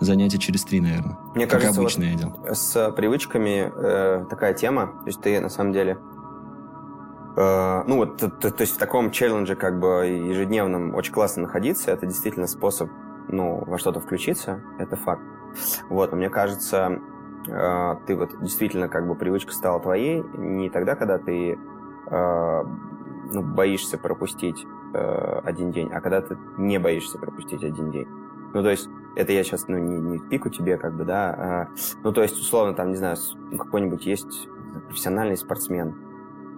занятия 0.00 0.38
через 0.38 0.64
три, 0.64 0.80
наверное. 0.80 1.18
Мне 1.34 1.46
как 1.46 1.60
кажется, 1.60 1.80
обычно 1.80 2.04
вот 2.04 2.10
я 2.10 2.18
делал. 2.18 2.54
С 2.54 2.92
привычками 2.92 3.72
э, 3.74 4.26
такая 4.28 4.54
тема. 4.54 4.86
То 4.86 5.06
есть 5.06 5.20
ты 5.20 5.40
на 5.40 5.48
самом 5.48 5.72
деле 5.72 5.98
э, 7.36 7.82
ну 7.86 7.96
вот, 7.96 8.18
то, 8.18 8.30
то, 8.30 8.50
то 8.50 8.60
есть 8.62 8.74
в 8.74 8.78
таком 8.78 9.10
челлендже 9.10 9.56
как 9.56 9.78
бы 9.78 10.06
ежедневном 10.06 10.94
очень 10.94 11.12
классно 11.12 11.42
находиться. 11.42 11.90
Это 11.90 12.06
действительно 12.06 12.46
способ, 12.46 12.90
ну, 13.28 13.62
во 13.66 13.78
что-то 13.78 14.00
включиться. 14.00 14.60
Это 14.78 14.96
факт. 14.96 15.22
Вот, 15.88 16.12
мне 16.12 16.30
кажется, 16.30 16.98
э, 17.48 17.94
ты 18.06 18.16
вот 18.16 18.40
действительно 18.40 18.88
как 18.88 19.06
бы 19.06 19.14
привычка 19.14 19.52
стала 19.52 19.80
твоей 19.80 20.22
не 20.34 20.70
тогда, 20.70 20.96
когда 20.96 21.18
ты 21.18 21.58
э, 22.10 22.64
ну, 23.32 23.42
боишься 23.42 23.98
пропустить 23.98 24.66
э, 24.94 25.40
один 25.44 25.72
день, 25.72 25.90
а 25.92 26.00
когда 26.00 26.20
ты 26.20 26.36
не 26.56 26.78
боишься 26.78 27.18
пропустить 27.18 27.64
один 27.64 27.90
день. 27.90 28.08
Ну, 28.54 28.62
то 28.62 28.70
есть, 28.70 28.88
это 29.16 29.32
я 29.32 29.44
сейчас, 29.44 29.68
ну, 29.68 29.78
не, 29.78 29.96
не 29.96 30.18
пику 30.18 30.48
тебе, 30.48 30.76
как 30.76 30.94
бы, 30.96 31.04
да, 31.04 31.34
а, 31.36 31.68
ну, 32.02 32.12
то 32.12 32.22
есть, 32.22 32.40
условно, 32.40 32.74
там, 32.74 32.90
не 32.90 32.96
знаю, 32.96 33.16
ну, 33.50 33.58
какой-нибудь 33.58 34.06
есть 34.06 34.48
профессиональный 34.88 35.36
спортсмен, 35.36 35.94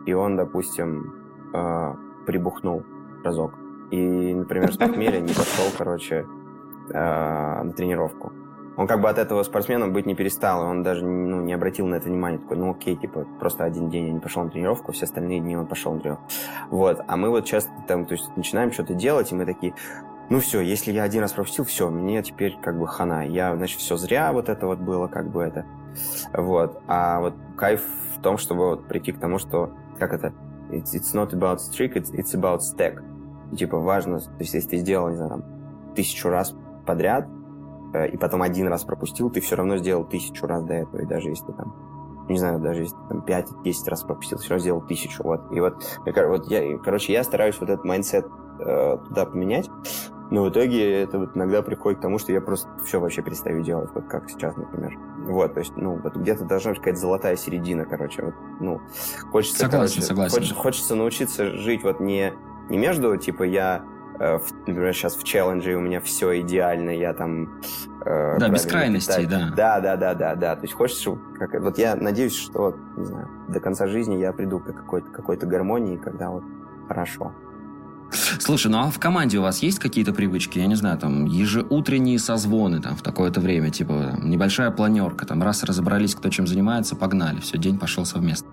и 0.07 0.13
он, 0.13 0.37
допустим, 0.37 1.15
э, 1.53 1.95
прибухнул 2.27 2.85
разок, 3.25 3.55
и, 3.91 4.35
например, 4.35 4.73
с 4.73 4.77
похмелья 4.77 5.21
не 5.21 5.29
пошел, 5.29 5.67
короче, 5.77 6.27
э, 6.91 7.63
на 7.63 7.73
тренировку. 7.73 8.33
Он 8.77 8.89
как 8.89 9.01
бы 9.01 9.09
от 9.09 9.19
этого 9.19 9.45
спортсменом 9.45 9.93
быть 9.93 10.05
не 10.05 10.17
перестал, 10.17 10.63
он 10.63 10.83
даже 10.83 11.05
ну, 11.05 11.41
не 11.43 11.53
обратил 11.53 11.87
на 11.87 11.97
это 11.97 12.09
внимания, 12.09 12.39
такой, 12.39 12.57
ну 12.57 12.73
окей, 12.73 12.97
типа, 12.97 13.25
просто 13.39 13.65
один 13.65 13.89
день 13.89 14.07
я 14.07 14.13
не 14.13 14.21
пошел 14.21 14.43
на 14.43 14.51
тренировку, 14.51 14.91
все 14.91 15.05
остальные 15.05 15.41
дни 15.41 15.57
он 15.57 15.67
пошел 15.67 15.93
на 15.95 16.01
тренировку. 16.01 16.29
Вот, 16.71 17.01
а 17.07 17.17
мы 17.17 17.31
вот 17.31 17.45
часто 17.45 17.71
там, 17.87 18.05
то 18.05 18.15
есть, 18.15 18.37
начинаем 18.37 18.73
что-то 18.73 18.95
делать, 18.95 19.31
и 19.31 19.35
мы 19.35 19.47
такие, 19.47 19.75
ну 20.31 20.41
все, 20.41 20.61
если 20.61 20.93
я 20.93 21.03
один 21.03 21.21
раз 21.21 21.33
пропустил, 21.33 21.65
все, 21.65 21.91
мне 21.91 22.23
теперь 22.23 22.59
как 22.63 22.79
бы 22.79 22.87
хана. 22.87 23.27
Я, 23.27 23.57
значит, 23.57 23.81
все 23.81 23.97
зря 23.97 24.33
вот 24.33 24.49
это 24.49 24.67
вот 24.67 24.79
было, 24.79 25.07
как 25.07 25.31
бы 25.31 25.43
это. 25.43 25.67
Вот. 26.33 26.83
А 26.87 27.21
вот 27.21 27.35
кайф 27.57 27.83
в 28.17 28.23
том, 28.23 28.39
чтобы 28.39 28.71
вот 28.71 28.89
прийти 28.89 29.13
к 29.13 29.21
тому, 29.21 29.39
что, 29.39 29.73
как 29.99 30.13
это, 30.13 30.33
it's, 30.71 30.95
it's 30.95 31.15
not 31.15 31.33
about 31.33 31.59
streak, 31.59 31.95
it's, 31.95 32.13
it's 32.13 32.35
about 32.35 32.61
stack. 32.61 33.03
Типа 33.55 33.79
важно, 33.79 34.19
то 34.19 34.31
есть 34.39 34.55
если 34.55 34.71
ты 34.71 34.77
сделал, 34.79 35.11
не 35.11 35.17
знаю, 35.17 35.31
там, 35.31 35.95
тысячу 35.95 36.29
раз 36.29 36.55
подряд, 36.87 37.29
э, 37.93 38.09
и 38.09 38.17
потом 38.17 38.43
один 38.43 38.69
раз 38.69 38.85
пропустил, 38.85 39.31
ты 39.31 39.41
все 39.41 39.57
равно 39.57 39.77
сделал 39.77 40.05
тысячу 40.05 40.47
раз 40.47 40.65
до 40.65 40.75
этого, 40.75 41.03
и 41.03 41.07
даже 41.07 41.29
если 41.29 41.53
там 41.53 41.75
не 42.29 42.39
знаю, 42.39 42.59
даже 42.59 42.83
если 42.83 42.97
там 43.09 43.21
5-10 43.21 43.73
раз 43.89 44.03
пропустил, 44.03 44.39
все 44.39 44.51
равно 44.51 44.61
сделал 44.63 44.81
тысячу, 44.81 45.23
вот. 45.23 45.53
И 45.53 45.61
вот, 45.61 45.85
вот 46.07 46.47
я, 46.51 46.79
короче, 46.79 47.13
я 47.13 47.23
стараюсь 47.23 47.61
вот 47.61 47.69
этот 47.69 47.85
майндсет 47.85 48.27
э, 48.61 48.99
туда 49.09 49.27
поменять. 49.27 49.69
Но 50.31 50.43
в 50.45 50.51
итоге 50.51 51.03
это 51.03 51.19
вот 51.19 51.37
иногда 51.37 51.63
приходит 51.63 51.99
к 51.99 52.03
тому, 52.03 52.19
что 52.19 52.33
я 52.33 52.41
просто 52.41 52.69
все 52.85 52.99
вообще 52.99 53.23
перестаю 53.23 53.63
делать, 53.63 53.91
вот 53.95 54.07
как 54.07 54.29
сейчас, 54.31 54.57
например. 54.57 54.99
Вот, 55.19 55.55
то 55.55 55.61
есть, 55.61 55.77
ну, 55.77 56.01
вот 56.03 56.17
где-то 56.17 56.45
должна 56.45 56.71
быть 56.71 56.79
какая-то 56.79 57.01
золотая 57.01 57.37
середина, 57.37 57.85
короче. 57.85 58.23
Вот, 58.23 58.35
ну, 58.61 58.81
хочется, 59.31 59.59
согласен, 59.59 59.95
короче, 59.95 60.03
согласен. 60.03 60.35
Хочется, 60.35 60.55
хочется 60.55 60.95
научиться 60.95 61.51
жить 61.57 61.83
вот 61.83 62.01
не, 62.01 62.33
не 62.69 62.79
между, 62.79 63.17
типа, 63.17 63.43
я 63.43 63.85
Э, 64.19 64.39
например, 64.67 64.95
сейчас 64.95 65.17
в 65.17 65.25
челлендже 65.25 65.75
у 65.75 65.81
меня 65.81 66.01
все 66.01 66.41
идеально, 66.41 66.91
я 66.91 67.13
там... 67.15 67.61
Э, 68.05 68.39
да, 68.39 68.49
без 68.49 68.65
крайностей, 68.65 69.27
да. 69.27 69.51
Да, 69.57 69.81
да, 69.81 69.97
да, 69.97 70.15
да, 70.15 70.35
да. 70.35 70.57
То 70.57 70.63
есть 70.63 70.75
хочешь... 70.75 71.05
Как, 71.39 71.61
вот 71.61 71.79
я 71.79 71.97
надеюсь, 71.97 72.37
что, 72.37 72.77
не 72.97 73.05
знаю, 73.05 73.29
до 73.49 73.61
конца 73.61 73.87
жизни 73.87 74.17
я 74.17 74.33
приду 74.33 74.61
к 74.61 74.67
какой-то 74.67 75.11
какой 75.11 75.37
гармонии, 75.37 75.97
когда 75.97 76.31
вот 76.31 76.45
хорошо. 76.87 77.33
Слушай, 78.39 78.71
ну 78.71 78.79
а 78.79 78.91
в 78.91 78.99
команде 78.99 79.39
у 79.39 79.43
вас 79.43 79.63
есть 79.63 79.79
какие-то 79.79 80.13
привычки? 80.13 80.59
Я 80.59 80.67
не 80.67 80.75
знаю, 80.75 80.99
там, 80.99 81.25
ежеутренние 81.25 82.19
созвоны 82.19 82.81
там 82.81 82.97
в 82.97 83.03
такое-то 83.03 83.41
время, 83.41 83.71
типа 83.71 84.17
небольшая 84.23 84.71
планерка, 84.71 85.27
там, 85.27 85.43
раз 85.43 85.65
разобрались, 85.65 86.15
кто 86.15 86.29
чем 86.29 86.47
занимается, 86.47 86.97
погнали, 86.97 87.41
все, 87.41 87.59
день 87.59 87.79
пошел 87.79 88.05
совместно. 88.05 88.49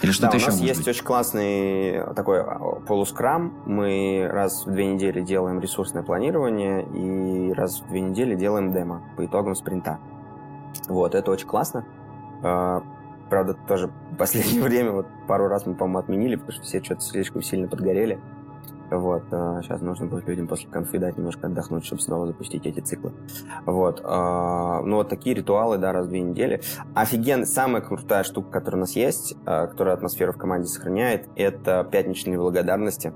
Или 0.00 0.10
что-то 0.10 0.32
да, 0.32 0.36
еще, 0.38 0.46
у 0.46 0.50
нас 0.52 0.60
есть 0.60 0.78
быть? 0.78 0.88
очень 0.88 1.04
классный 1.04 2.14
такой 2.14 2.40
а, 2.40 2.80
полускрам. 2.86 3.52
Мы 3.66 4.26
раз 4.30 4.64
в 4.64 4.70
две 4.70 4.86
недели 4.86 5.20
делаем 5.20 5.60
ресурсное 5.60 6.02
планирование 6.02 6.82
и 6.82 7.52
раз 7.52 7.80
в 7.80 7.88
две 7.88 8.00
недели 8.00 8.34
делаем 8.34 8.72
демо 8.72 9.02
по 9.16 9.26
итогам 9.26 9.54
спринта. 9.54 9.98
Вот, 10.88 11.14
это 11.14 11.30
очень 11.30 11.46
классно. 11.46 11.84
А, 12.42 12.82
правда, 13.28 13.54
тоже 13.68 13.90
в 14.10 14.16
последнее 14.16 14.62
время 14.64 14.92
вот 14.92 15.06
пару 15.28 15.48
раз 15.48 15.66
мы, 15.66 15.74
по-моему, 15.74 15.98
отменили, 15.98 16.36
потому 16.36 16.52
что 16.52 16.62
все 16.62 16.82
что-то 16.82 17.02
слишком 17.02 17.42
сильно 17.42 17.68
подгорели. 17.68 18.18
Вот, 18.92 19.22
сейчас 19.30 19.80
э, 19.80 19.84
нужно 19.84 20.06
будет 20.06 20.28
людям 20.28 20.46
после 20.46 20.68
конфы 20.68 20.98
дать 20.98 21.16
немножко 21.16 21.46
отдохнуть, 21.46 21.86
чтобы 21.86 22.02
снова 22.02 22.26
запустить 22.26 22.66
эти 22.66 22.80
циклы. 22.80 23.12
Вот, 23.64 24.00
э, 24.00 24.82
ну 24.84 24.96
вот 24.96 25.08
такие 25.08 25.34
ритуалы, 25.34 25.78
да, 25.78 25.92
раз 25.92 26.06
в 26.06 26.08
две 26.10 26.20
недели. 26.20 26.60
Офигенно, 26.94 27.46
самая 27.46 27.80
крутая 27.80 28.22
штука, 28.22 28.50
которая 28.50 28.80
у 28.80 28.80
нас 28.80 28.94
есть, 28.94 29.34
э, 29.46 29.66
которая 29.66 29.94
атмосферу 29.94 30.32
в 30.32 30.36
команде 30.36 30.68
сохраняет, 30.68 31.28
это 31.36 31.88
пятничные 31.90 32.38
благодарности. 32.38 33.14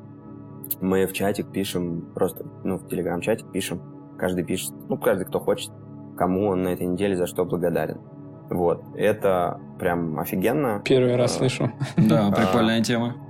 Мы 0.81 1.07
в 1.07 1.12
чатик 1.12 1.53
пишем, 1.53 2.07
просто, 2.14 2.47
ну, 2.64 2.79
в 2.79 2.89
телеграм-чатик 2.89 3.53
пишем, 3.53 3.83
каждый 4.18 4.45
пишет, 4.45 4.72
ну, 4.89 4.97
каждый, 4.97 5.27
кто 5.27 5.41
хочет, 5.41 5.70
кому 6.16 6.49
он 6.49 6.62
на 6.62 6.68
этой 6.68 6.87
неделе 6.87 7.16
за 7.16 7.27
что 7.27 7.45
благодарен. 7.45 8.01
Вот, 8.49 8.83
это 8.95 9.61
прям 9.79 10.18
офигенно. 10.18 10.81
Первый 10.85 11.16
раз 11.16 11.37
слышу. 11.37 11.70
Да, 11.97 12.31
прикольная 12.37 12.83
тема. 12.83 13.26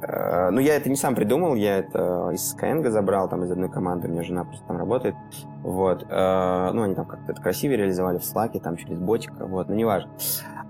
Э, 0.00 0.50
ну, 0.50 0.60
я 0.60 0.76
это 0.76 0.88
не 0.88 0.96
сам 0.96 1.14
придумал, 1.14 1.54
я 1.54 1.78
это 1.78 2.30
из 2.32 2.54
Skyeng 2.54 2.88
забрал, 2.90 3.28
там, 3.28 3.44
из 3.44 3.50
одной 3.50 3.70
команды, 3.70 4.08
у 4.08 4.10
меня 4.10 4.22
жена 4.22 4.44
просто 4.44 4.66
там 4.66 4.76
работает. 4.76 5.14
Вот. 5.62 6.04
Э, 6.08 6.70
ну, 6.72 6.82
они 6.82 6.94
там 6.94 7.06
как-то 7.06 7.32
это 7.32 7.42
красивее 7.42 7.78
реализовали 7.78 8.18
в 8.18 8.22
Slack, 8.22 8.58
там, 8.60 8.76
через 8.76 8.98
ботика, 8.98 9.46
вот, 9.46 9.68
но 9.68 9.74
неважно. 9.74 10.10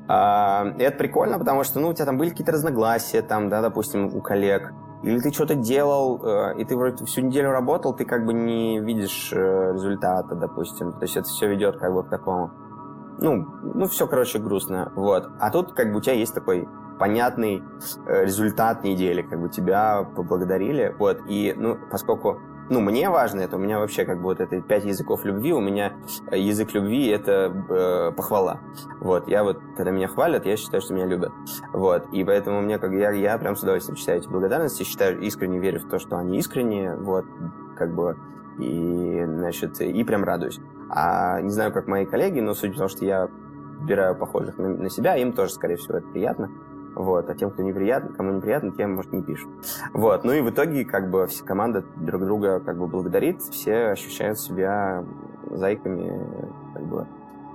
Э, 0.08 0.74
это 0.78 0.96
прикольно, 0.96 1.38
потому 1.38 1.64
что, 1.64 1.80
ну, 1.80 1.88
у 1.88 1.94
тебя 1.94 2.06
там 2.06 2.18
были 2.18 2.30
какие-то 2.30 2.52
разногласия, 2.52 3.22
там, 3.22 3.48
да, 3.48 3.62
допустим, 3.62 4.14
у 4.14 4.20
коллег, 4.20 4.72
или 5.02 5.18
ты 5.18 5.32
что-то 5.32 5.56
делал, 5.56 6.54
и 6.56 6.64
ты 6.64 6.76
вроде 6.76 7.04
всю 7.06 7.22
неделю 7.22 7.50
работал, 7.50 7.92
ты 7.92 8.04
как 8.04 8.24
бы 8.24 8.32
не 8.32 8.78
видишь 8.78 9.32
результата, 9.32 10.36
допустим. 10.36 10.92
То 10.92 11.02
есть 11.02 11.16
это 11.16 11.26
все 11.26 11.48
ведет 11.48 11.78
как 11.78 11.92
бы 11.92 12.04
к 12.04 12.08
такому 12.08 12.52
ну, 13.18 13.46
ну, 13.62 13.86
все, 13.86 14.06
короче, 14.06 14.38
грустно, 14.38 14.92
вот. 14.96 15.30
А 15.38 15.50
тут 15.50 15.72
как 15.72 15.92
бы 15.92 15.98
у 15.98 16.00
тебя 16.00 16.14
есть 16.14 16.34
такой 16.34 16.68
понятный 17.02 17.64
э, 18.06 18.26
результат 18.26 18.84
недели, 18.84 19.22
как 19.22 19.40
бы 19.40 19.48
тебя 19.48 20.04
поблагодарили, 20.04 20.94
вот, 21.00 21.18
и, 21.26 21.52
ну, 21.56 21.76
поскольку 21.90 22.38
ну, 22.70 22.80
мне 22.80 23.10
важно 23.10 23.40
это, 23.40 23.56
у 23.56 23.58
меня 23.58 23.80
вообще 23.80 24.04
как 24.04 24.18
бы 24.18 24.26
вот 24.26 24.38
это 24.38 24.60
пять 24.60 24.84
языков 24.84 25.24
любви, 25.24 25.52
у 25.52 25.60
меня 25.60 25.94
э, 26.30 26.38
язык 26.38 26.72
любви 26.74 27.08
это 27.08 27.52
э, 27.68 28.12
похвала. 28.16 28.60
Вот, 29.00 29.26
я 29.26 29.42
вот, 29.42 29.58
когда 29.76 29.90
меня 29.90 30.06
хвалят, 30.06 30.46
я 30.46 30.56
считаю, 30.56 30.80
что 30.80 30.94
меня 30.94 31.06
любят. 31.06 31.32
Вот, 31.72 32.06
и 32.12 32.22
поэтому 32.22 32.60
мне 32.60 32.78
как 32.78 32.92
я, 32.92 33.10
я 33.10 33.36
прям 33.36 33.56
с 33.56 33.64
удовольствием 33.64 33.96
читаю 33.96 34.20
эти 34.20 34.28
благодарности, 34.28 34.84
считаю, 34.84 35.20
искренне 35.22 35.58
верю 35.58 35.80
в 35.80 35.88
то, 35.88 35.98
что 35.98 36.18
они 36.18 36.38
искренние, 36.38 36.94
вот, 36.94 37.24
как 37.76 37.96
бы, 37.96 38.16
и, 38.60 39.24
значит, 39.26 39.80
и 39.80 40.04
прям 40.04 40.22
радуюсь. 40.22 40.60
А 40.88 41.40
не 41.40 41.50
знаю, 41.50 41.72
как 41.72 41.88
мои 41.88 42.06
коллеги, 42.06 42.38
но 42.38 42.54
суть 42.54 42.76
в 42.76 42.78
том, 42.78 42.86
что 42.86 43.04
я 43.04 43.28
выбираю 43.80 44.14
похожих 44.14 44.56
на, 44.56 44.68
на 44.68 44.88
себя, 44.88 45.16
им 45.16 45.32
тоже, 45.32 45.52
скорее 45.54 45.74
всего, 45.74 45.98
это 45.98 46.06
приятно. 46.06 46.48
Вот, 46.94 47.28
а 47.28 47.34
тем, 47.34 47.50
кто 47.50 47.62
неприятно, 47.62 48.14
кому 48.14 48.32
неприятно, 48.32 48.72
тем, 48.72 48.94
может, 48.94 49.12
не 49.12 49.22
пишут. 49.22 49.48
Вот, 49.92 50.24
ну 50.24 50.32
и 50.32 50.40
в 50.40 50.50
итоге, 50.50 50.84
как 50.84 51.10
бы, 51.10 51.26
вся 51.26 51.44
команда 51.44 51.84
друг 51.96 52.22
друга, 52.22 52.60
как 52.60 52.78
бы, 52.78 52.86
благодарит, 52.86 53.40
все 53.42 53.88
ощущают 53.88 54.38
себя 54.38 55.04
зайками, 55.50 56.12
как 56.74 56.82
бы, 56.84 57.06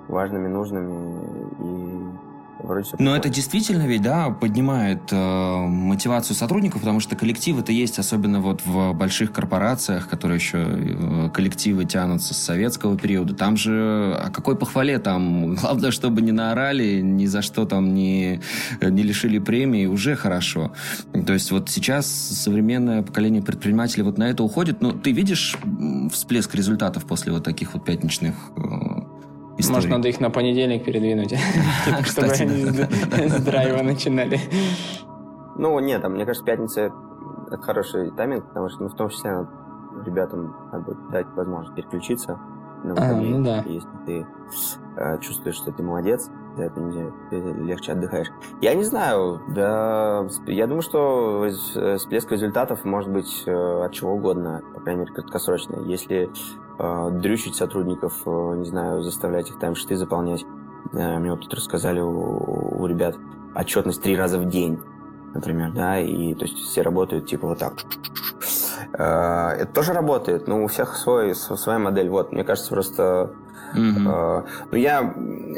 важными, 0.08 0.48
нужными, 0.48 1.20
и 1.60 2.27
вроде 2.60 2.90
Но 3.00 3.16
это 3.16 3.30
действительно 3.30 3.88
ведь, 3.88 4.02
да, 4.02 4.30
поднимает 4.30 5.02
э, 5.12 5.66
мотивацию 5.68 6.36
сотрудников, 6.36 6.82
потому 6.82 7.00
что 7.00 7.16
коллективы-то 7.16 7.72
есть, 7.72 8.00
особенно 8.00 8.40
вот 8.40 8.62
в 8.66 8.94
больших 8.94 9.32
корпорациях, 9.32 10.08
которые 10.08 10.38
еще 10.38 10.58
э, 10.60 11.30
коллективы 11.34 11.86
тянутся 11.86 12.34
с 12.34 12.38
советского 12.38 12.98
периода. 12.98 13.34
Там 13.34 13.58
же 13.58 14.18
о 14.20 14.30
какой 14.30 14.56
похвале 14.56 15.00
там? 15.00 15.56
Главное, 15.62 15.92
чтобы 15.92 16.22
не 16.22 16.32
наорали, 16.32 17.02
ни 17.02 17.26
за 17.26 17.42
что 17.42 17.66
там 17.66 17.94
не, 17.94 18.42
не 18.82 19.04
лишили 19.04 19.40
премии, 19.40 19.86
уже 19.86 20.16
хорошо. 20.16 20.72
То 21.26 21.34
есть 21.34 21.52
вот 21.52 21.70
сейчас 21.70 22.08
современное 22.08 23.04
поколение 23.04 23.42
предпринимателей 23.42 24.04
вот 24.04 24.18
на 24.18 24.30
это 24.30 24.44
уходит. 24.44 24.82
Но 24.82 24.92
ты 24.92 25.12
видишь 25.12 25.58
всплеск 26.12 26.54
результатов 26.56 27.06
после 27.06 27.32
вот 27.32 27.44
таких 27.44 27.74
вот 27.74 27.86
пятничных 27.86 28.36
э, 28.56 29.07
истории. 29.58 29.76
Может, 29.76 29.90
надо 29.90 30.08
их 30.08 30.20
на 30.20 30.30
понедельник 30.30 30.86
передвинуть, 30.86 31.34
чтобы 32.06 32.32
они 32.32 33.30
с 33.30 33.44
драйва 33.44 33.84
начинали. 33.84 34.40
Ну, 35.56 35.80
нет, 35.80 36.08
мне 36.08 36.26
кажется, 36.26 36.46
пятница— 36.46 36.92
это 37.48 37.62
хороший 37.62 38.12
тайминг, 38.12 38.48
потому 38.48 38.70
что, 38.70 38.84
ну, 38.84 38.90
в 38.90 38.96
том 38.96 39.10
числе, 39.10 39.48
ребятам 40.06 40.56
бы 40.72 40.96
дать 41.12 41.28
возможность 41.36 41.76
переключиться 41.76 42.40
на 42.84 42.94
выходные, 42.94 43.34
а, 43.34 43.38
ну 43.38 43.44
да. 43.44 43.64
если 43.66 43.90
ты 44.06 44.28
э, 44.96 45.20
чувствуешь, 45.20 45.56
что 45.56 45.72
ты 45.72 45.82
молодец, 45.82 46.30
за 46.56 46.64
эту 46.64 46.80
неделю 46.80 47.14
ты 47.30 47.38
легче 47.40 47.94
отдыхаешь. 47.94 48.28
Я 48.62 48.74
не 48.76 48.84
знаю, 48.84 49.42
да, 49.50 50.28
я 50.46 50.68
думаю, 50.68 50.82
что 50.82 51.48
всплеск 51.98 52.32
результатов 52.32 52.84
может 52.86 53.12
быть 53.12 53.44
э, 53.46 53.52
от 53.52 53.92
чего 53.94 54.14
угодно, 54.14 54.62
по 54.74 54.82
крайней 54.82 55.02
мере, 55.02 55.14
краткосрочно. 55.14 55.78
Если 55.86 56.26
э, 56.26 56.30
дрючить 56.78 57.56
сотрудников, 57.56 58.14
э, 58.26 58.56
не 58.58 58.66
знаю, 58.66 59.02
заставлять 59.02 59.50
их 59.50 59.60
таймшиты 59.60 59.96
заполнять. 59.96 60.46
Э, 60.94 61.20
мне 61.20 61.32
вот 61.32 61.42
тут 61.42 61.54
рассказали 61.54 62.00
у, 62.00 62.82
у 62.82 62.86
ребят 62.88 63.16
отчетность 63.56 64.02
три 64.02 64.16
раза 64.16 64.40
в 64.40 64.48
день, 64.48 64.80
например, 65.34 65.72
да, 65.72 66.00
и 66.00 66.34
то 66.36 66.46
есть 66.46 66.58
все 66.58 66.82
работают 66.82 67.28
типа 67.28 67.48
вот 67.48 67.60
так. 67.60 67.74
Э, 68.94 69.50
это 69.60 69.74
тоже 69.74 69.94
работает, 69.94 70.48
но 70.48 70.64
у 70.64 70.68
всех 70.68 70.96
свой, 70.96 71.36
своя 71.36 71.80
модель. 71.80 72.10
Вот, 72.10 72.32
мне 72.32 72.44
кажется, 72.44 72.70
просто... 72.70 73.32
Mm-hmm. 73.76 74.44
Э, 74.44 74.44
ну, 74.72 74.78
я, 74.78 75.14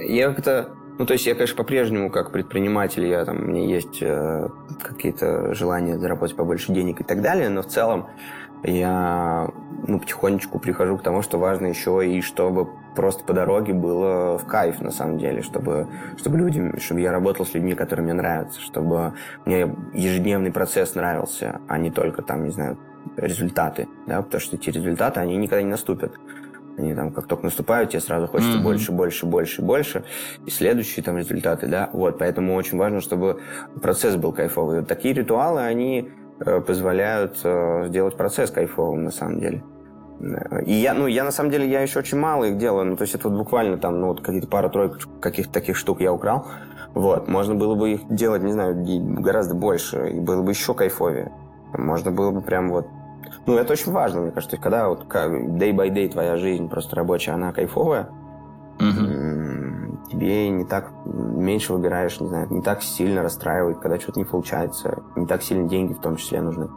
я 0.07 0.33
как-то... 0.33 0.69
Ну, 0.97 1.05
то 1.05 1.13
есть 1.13 1.25
я, 1.25 1.33
конечно, 1.33 1.55
по-прежнему 1.55 2.11
как 2.11 2.31
предприниматель, 2.31 3.05
я 3.05 3.23
там, 3.23 3.37
у 3.37 3.45
меня 3.45 3.65
есть 3.65 3.99
э, 4.01 4.49
какие-то 4.81 5.53
желания 5.53 5.97
заработать 5.97 6.35
побольше 6.35 6.73
денег 6.73 6.99
и 6.99 7.03
так 7.05 7.21
далее, 7.21 7.47
но 7.47 7.61
в 7.61 7.67
целом 7.67 8.07
я 8.63 9.49
ну, 9.87 9.99
потихонечку 9.99 10.59
прихожу 10.59 10.97
к 10.97 11.03
тому, 11.03 11.21
что 11.21 11.37
важно 11.37 11.67
еще 11.67 12.05
и 12.07 12.21
чтобы 12.21 12.67
просто 12.95 13.23
по 13.23 13.33
дороге 13.33 13.73
было 13.73 14.37
в 14.37 14.45
кайф, 14.45 14.81
на 14.81 14.91
самом 14.91 15.17
деле, 15.17 15.41
чтобы, 15.41 15.87
чтобы 16.17 16.37
людям, 16.37 16.77
чтобы 16.79 17.01
я 17.01 17.11
работал 17.11 17.45
с 17.45 17.53
людьми, 17.53 17.73
которые 17.75 18.03
мне 18.03 18.13
нравятся, 18.13 18.59
чтобы 18.59 19.13
мне 19.45 19.73
ежедневный 19.93 20.51
процесс 20.51 20.95
нравился, 20.95 21.61
а 21.67 21.77
не 21.77 21.91
только 21.91 22.21
там, 22.21 22.43
не 22.43 22.51
знаю, 22.51 22.77
результаты, 23.15 23.87
да, 24.05 24.21
потому 24.21 24.41
что 24.41 24.55
эти 24.55 24.69
результаты, 24.69 25.19
они 25.19 25.37
никогда 25.37 25.61
не 25.61 25.69
наступят. 25.69 26.13
Они 26.77 26.93
там, 26.93 27.11
как 27.11 27.27
только 27.27 27.43
наступают, 27.43 27.89
тебе 27.89 27.99
сразу 27.99 28.27
хочется 28.27 28.57
mm-hmm. 28.57 28.63
больше, 28.63 28.91
больше, 28.93 29.25
больше, 29.25 29.61
больше. 29.61 30.05
И 30.45 30.49
следующие 30.49 31.03
там 31.03 31.17
результаты, 31.17 31.67
да. 31.67 31.89
Вот, 31.91 32.19
поэтому 32.19 32.55
очень 32.55 32.77
важно, 32.77 33.01
чтобы 33.01 33.41
процесс 33.81 34.15
был 34.15 34.31
кайфовый. 34.31 34.79
Вот 34.79 34.87
такие 34.87 35.13
ритуалы, 35.13 35.61
они 35.61 36.09
позволяют 36.39 37.39
э, 37.43 37.85
сделать 37.87 38.15
процесс 38.15 38.51
кайфовым 38.51 39.03
на 39.03 39.11
самом 39.11 39.39
деле. 39.39 39.63
И 40.65 40.73
я, 40.73 40.93
ну, 40.93 41.07
я 41.07 41.23
на 41.23 41.31
самом 41.31 41.49
деле, 41.49 41.69
я 41.69 41.81
еще 41.81 41.99
очень 41.99 42.17
мало 42.17 42.45
их 42.45 42.57
делаю. 42.57 42.85
Ну, 42.85 42.97
то 42.97 43.03
есть 43.03 43.15
это 43.15 43.29
вот 43.29 43.37
буквально 43.37 43.77
там, 43.77 44.01
ну, 44.01 44.07
вот 44.07 44.21
какие-то 44.21 44.47
пара-тройка 44.47 44.99
каких-то 45.21 45.53
таких 45.53 45.77
штук 45.77 46.01
я 46.01 46.11
украл. 46.11 46.47
Вот. 46.93 47.27
Можно 47.27 47.55
было 47.55 47.75
бы 47.75 47.91
их 47.91 48.01
делать, 48.09 48.43
не 48.43 48.51
знаю, 48.51 48.75
гораздо 49.21 49.55
больше, 49.55 50.09
и 50.09 50.19
было 50.19 50.41
бы 50.41 50.51
еще 50.51 50.73
кайфовее. 50.73 51.31
Можно 51.73 52.11
было 52.11 52.31
бы 52.31 52.41
прям 52.41 52.69
вот... 52.69 52.87
Ну, 53.45 53.55
это 53.55 53.73
очень 53.73 53.91
важно, 53.91 54.21
мне 54.21 54.31
кажется. 54.31 54.51
То 54.51 54.55
есть, 54.55 54.63
когда 54.63 54.89
вот 54.89 55.05
day 55.05 55.71
by 55.71 55.89
day 55.89 56.09
твоя 56.09 56.37
жизнь 56.37 56.67
просто 56.67 56.95
рабочая, 56.95 57.31
она 57.31 57.53
кайфовая, 57.53 58.09
угу. 58.79 59.68
Тебе 60.19 60.49
не 60.49 60.65
так 60.65 60.91
меньше 61.05 61.73
выбираешь, 61.73 62.19
не 62.19 62.27
знаю, 62.27 62.47
не 62.49 62.61
так 62.61 62.83
сильно 62.83 63.23
расстраивает, 63.23 63.79
когда 63.79 63.99
что-то 63.99 64.19
не 64.19 64.25
получается, 64.25 65.01
не 65.15 65.25
так 65.25 65.41
сильно 65.41 65.67
деньги 65.67 65.93
в 65.93 66.01
том 66.01 66.17
числе 66.17 66.41
нужны. 66.41 66.69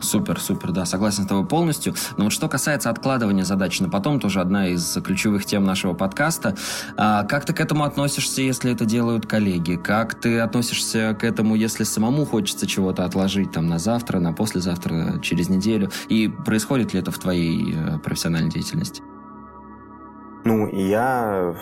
Супер, 0.00 0.38
супер, 0.38 0.72
да, 0.72 0.84
согласен 0.84 1.24
с 1.24 1.26
тобой 1.26 1.46
полностью. 1.46 1.94
Но 2.18 2.24
вот 2.24 2.32
что 2.32 2.48
касается 2.48 2.90
откладывания 2.90 3.44
задач 3.44 3.80
на 3.80 3.88
потом, 3.88 4.20
тоже 4.20 4.40
одна 4.40 4.68
из 4.68 4.98
ключевых 5.02 5.46
тем 5.46 5.64
нашего 5.64 5.94
подкаста. 5.94 6.56
А, 6.96 7.24
как 7.24 7.46
ты 7.46 7.54
к 7.54 7.60
этому 7.60 7.84
относишься, 7.84 8.42
если 8.42 8.70
это 8.70 8.84
делают 8.84 9.24
коллеги? 9.24 9.76
Как 9.76 10.14
ты 10.14 10.40
относишься 10.40 11.16
к 11.18 11.24
этому, 11.24 11.54
если 11.54 11.84
самому 11.84 12.26
хочется 12.26 12.66
чего-то 12.66 13.06
отложить 13.06 13.52
там 13.52 13.66
на 13.66 13.78
завтра, 13.78 14.18
на 14.18 14.34
послезавтра, 14.34 15.20
через 15.22 15.48
неделю? 15.48 15.90
И 16.08 16.28
происходит 16.28 16.92
ли 16.92 17.00
это 17.00 17.10
в 17.10 17.18
твоей 17.18 17.74
э, 17.74 17.98
профессиональной 17.98 18.50
деятельности? 18.50 19.02
Ну, 20.44 20.68
я... 20.68 21.54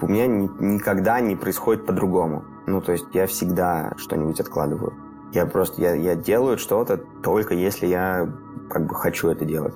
У 0.00 0.08
меня 0.08 0.26
никогда 0.26 1.20
не 1.20 1.36
происходит 1.36 1.86
по-другому. 1.86 2.44
Ну, 2.66 2.80
то 2.80 2.92
есть 2.92 3.06
я 3.12 3.26
всегда 3.26 3.94
что-нибудь 3.96 4.40
откладываю. 4.40 4.94
Я 5.32 5.46
просто, 5.46 5.80
я, 5.80 5.94
я 5.94 6.14
делаю 6.14 6.58
что-то 6.58 6.98
только 7.22 7.54
если 7.54 7.86
я 7.86 8.28
как 8.70 8.86
бы 8.86 8.94
хочу 8.94 9.28
это 9.28 9.44
делать. 9.44 9.74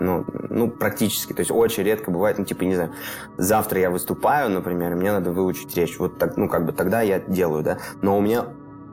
Ну, 0.00 0.24
ну, 0.50 0.70
практически. 0.70 1.32
То 1.32 1.40
есть 1.40 1.50
очень 1.50 1.84
редко 1.84 2.10
бывает, 2.10 2.38
ну, 2.38 2.44
типа, 2.44 2.64
не 2.64 2.74
знаю, 2.74 2.92
завтра 3.36 3.80
я 3.80 3.90
выступаю, 3.90 4.50
например, 4.50 4.92
и 4.92 4.94
мне 4.96 5.12
надо 5.12 5.30
выучить 5.30 5.76
речь. 5.76 5.98
Вот 5.98 6.18
так, 6.18 6.36
ну, 6.36 6.48
как 6.48 6.66
бы 6.66 6.72
тогда 6.72 7.00
я 7.02 7.20
делаю, 7.20 7.62
да. 7.62 7.78
Но 8.02 8.18
у 8.18 8.20
меня 8.20 8.46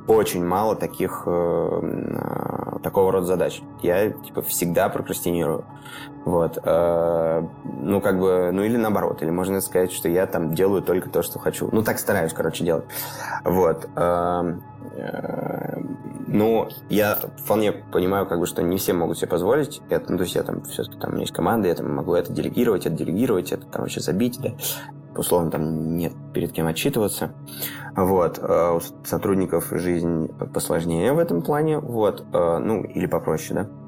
очень 0.07 0.45
мало 0.45 0.75
таких 0.75 1.23
э, 1.25 1.79
э, 1.81 2.79
такого 2.83 3.11
рода 3.11 3.25
задач. 3.25 3.61
Я 3.81 4.11
типа 4.11 4.41
всегда 4.41 4.89
прокрастинирую. 4.89 5.65
Вот. 6.25 6.57
Э, 6.63 7.43
ну, 7.63 8.01
как 8.01 8.19
бы, 8.19 8.51
ну 8.51 8.63
или 8.63 8.77
наоборот. 8.77 9.21
Или 9.21 9.29
можно 9.29 9.61
сказать, 9.61 9.91
что 9.91 10.09
я 10.09 10.25
там 10.27 10.53
делаю 10.53 10.81
только 10.81 11.09
то, 11.09 11.21
что 11.21 11.39
хочу. 11.39 11.69
Ну, 11.71 11.83
так 11.83 11.99
стараюсь, 11.99 12.33
короче, 12.33 12.63
делать. 12.63 12.85
Вот. 13.43 13.89
Э, 13.95 14.53
э, 14.95 15.81
ну, 16.31 16.69
я 16.89 17.19
вполне 17.37 17.71
понимаю, 17.71 18.25
как 18.25 18.39
бы, 18.39 18.45
что 18.45 18.63
не 18.63 18.77
все 18.77 18.93
могут 18.93 19.17
себе 19.17 19.27
позволить 19.27 19.81
это. 19.89 20.11
Ну, 20.11 20.17
то 20.17 20.23
есть 20.23 20.35
я 20.35 20.43
там 20.43 20.63
все-таки 20.63 20.97
там 20.97 21.11
у 21.11 21.13
меня 21.13 21.23
есть 21.23 21.33
команда, 21.33 21.67
я 21.67 21.75
там 21.75 21.93
могу 21.93 22.15
это 22.15 22.31
делегировать, 22.31 22.85
это 22.85 22.95
делегировать, 22.95 23.51
это 23.51 23.65
там 23.65 23.81
вообще 23.81 23.99
забить, 23.99 24.39
да 24.41 24.53
условно 25.15 25.51
там 25.51 25.97
нет 25.97 26.13
перед 26.33 26.53
кем 26.53 26.67
отчитываться. 26.67 27.33
Вот. 27.95 28.39
Э, 28.41 28.77
у 28.77 29.05
сотрудников 29.05 29.67
жизнь 29.71 30.29
посложнее 30.53 31.13
в 31.13 31.19
этом 31.19 31.41
плане. 31.41 31.79
Вот. 31.79 32.25
Э, 32.33 32.59
ну, 32.59 32.83
или 32.83 33.05
попроще, 33.07 33.53
да 33.53 33.80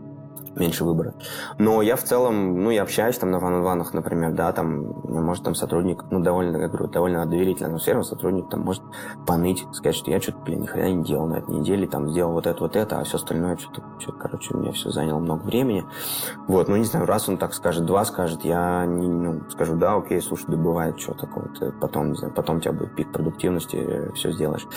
меньше 0.55 0.83
выбора. 0.83 1.13
Но 1.57 1.81
я 1.81 1.95
в 1.95 2.03
целом, 2.03 2.63
ну, 2.63 2.69
я 2.69 2.83
общаюсь 2.83 3.17
там 3.17 3.31
на 3.31 3.39
ван-ванах, 3.39 3.93
например, 3.93 4.33
да, 4.33 4.51
там, 4.51 4.93
может, 5.03 5.43
там 5.43 5.55
сотрудник, 5.55 6.03
ну, 6.11 6.19
довольно, 6.19 6.57
я 6.57 6.67
говорю, 6.67 6.87
довольно 6.87 7.25
доверительная 7.25 7.69
атмосфера, 7.69 8.03
сотрудник 8.03 8.49
там 8.49 8.61
может 8.61 8.83
поныть, 9.25 9.65
сказать, 9.71 9.95
что 9.95 10.11
я 10.11 10.21
что-то, 10.21 10.39
блин, 10.39 10.61
ни 10.61 10.65
хрена 10.65 10.93
не 10.93 11.03
делал 11.03 11.27
на 11.27 11.35
этой 11.35 11.55
неделе, 11.55 11.87
там, 11.87 12.09
сделал 12.09 12.33
вот 12.33 12.47
это, 12.47 12.59
вот 12.59 12.75
это, 12.75 12.99
а 12.99 13.03
все 13.03 13.17
остальное 13.17 13.57
что-то, 13.57 13.83
что 13.99 14.11
короче, 14.11 14.53
у 14.53 14.57
меня 14.57 14.71
все 14.71 14.89
заняло 14.89 15.19
много 15.19 15.43
времени. 15.43 15.85
Вот, 16.47 16.67
ну, 16.67 16.75
не 16.75 16.85
знаю, 16.85 17.05
раз 17.05 17.29
он 17.29 17.37
так 17.37 17.53
скажет, 17.53 17.85
два 17.85 18.05
скажет, 18.05 18.43
я, 18.43 18.85
не, 18.85 19.07
ну, 19.07 19.41
скажу, 19.49 19.75
да, 19.75 19.95
окей, 19.95 20.21
слушай, 20.21 20.45
да 20.47 20.57
бывает, 20.57 20.99
что 20.99 21.13
такого 21.13 21.47
потом, 21.79 22.11
не 22.11 22.15
знаю, 22.15 22.33
потом 22.33 22.57
у 22.57 22.59
тебя 22.59 22.73
будет 22.73 22.95
пик 22.95 23.11
продуктивности, 23.11 24.11
все 24.15 24.31
сделаешь. 24.31 24.67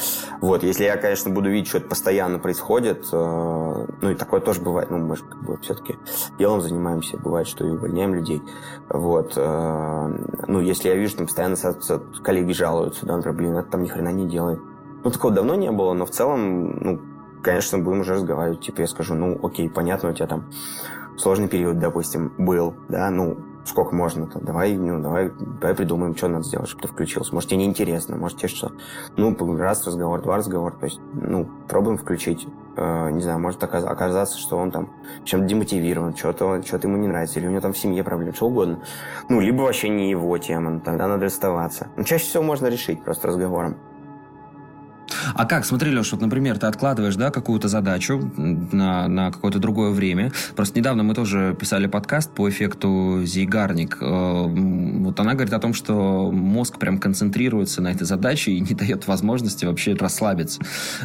Вот, 0.40 0.62
если 0.62 0.84
я, 0.84 0.96
конечно, 0.96 1.30
буду 1.30 1.50
видеть, 1.50 1.68
что 1.68 1.78
это 1.78 1.88
постоянно 1.88 2.38
происходит, 2.38 3.06
э, 3.12 3.86
ну, 4.02 4.10
и 4.10 4.14
такое 4.14 4.40
тоже 4.40 4.60
бывает, 4.60 4.90
ну, 4.90 4.98
мы 4.98 5.16
же, 5.16 5.24
как 5.24 5.42
бы, 5.42 5.56
все-таки 5.66 5.98
делом 6.38 6.60
занимаемся. 6.60 7.18
Бывает, 7.18 7.46
что 7.46 7.66
и 7.66 7.70
увольняем 7.70 8.14
людей. 8.14 8.42
Вот. 8.88 9.34
Э, 9.36 10.08
ну, 10.46 10.60
если 10.60 10.88
я 10.88 10.94
вижу, 10.94 11.12
что 11.12 11.24
постоянно 11.24 11.56
коллеги 12.22 12.52
жалуются, 12.52 13.04
да, 13.04 13.16
например, 13.16 13.36
блин, 13.36 13.56
это 13.56 13.70
там 13.70 13.82
ни 13.82 13.88
хрена 13.88 14.12
не 14.12 14.26
делает. 14.26 14.60
Ну, 15.04 15.10
такого 15.10 15.34
давно 15.34 15.54
не 15.54 15.70
было, 15.70 15.92
но 15.92 16.06
в 16.06 16.10
целом, 16.10 16.78
ну, 16.80 17.00
конечно, 17.42 17.78
будем 17.78 18.00
уже 18.00 18.14
разговаривать. 18.14 18.60
Типа 18.60 18.80
я 18.80 18.86
скажу, 18.86 19.14
ну, 19.14 19.38
окей, 19.42 19.68
понятно, 19.68 20.10
у 20.10 20.12
тебя 20.12 20.26
там 20.26 20.46
сложный 21.16 21.48
период, 21.48 21.78
допустим, 21.78 22.32
был, 22.38 22.74
да, 22.88 23.10
ну, 23.10 23.36
сколько 23.66 23.94
можно 23.94 24.26
там, 24.26 24.44
давай, 24.44 24.76
ну, 24.76 25.00
давай, 25.00 25.30
давай 25.60 25.74
придумаем, 25.74 26.16
что 26.16 26.28
надо 26.28 26.44
сделать, 26.44 26.68
чтобы 26.68 26.82
ты 26.82 26.88
включился. 26.88 27.34
Может, 27.34 27.50
тебе 27.50 27.60
неинтересно, 27.60 28.16
может, 28.16 28.38
тебе 28.38 28.48
что. 28.48 28.72
Ну, 29.16 29.36
раз 29.56 29.86
разговор, 29.86 30.22
два 30.22 30.36
разговора, 30.36 30.72
то 30.72 30.86
есть, 30.86 31.00
ну, 31.12 31.48
пробуем 31.68 31.98
включить. 31.98 32.46
Э, 32.76 33.10
не 33.10 33.22
знаю, 33.22 33.40
может 33.40 33.62
оказаться, 33.62 34.38
что 34.38 34.56
он 34.58 34.70
там 34.70 34.90
чем-то 35.24 35.46
демотивирован, 35.46 36.16
что-то 36.16 36.62
что 36.62 36.78
ему 36.78 36.96
не 36.96 37.08
нравится, 37.08 37.40
или 37.40 37.46
у 37.46 37.50
него 37.50 37.60
там 37.60 37.72
в 37.72 37.78
семье 37.78 38.04
проблемы, 38.04 38.34
что 38.34 38.46
угодно. 38.46 38.80
Ну, 39.28 39.40
либо 39.40 39.62
вообще 39.62 39.88
не 39.88 40.10
его 40.10 40.36
тема, 40.38 40.70
ну, 40.70 40.80
тогда 40.80 41.08
надо 41.08 41.24
расставаться. 41.24 41.88
Но 41.96 42.04
чаще 42.04 42.24
всего 42.24 42.42
можно 42.42 42.66
решить 42.66 43.02
просто 43.02 43.28
разговором. 43.28 43.76
А 45.34 45.46
как, 45.46 45.64
смотри, 45.64 45.90
Леш, 45.90 46.12
вот, 46.12 46.20
например, 46.20 46.58
ты 46.58 46.66
откладываешь, 46.66 47.16
да, 47.16 47.30
какую-то 47.30 47.68
задачу 47.68 48.30
на, 48.36 49.08
на 49.08 49.30
какое-то 49.30 49.58
другое 49.58 49.90
время. 49.90 50.32
Просто 50.54 50.78
недавно 50.78 51.02
мы 51.02 51.14
тоже 51.14 51.56
писали 51.58 51.86
подкаст 51.86 52.32
по 52.32 52.48
эффекту 52.48 53.22
Зейгарник. 53.24 53.98
Э, 54.00 54.46
вот 54.46 55.20
она 55.20 55.34
говорит 55.34 55.52
о 55.52 55.58
том, 55.58 55.74
что 55.74 56.30
мозг 56.32 56.78
прям 56.78 56.98
концентрируется 56.98 57.82
на 57.82 57.88
этой 57.88 58.04
задаче 58.04 58.52
и 58.52 58.60
не 58.60 58.74
дает 58.74 59.06
возможности 59.06 59.64
вообще 59.64 59.94
расслабиться. 59.94 60.60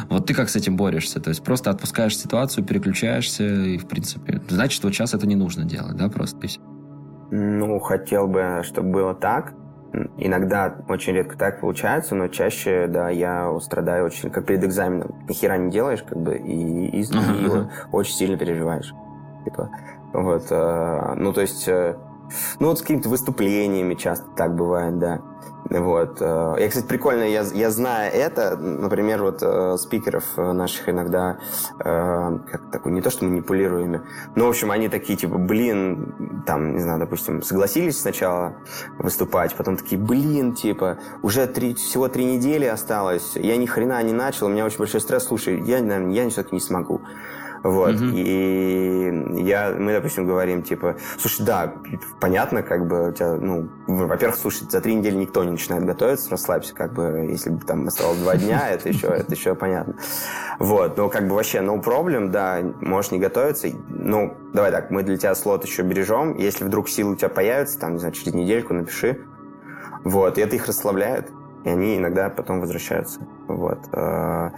Вот 0.08 0.26
ты 0.26 0.34
как 0.34 0.48
с 0.48 0.56
этим 0.56 0.76
борешься? 0.76 1.20
То 1.20 1.30
есть 1.30 1.42
просто 1.42 1.70
отпускаешь 1.70 2.16
ситуацию, 2.16 2.64
переключаешься 2.64 3.44
и, 3.44 3.78
в 3.78 3.86
принципе, 3.86 4.40
значит, 4.48 4.82
вот 4.84 4.92
сейчас 4.92 5.14
это 5.14 5.26
не 5.26 5.36
нужно 5.36 5.64
делать, 5.64 5.96
да, 5.96 6.08
просто? 6.08 6.38
Ну, 7.30 7.78
хотел 7.78 8.26
бы, 8.26 8.62
чтобы 8.64 8.90
было 8.90 9.14
так. 9.14 9.54
Иногда 10.16 10.74
очень 10.88 11.12
редко 11.12 11.36
так 11.36 11.60
получается, 11.60 12.14
но 12.14 12.28
чаще, 12.28 12.86
да, 12.86 13.10
я 13.10 13.52
страдаю 13.60 14.06
очень, 14.06 14.30
как 14.30 14.46
перед 14.46 14.64
экзаменом. 14.64 15.14
Ни 15.28 15.34
хера 15.34 15.58
не 15.58 15.70
делаешь, 15.70 16.02
как 16.02 16.18
бы, 16.18 16.36
и, 16.36 16.86
и, 16.86 17.02
и 17.02 17.50
очень 17.92 18.14
сильно 18.14 18.38
переживаешь. 18.38 18.94
Типа, 19.44 19.70
вот, 20.14 20.46
э, 20.50 21.14
ну, 21.16 21.32
то 21.34 21.42
есть, 21.42 21.68
э, 21.68 21.96
ну, 22.60 22.68
вот 22.68 22.78
с 22.78 22.82
какими-то 22.82 23.08
выступлениями 23.08 23.94
часто 23.94 24.26
так 24.36 24.54
бывает, 24.54 24.98
да. 24.98 25.20
Вот. 25.70 26.18
Э, 26.20 26.56
я, 26.58 26.68
кстати, 26.68 26.86
прикольно, 26.86 27.22
я, 27.22 27.42
я 27.54 27.70
знаю 27.70 28.12
это, 28.12 28.56
например, 28.56 29.22
вот 29.22 29.42
э, 29.42 29.76
спикеров 29.78 30.24
наших 30.36 30.88
иногда, 30.88 31.38
э, 31.78 32.38
как 32.50 32.70
такой, 32.70 32.92
не 32.92 33.00
то 33.00 33.10
что 33.10 33.24
манипулируем, 33.24 34.02
но, 34.34 34.46
в 34.46 34.48
общем, 34.48 34.70
они 34.70 34.88
такие, 34.88 35.16
типа, 35.16 35.38
блин, 35.38 36.42
там, 36.46 36.74
не 36.74 36.80
знаю, 36.80 36.98
допустим, 36.98 37.42
согласились 37.42 38.00
сначала 38.00 38.54
выступать, 38.98 39.54
потом 39.54 39.76
такие, 39.76 40.00
блин, 40.00 40.54
типа, 40.54 40.98
уже 41.22 41.46
три, 41.46 41.74
всего 41.74 42.08
три 42.08 42.24
недели 42.24 42.64
осталось, 42.64 43.32
я 43.36 43.56
ни 43.56 43.66
хрена 43.66 44.02
не 44.02 44.12
начал, 44.12 44.46
у 44.46 44.50
меня 44.50 44.64
очень 44.64 44.78
большой 44.78 45.00
стресс, 45.00 45.24
слушай, 45.24 45.60
я, 45.62 45.80
наверное, 45.80 46.12
я 46.12 46.28
все-таки 46.28 46.56
не 46.56 46.60
смогу. 46.60 47.00
Вот. 47.62 47.94
Угу. 47.94 48.04
И 48.14 49.42
я, 49.42 49.74
мы, 49.78 49.92
допустим, 49.92 50.26
говорим, 50.26 50.62
типа, 50.62 50.96
слушай, 51.18 51.44
да, 51.44 51.74
понятно, 52.20 52.62
как 52.62 52.86
бы 52.86 53.10
у 53.10 53.12
тебя, 53.12 53.34
ну, 53.34 53.68
во-первых, 53.86 54.36
слушай, 54.36 54.66
за 54.68 54.80
три 54.80 54.94
недели 54.94 55.14
никто 55.14 55.44
не 55.44 55.52
начинает 55.52 55.84
готовиться, 55.84 56.30
расслабься, 56.30 56.74
как 56.74 56.92
бы, 56.92 57.28
если 57.30 57.50
бы 57.50 57.64
там 57.64 57.86
осталось 57.86 58.18
два 58.18 58.36
дня, 58.36 58.68
это 58.70 58.88
еще, 58.88 59.06
это 59.08 59.32
еще 59.32 59.54
понятно. 59.54 59.94
Вот, 60.58 60.96
но 60.96 61.08
как 61.08 61.28
бы 61.28 61.34
вообще, 61.34 61.58
no 61.58 61.82
problem, 61.82 62.28
да, 62.28 62.60
можешь 62.80 63.12
не 63.12 63.18
готовиться, 63.18 63.68
ну, 63.88 64.36
давай 64.52 64.70
так, 64.72 64.90
мы 64.90 65.02
для 65.02 65.16
тебя 65.16 65.34
слот 65.34 65.64
еще 65.64 65.82
бережем, 65.82 66.36
если 66.36 66.64
вдруг 66.64 66.88
силы 66.88 67.12
у 67.12 67.16
тебя 67.16 67.28
появятся, 67.28 67.78
там, 67.78 67.94
не 67.94 67.98
знаю, 67.98 68.14
через 68.14 68.34
недельку 68.34 68.74
напиши, 68.74 69.20
вот, 70.04 70.36
и 70.38 70.40
это 70.40 70.56
их 70.56 70.66
расслабляет, 70.66 71.30
и 71.64 71.68
они 71.68 71.96
иногда 71.96 72.28
потом 72.28 72.60
возвращаются. 72.60 73.20
Вот. 73.48 73.78
Э, 73.92 74.50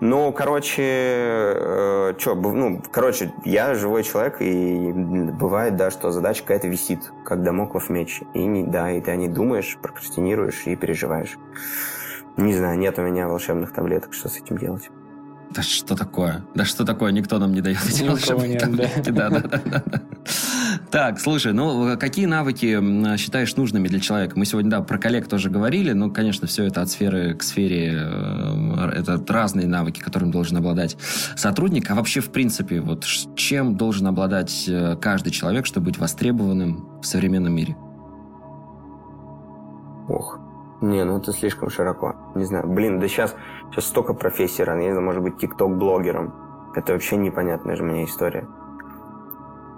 ну, 0.00 0.32
короче, 0.32 0.82
э, 0.82 2.14
что, 2.18 2.34
ну, 2.34 2.82
короче, 2.90 3.32
я 3.44 3.74
живой 3.74 4.02
человек, 4.02 4.40
и 4.40 4.92
бывает, 4.92 5.76
да, 5.76 5.90
что 5.90 6.10
задача 6.10 6.42
какая-то 6.42 6.68
висит, 6.68 7.12
как 7.24 7.42
домоклов 7.42 7.90
меч. 7.90 8.22
И, 8.34 8.44
не, 8.44 8.64
да, 8.64 8.90
и 8.90 9.00
ты 9.00 9.10
о 9.10 9.16
ней 9.16 9.28
думаешь, 9.28 9.78
прокрастинируешь 9.80 10.62
и 10.66 10.76
переживаешь. 10.76 11.38
Не 12.36 12.54
знаю, 12.54 12.78
нет 12.78 12.98
у 12.98 13.02
меня 13.02 13.28
волшебных 13.28 13.72
таблеток, 13.72 14.14
что 14.14 14.28
с 14.28 14.36
этим 14.38 14.58
делать. 14.58 14.90
Да 15.50 15.62
что 15.62 15.96
такое? 15.96 16.44
Да 16.54 16.64
что 16.64 16.84
такое? 16.84 17.12
Никто 17.12 17.38
нам 17.38 17.52
не 17.52 17.60
дает 17.60 17.84
эти 17.86 18.04
волшебные 18.04 18.58
таблетки. 18.58 19.10
Да, 19.10 19.28
да, 19.28 19.40
да, 19.40 19.60
да. 19.84 20.02
Так, 20.92 21.20
слушай, 21.20 21.54
ну 21.54 21.96
какие 21.96 22.26
навыки 22.26 23.16
считаешь 23.16 23.56
нужными 23.56 23.88
для 23.88 23.98
человека? 23.98 24.38
Мы 24.38 24.44
сегодня, 24.44 24.70
да, 24.70 24.82
про 24.82 24.98
коллег 24.98 25.26
тоже 25.26 25.48
говорили, 25.48 25.92
но, 25.92 26.10
конечно, 26.10 26.46
все 26.46 26.64
это 26.64 26.82
от 26.82 26.90
сферы 26.90 27.32
к 27.32 27.42
сфере, 27.42 27.94
э, 27.94 28.90
это 28.98 29.18
разные 29.32 29.66
навыки, 29.66 30.00
которым 30.00 30.30
должен 30.30 30.58
обладать 30.58 30.98
сотрудник. 31.34 31.90
А 31.90 31.94
вообще, 31.94 32.20
в 32.20 32.30
принципе, 32.30 32.82
вот 32.82 33.06
чем 33.36 33.76
должен 33.76 34.06
обладать 34.06 34.68
э, 34.68 34.96
каждый 35.00 35.30
человек, 35.30 35.64
чтобы 35.64 35.86
быть 35.86 35.96
востребованным 35.96 37.00
в 37.00 37.06
современном 37.06 37.54
мире? 37.54 37.74
Ох, 40.10 40.40
не, 40.82 41.02
ну 41.04 41.16
это 41.16 41.32
слишком 41.32 41.70
широко. 41.70 42.16
Не 42.34 42.44
знаю, 42.44 42.68
блин, 42.68 43.00
да 43.00 43.08
сейчас, 43.08 43.34
сейчас 43.70 43.86
столько 43.86 44.12
профессий, 44.12 44.62
я 44.62 44.74
не 44.74 44.90
знаю, 44.90 45.00
может 45.00 45.22
быть, 45.22 45.38
тикток-блогером. 45.38 46.34
Это 46.76 46.92
вообще 46.92 47.16
непонятная 47.16 47.76
же 47.76 47.82
мне 47.82 48.04
история. 48.04 48.46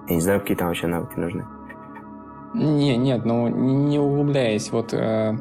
Я 0.09 0.14
не 0.14 0.20
знаю, 0.20 0.40
какие 0.40 0.57
там 0.57 0.68
вообще 0.68 0.86
навыки 0.86 1.18
нужны. 1.18 1.44
Не, 2.55 2.96
нет, 2.96 3.24
ну 3.24 3.48
не 3.48 3.98
углубляясь, 3.98 4.70
вот 4.70 4.92
э, 4.92 5.36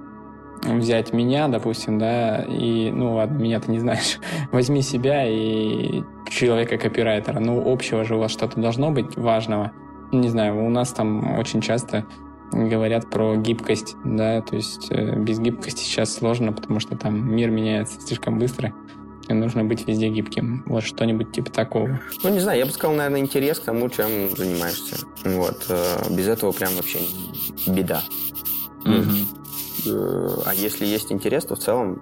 взять 0.64 1.14
меня, 1.14 1.48
допустим, 1.48 2.00
да, 2.00 2.44
и, 2.44 2.92
ну 2.92 3.14
ладно, 3.16 3.38
меня 3.38 3.60
ты 3.60 3.72
не 3.72 3.80
знаешь, 3.80 4.20
возьми 4.52 4.82
себя 4.82 5.26
и 5.28 6.04
человека-копирайтера, 6.28 7.40
ну 7.40 7.72
общего 7.72 8.04
же 8.04 8.16
у 8.16 8.20
вас 8.20 8.32
что-то 8.32 8.60
должно 8.60 8.92
быть 8.92 9.16
важного. 9.16 9.72
Не 10.12 10.30
знаю, 10.30 10.64
у 10.64 10.70
нас 10.70 10.92
там 10.92 11.38
очень 11.38 11.62
часто 11.62 12.06
говорят 12.52 13.10
про 13.10 13.36
гибкость, 13.36 13.96
да, 14.04 14.42
то 14.42 14.56
есть 14.56 14.88
э, 14.92 15.20
без 15.20 15.40
гибкости 15.40 15.84
сейчас 15.84 16.14
сложно, 16.14 16.54
потому 16.54 16.80
что 16.80 16.98
там 16.98 17.36
мир 17.36 17.50
меняется 17.50 18.00
слишком 18.00 18.40
быстро, 18.40 18.74
и 19.28 19.34
нужно 19.34 19.64
быть 19.64 19.88
везде 19.88 20.10
гибким. 20.10 20.64
Вот 20.66 20.84
что-нибудь 20.84 21.32
типа 21.32 21.52
такого. 21.52 22.00
Ну, 22.24 22.30
не 22.30 22.40
знаю, 22.40 22.60
я 22.60 22.66
бы 22.66 22.72
сказал, 22.72 22.96
наверное, 22.96 23.22
интерес 23.22 23.60
к 23.60 23.64
тому, 23.64 23.90
чем 23.90 24.36
занимаешься. 24.36 25.06
Вот. 25.24 25.66
Э, 25.70 26.14
без 26.14 26.28
этого 26.28 26.52
прям 26.52 26.74
вообще 26.76 27.00
беда. 27.68 28.02
Mm-hmm. 28.86 30.44
А 30.46 30.54
если 30.54 30.86
есть 30.86 31.12
интерес, 31.12 31.46
то 31.46 31.56
в 31.56 31.60
целом 31.60 32.02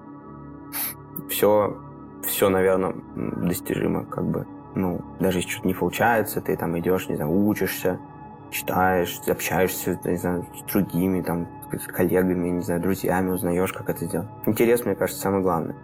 все, 1.29 1.77
все, 2.23 2.49
наверное, 2.49 2.95
достижимо, 3.15 4.05
как 4.05 4.25
бы. 4.25 4.47
Ну, 4.73 5.01
даже 5.19 5.39
если 5.39 5.49
что-то 5.49 5.67
не 5.67 5.73
получается, 5.73 6.41
ты 6.41 6.55
там 6.55 6.79
идешь, 6.79 7.09
не 7.09 7.15
знаю, 7.15 7.31
учишься, 7.45 7.99
читаешь, 8.51 9.19
общаешься, 9.27 9.99
не 10.05 10.17
знаю, 10.17 10.47
с 10.57 10.71
другими, 10.71 11.21
там, 11.21 11.47
с 11.71 11.87
коллегами, 11.87 12.49
не 12.49 12.61
знаю, 12.61 12.81
друзьями, 12.81 13.31
узнаешь, 13.31 13.73
как 13.73 13.89
это 13.89 14.05
сделать. 14.05 14.29
Интерес, 14.45 14.85
мне 14.85 14.95
кажется, 14.95 15.21
самое 15.21 15.43
главное. 15.43 15.75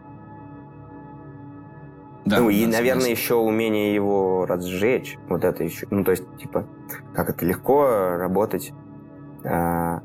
Да, 2.27 2.39
ну, 2.39 2.47
да, 2.47 2.53
и, 2.53 2.65
наверное, 2.65 3.01
согласен. 3.01 3.11
еще 3.11 3.35
умение 3.35 3.93
его 3.93 4.45
разжечь. 4.45 5.17
Вот 5.29 5.43
это 5.43 5.63
еще. 5.63 5.87
Ну, 5.89 6.03
то 6.03 6.11
есть, 6.11 6.23
типа, 6.37 6.67
как 7.13 7.29
это 7.29 7.45
легко 7.45 8.17
работать. 8.17 8.73
А, 9.45 10.01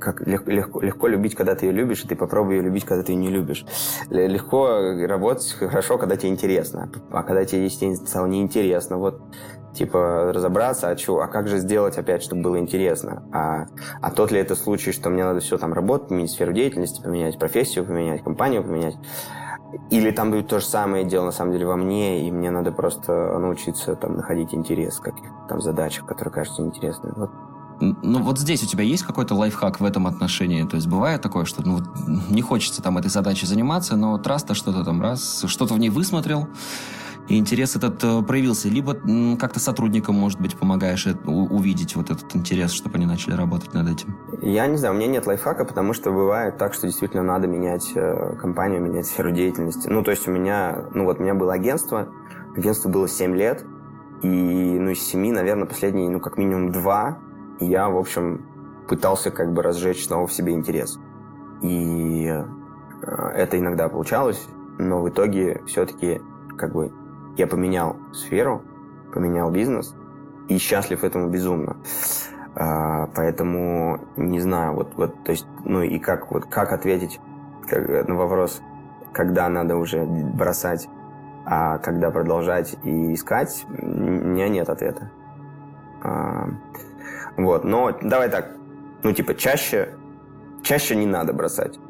как 0.00 0.26
легко, 0.26 0.50
легко, 0.50 0.80
легко 0.80 1.08
любить, 1.08 1.34
когда 1.34 1.54
ты 1.54 1.66
ее 1.66 1.72
любишь, 1.72 2.04
и 2.04 2.08
ты 2.08 2.16
попробуй 2.16 2.56
ее 2.56 2.62
любить, 2.62 2.84
когда 2.84 3.02
ты 3.02 3.12
ее 3.12 3.18
не 3.18 3.30
любишь. 3.30 3.64
Легко 4.10 5.06
работать 5.06 5.52
хорошо, 5.52 5.98
когда 5.98 6.16
тебе 6.16 6.30
интересно. 6.30 6.90
А 7.10 7.22
когда 7.22 7.44
тебе 7.44 7.70
стало 7.70 8.26
неинтересно, 8.26 8.98
вот 8.98 9.22
типа 9.74 10.32
разобраться, 10.34 10.90
а, 10.90 10.96
чё, 10.96 11.18
а 11.20 11.28
как 11.28 11.48
же 11.48 11.58
сделать 11.58 11.96
опять, 11.96 12.22
чтобы 12.22 12.42
было 12.42 12.58
интересно? 12.58 13.22
А, 13.32 13.66
а 14.00 14.10
тот 14.10 14.30
ли 14.30 14.38
это 14.38 14.54
случай, 14.54 14.92
что 14.92 15.08
мне 15.08 15.24
надо 15.24 15.40
все 15.40 15.56
там 15.56 15.72
работать, 15.72 16.08
поменять 16.08 16.30
сферу 16.30 16.52
деятельности, 16.52 17.02
поменять 17.02 17.38
профессию, 17.38 17.84
поменять 17.84 18.22
компанию, 18.22 18.62
поменять? 18.62 18.96
Или 19.90 20.10
там 20.10 20.30
будет 20.30 20.48
то 20.48 20.60
же 20.60 20.66
самое 20.66 21.04
дело 21.04 21.26
на 21.26 21.32
самом 21.32 21.52
деле 21.52 21.66
во 21.66 21.76
мне, 21.76 22.26
и 22.26 22.30
мне 22.30 22.50
надо 22.50 22.72
просто 22.72 23.38
научиться 23.38 23.94
там 23.96 24.16
находить 24.16 24.54
интерес 24.54 24.98
в 24.98 25.02
каких 25.02 25.30
там 25.48 25.60
задачах, 25.60 26.06
которые 26.06 26.32
кажутся 26.32 26.62
интересными. 26.62 27.14
Вот. 27.16 27.30
Ну 27.80 28.22
вот 28.22 28.38
здесь 28.38 28.62
у 28.62 28.66
тебя 28.66 28.84
есть 28.84 29.02
какой-то 29.02 29.34
лайфхак 29.34 29.80
в 29.80 29.84
этом 29.84 30.06
отношении? 30.06 30.62
То 30.64 30.76
есть 30.76 30.86
бывает 30.86 31.20
такое, 31.20 31.44
что 31.44 31.66
ну, 31.66 31.80
не 32.30 32.42
хочется 32.42 32.82
там 32.82 32.98
этой 32.98 33.08
задачей 33.08 33.46
заниматься, 33.46 33.96
но 33.96 34.12
вот 34.12 34.26
раз-то 34.26 34.54
что-то 34.54 34.84
там, 34.84 35.02
раз, 35.02 35.44
что-то 35.46 35.74
в 35.74 35.78
ней 35.78 35.90
высмотрел, 35.90 36.48
и 37.32 37.38
интерес 37.38 37.76
этот 37.76 38.04
э, 38.04 38.22
проявился. 38.22 38.68
Либо 38.68 38.94
как-то 39.38 39.58
сотрудникам, 39.58 40.16
может 40.16 40.40
быть, 40.40 40.54
помогаешь 40.54 41.06
увидеть 41.24 41.96
вот 41.96 42.10
этот 42.10 42.36
интерес, 42.36 42.72
чтобы 42.72 42.96
они 42.96 43.06
начали 43.06 43.34
работать 43.34 43.72
над 43.72 43.88
этим. 43.88 44.16
Я 44.42 44.66
не 44.66 44.76
знаю, 44.76 44.94
у 44.94 44.98
меня 44.98 45.06
нет 45.06 45.26
лайфхака, 45.26 45.64
потому 45.64 45.94
что 45.94 46.12
бывает 46.12 46.58
так, 46.58 46.74
что 46.74 46.86
действительно 46.86 47.22
надо 47.22 47.48
менять 47.48 47.90
э, 47.94 48.36
компанию, 48.38 48.82
менять 48.82 49.06
сферу 49.06 49.30
деятельности. 49.30 49.88
Ну, 49.88 50.02
то 50.02 50.10
есть 50.10 50.28
у 50.28 50.30
меня, 50.30 50.84
ну 50.92 51.04
вот 51.04 51.20
у 51.20 51.22
меня 51.22 51.34
было 51.34 51.54
агентство, 51.54 52.08
агентство 52.54 52.90
было 52.90 53.08
7 53.08 53.34
лет, 53.34 53.64
и, 54.22 54.28
ну, 54.28 54.90
из 54.90 55.00
7, 55.00 55.32
наверное, 55.32 55.66
последние, 55.66 56.10
ну, 56.10 56.20
как 56.20 56.36
минимум 56.36 56.70
2 56.70 57.18
я, 57.60 57.88
в 57.88 57.96
общем, 57.96 58.44
пытался 58.88 59.30
как 59.30 59.54
бы 59.54 59.62
разжечь 59.62 60.04
снова 60.04 60.26
в 60.26 60.32
себе 60.34 60.52
интерес. 60.52 60.98
И 61.62 62.26
э, 62.26 63.14
это 63.34 63.58
иногда 63.58 63.88
получалось, 63.88 64.46
но 64.78 65.00
в 65.00 65.08
итоге 65.08 65.62
все-таки 65.66 66.20
как 66.58 66.74
бы 66.74 66.92
я 67.36 67.46
поменял 67.46 67.96
сферу, 68.12 68.62
поменял 69.12 69.50
бизнес 69.50 69.94
и 70.48 70.58
счастлив 70.58 71.04
этому 71.04 71.28
безумно. 71.28 71.76
А, 72.54 73.08
поэтому 73.14 74.00
не 74.16 74.40
знаю, 74.40 74.74
вот, 74.74 74.94
вот, 74.96 75.24
то 75.24 75.32
есть, 75.32 75.46
ну 75.64 75.82
и 75.82 75.98
как, 75.98 76.30
вот, 76.30 76.44
как 76.46 76.72
ответить 76.72 77.20
как, 77.68 78.08
на 78.08 78.14
вопрос, 78.14 78.60
когда 79.12 79.48
надо 79.48 79.76
уже 79.76 80.04
бросать, 80.04 80.88
а 81.46 81.78
когда 81.78 82.10
продолжать 82.10 82.76
и 82.84 83.14
искать, 83.14 83.64
у 83.68 83.86
меня 83.86 84.48
нет 84.48 84.68
ответа. 84.68 85.10
А, 86.02 86.48
вот, 87.36 87.64
но 87.64 87.96
давай 88.02 88.28
так, 88.28 88.50
ну 89.02 89.12
типа 89.12 89.34
чаще, 89.34 89.94
чаще 90.62 90.96
не 90.96 91.06
надо 91.06 91.32
бросать. 91.32 91.78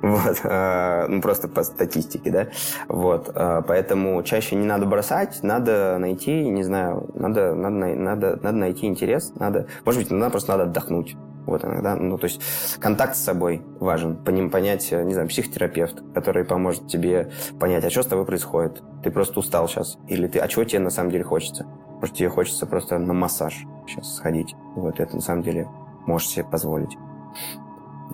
Вот, 0.00 0.40
э, 0.44 1.06
ну 1.08 1.20
просто 1.20 1.48
по 1.48 1.64
статистике, 1.64 2.30
да. 2.30 2.46
Вот, 2.86 3.32
э, 3.34 3.62
поэтому 3.66 4.22
чаще 4.22 4.54
не 4.54 4.64
надо 4.64 4.86
бросать, 4.86 5.40
надо 5.42 5.98
найти, 5.98 6.48
не 6.48 6.62
знаю, 6.62 7.10
надо, 7.14 7.52
надо, 7.52 7.76
надо, 7.96 8.38
надо 8.40 8.56
найти 8.56 8.86
интерес, 8.86 9.32
надо, 9.34 9.66
может 9.84 10.00
быть, 10.00 10.10
надо 10.12 10.30
просто 10.30 10.52
надо 10.52 10.70
отдохнуть. 10.70 11.16
Вот 11.46 11.64
иногда, 11.64 11.96
ну, 11.96 12.16
то 12.16 12.26
есть 12.26 12.40
контакт 12.78 13.16
с 13.16 13.24
собой 13.24 13.62
важен, 13.80 14.16
по 14.16 14.30
ним 14.30 14.50
понять, 14.50 14.92
не 14.92 15.14
знаю, 15.14 15.28
психотерапевт, 15.28 16.00
который 16.14 16.44
поможет 16.44 16.86
тебе 16.86 17.32
понять, 17.58 17.84
а 17.84 17.90
что 17.90 18.02
с 18.02 18.06
тобой 18.06 18.26
происходит. 18.26 18.82
Ты 19.02 19.10
просто 19.10 19.40
устал 19.40 19.66
сейчас. 19.66 19.96
Или 20.08 20.26
ты, 20.26 20.40
а 20.40 20.46
чего 20.46 20.64
тебе 20.64 20.80
на 20.80 20.90
самом 20.90 21.10
деле 21.10 21.24
хочется? 21.24 21.66
Может, 22.00 22.16
тебе 22.16 22.28
хочется 22.28 22.66
просто 22.66 22.98
на 22.98 23.14
массаж 23.14 23.64
сейчас 23.86 24.16
сходить. 24.16 24.54
Вот 24.76 25.00
это 25.00 25.16
на 25.16 25.22
самом 25.22 25.42
деле 25.42 25.66
можешь 26.06 26.28
себе 26.28 26.44
позволить. 26.44 26.96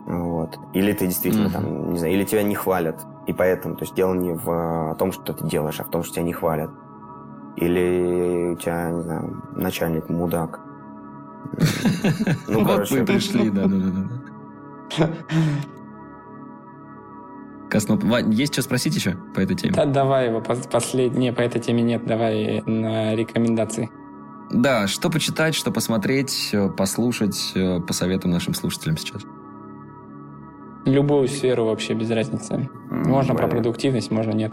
Вот. 0.07 0.59
Или 0.75 0.93
ты 0.93 1.07
действительно 1.07 1.47
mm-hmm. 1.47 1.53
там, 1.53 1.93
не 1.93 1.99
знаю, 1.99 2.15
или 2.15 2.25
тебя 2.25 2.43
не 2.43 2.55
хвалят. 2.55 3.01
И 3.27 3.33
поэтому, 3.33 3.77
то 3.77 3.85
есть 3.85 3.95
дело 3.95 4.15
не 4.15 4.33
в 4.33 4.97
том, 4.99 5.13
что 5.13 5.33
ты 5.33 5.47
делаешь, 5.47 5.81
а 5.81 5.85
в 5.85 5.91
том, 5.91 6.03
что 6.03 6.15
тебя 6.15 6.25
не 6.25 6.33
хвалят. 6.33 6.71
Или 7.57 8.53
у 8.53 8.57
тебя, 8.57 8.91
не 8.91 9.03
знаю, 9.03 9.43
начальник 9.57 10.09
мудак. 10.09 10.61
Ну, 12.49 12.65
короче. 12.67 13.01
мы 13.01 13.07
пришли, 13.07 13.51
да, 13.51 13.65
да, 13.67 13.77
да. 14.99 15.09
Косноп. 17.71 18.05
Вань, 18.05 18.33
есть 18.33 18.53
что 18.53 18.63
спросить 18.63 18.95
еще 18.95 19.17
по 19.35 19.41
этой 19.41 19.57
теме? 19.57 19.75
Да, 19.75 19.85
давай 19.85 20.29
его 20.29 20.41
последнее. 20.41 21.33
По 21.33 21.41
этой 21.41 21.61
теме 21.61 21.83
нет, 21.83 22.07
давай 22.07 22.63
на 22.67 23.15
рекомендации. 23.15 23.91
Да, 24.51 24.87
что 24.87 25.11
почитать, 25.11 25.55
что 25.55 25.73
посмотреть, 25.73 26.51
э, 26.53 26.69
послушать, 26.69 27.53
э, 27.55 27.81
посоветуем 27.81 28.33
нашим 28.33 28.55
слушателям 28.55 28.97
сейчас. 28.97 29.23
Любую 30.85 31.29
сферу 31.29 31.65
вообще 31.65 31.95
без 31.95 32.11
разницы. 32.11 32.69
Можно 32.91 33.35
Блин. 33.35 33.37
про 33.37 33.49
продуктивность, 33.49 34.11
можно 34.11 34.33
нет. 34.33 34.53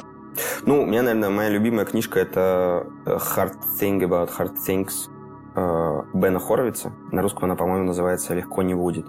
Ну, 0.65 0.83
у 0.83 0.85
меня, 0.85 1.01
наверное, 1.01 1.29
моя 1.29 1.49
любимая 1.49 1.85
книжка 1.85 2.19
это 2.19 2.87
э, 3.05 3.17
Hard 3.17 3.55
Thing 3.79 3.99
About 3.99 4.29
Hard 4.37 4.55
Things 4.65 5.09
э, 5.55 6.01
Бена 6.13 6.39
Хоровица. 6.39 6.93
На 7.11 7.21
русском 7.21 7.45
она, 7.45 7.55
по-моему, 7.55 7.87
называется 7.87 8.33
«Легко 8.33 8.61
не 8.61 8.73
будет». 8.73 9.05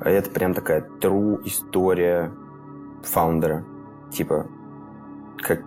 Это 0.00 0.30
прям 0.30 0.54
такая 0.54 0.88
true 1.00 1.40
история 1.44 2.32
фаундера. 3.02 3.64
Типа, 4.10 4.46
как, 5.36 5.62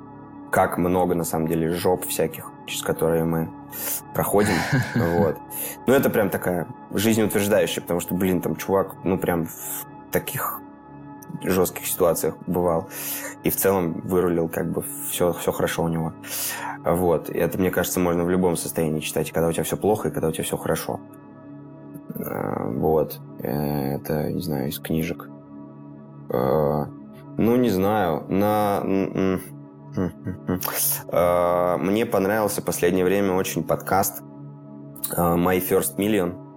как 0.52 0.78
много, 0.78 1.16
на 1.16 1.24
самом 1.24 1.48
деле, 1.48 1.70
жоп 1.70 2.06
всяких, 2.06 2.52
через 2.66 2.82
которые 2.82 3.24
мы 3.24 3.50
проходим. 4.14 4.54
Вот. 4.96 5.38
Ну, 5.88 5.94
это 5.94 6.10
прям 6.10 6.30
такая 6.30 6.68
жизнеутверждающая, 6.94 7.82
потому 7.82 8.02
что, 8.02 8.16
блин, 8.16 8.42
там 8.42 8.56
чувак, 8.58 8.96
ну, 9.04 9.18
прям 9.18 9.48
таких 10.12 10.62
жестких 11.44 11.88
ситуациях 11.88 12.36
бывал. 12.48 12.90
И 13.44 13.50
в 13.50 13.56
целом 13.56 14.02
вырулил, 14.02 14.48
как 14.50 14.72
бы 14.72 14.84
все, 15.10 15.34
все 15.34 15.52
хорошо 15.52 15.84
у 15.84 15.88
него. 15.88 16.14
Вот. 16.84 17.30
И 17.30 17.38
это, 17.38 17.58
мне 17.58 17.72
кажется, 17.72 18.00
можно 18.00 18.24
в 18.24 18.30
любом 18.30 18.56
состоянии 18.56 19.00
читать, 19.00 19.32
когда 19.32 19.48
у 19.48 19.52
тебя 19.52 19.64
все 19.64 19.78
плохо 19.78 20.10
и 20.10 20.12
когда 20.12 20.30
у 20.30 20.32
тебя 20.32 20.44
все 20.44 20.58
хорошо. 20.58 21.00
А, 22.16 22.68
вот. 22.70 23.20
Э, 23.40 23.96
это, 23.96 24.32
не 24.32 24.42
знаю, 24.42 24.70
из 24.70 24.80
книжек. 24.80 25.30
А, 26.30 26.88
ну, 27.38 27.56
не 27.56 27.70
знаю. 27.70 28.26
На... 28.30 28.84
А, 31.12 31.78
мне 31.78 32.06
понравился 32.06 32.62
в 32.62 32.66
последнее 32.66 33.04
время 33.04 33.34
очень 33.34 33.64
подкаст 33.64 34.24
My 35.12 35.60
First 35.60 35.98
Million 35.98 36.51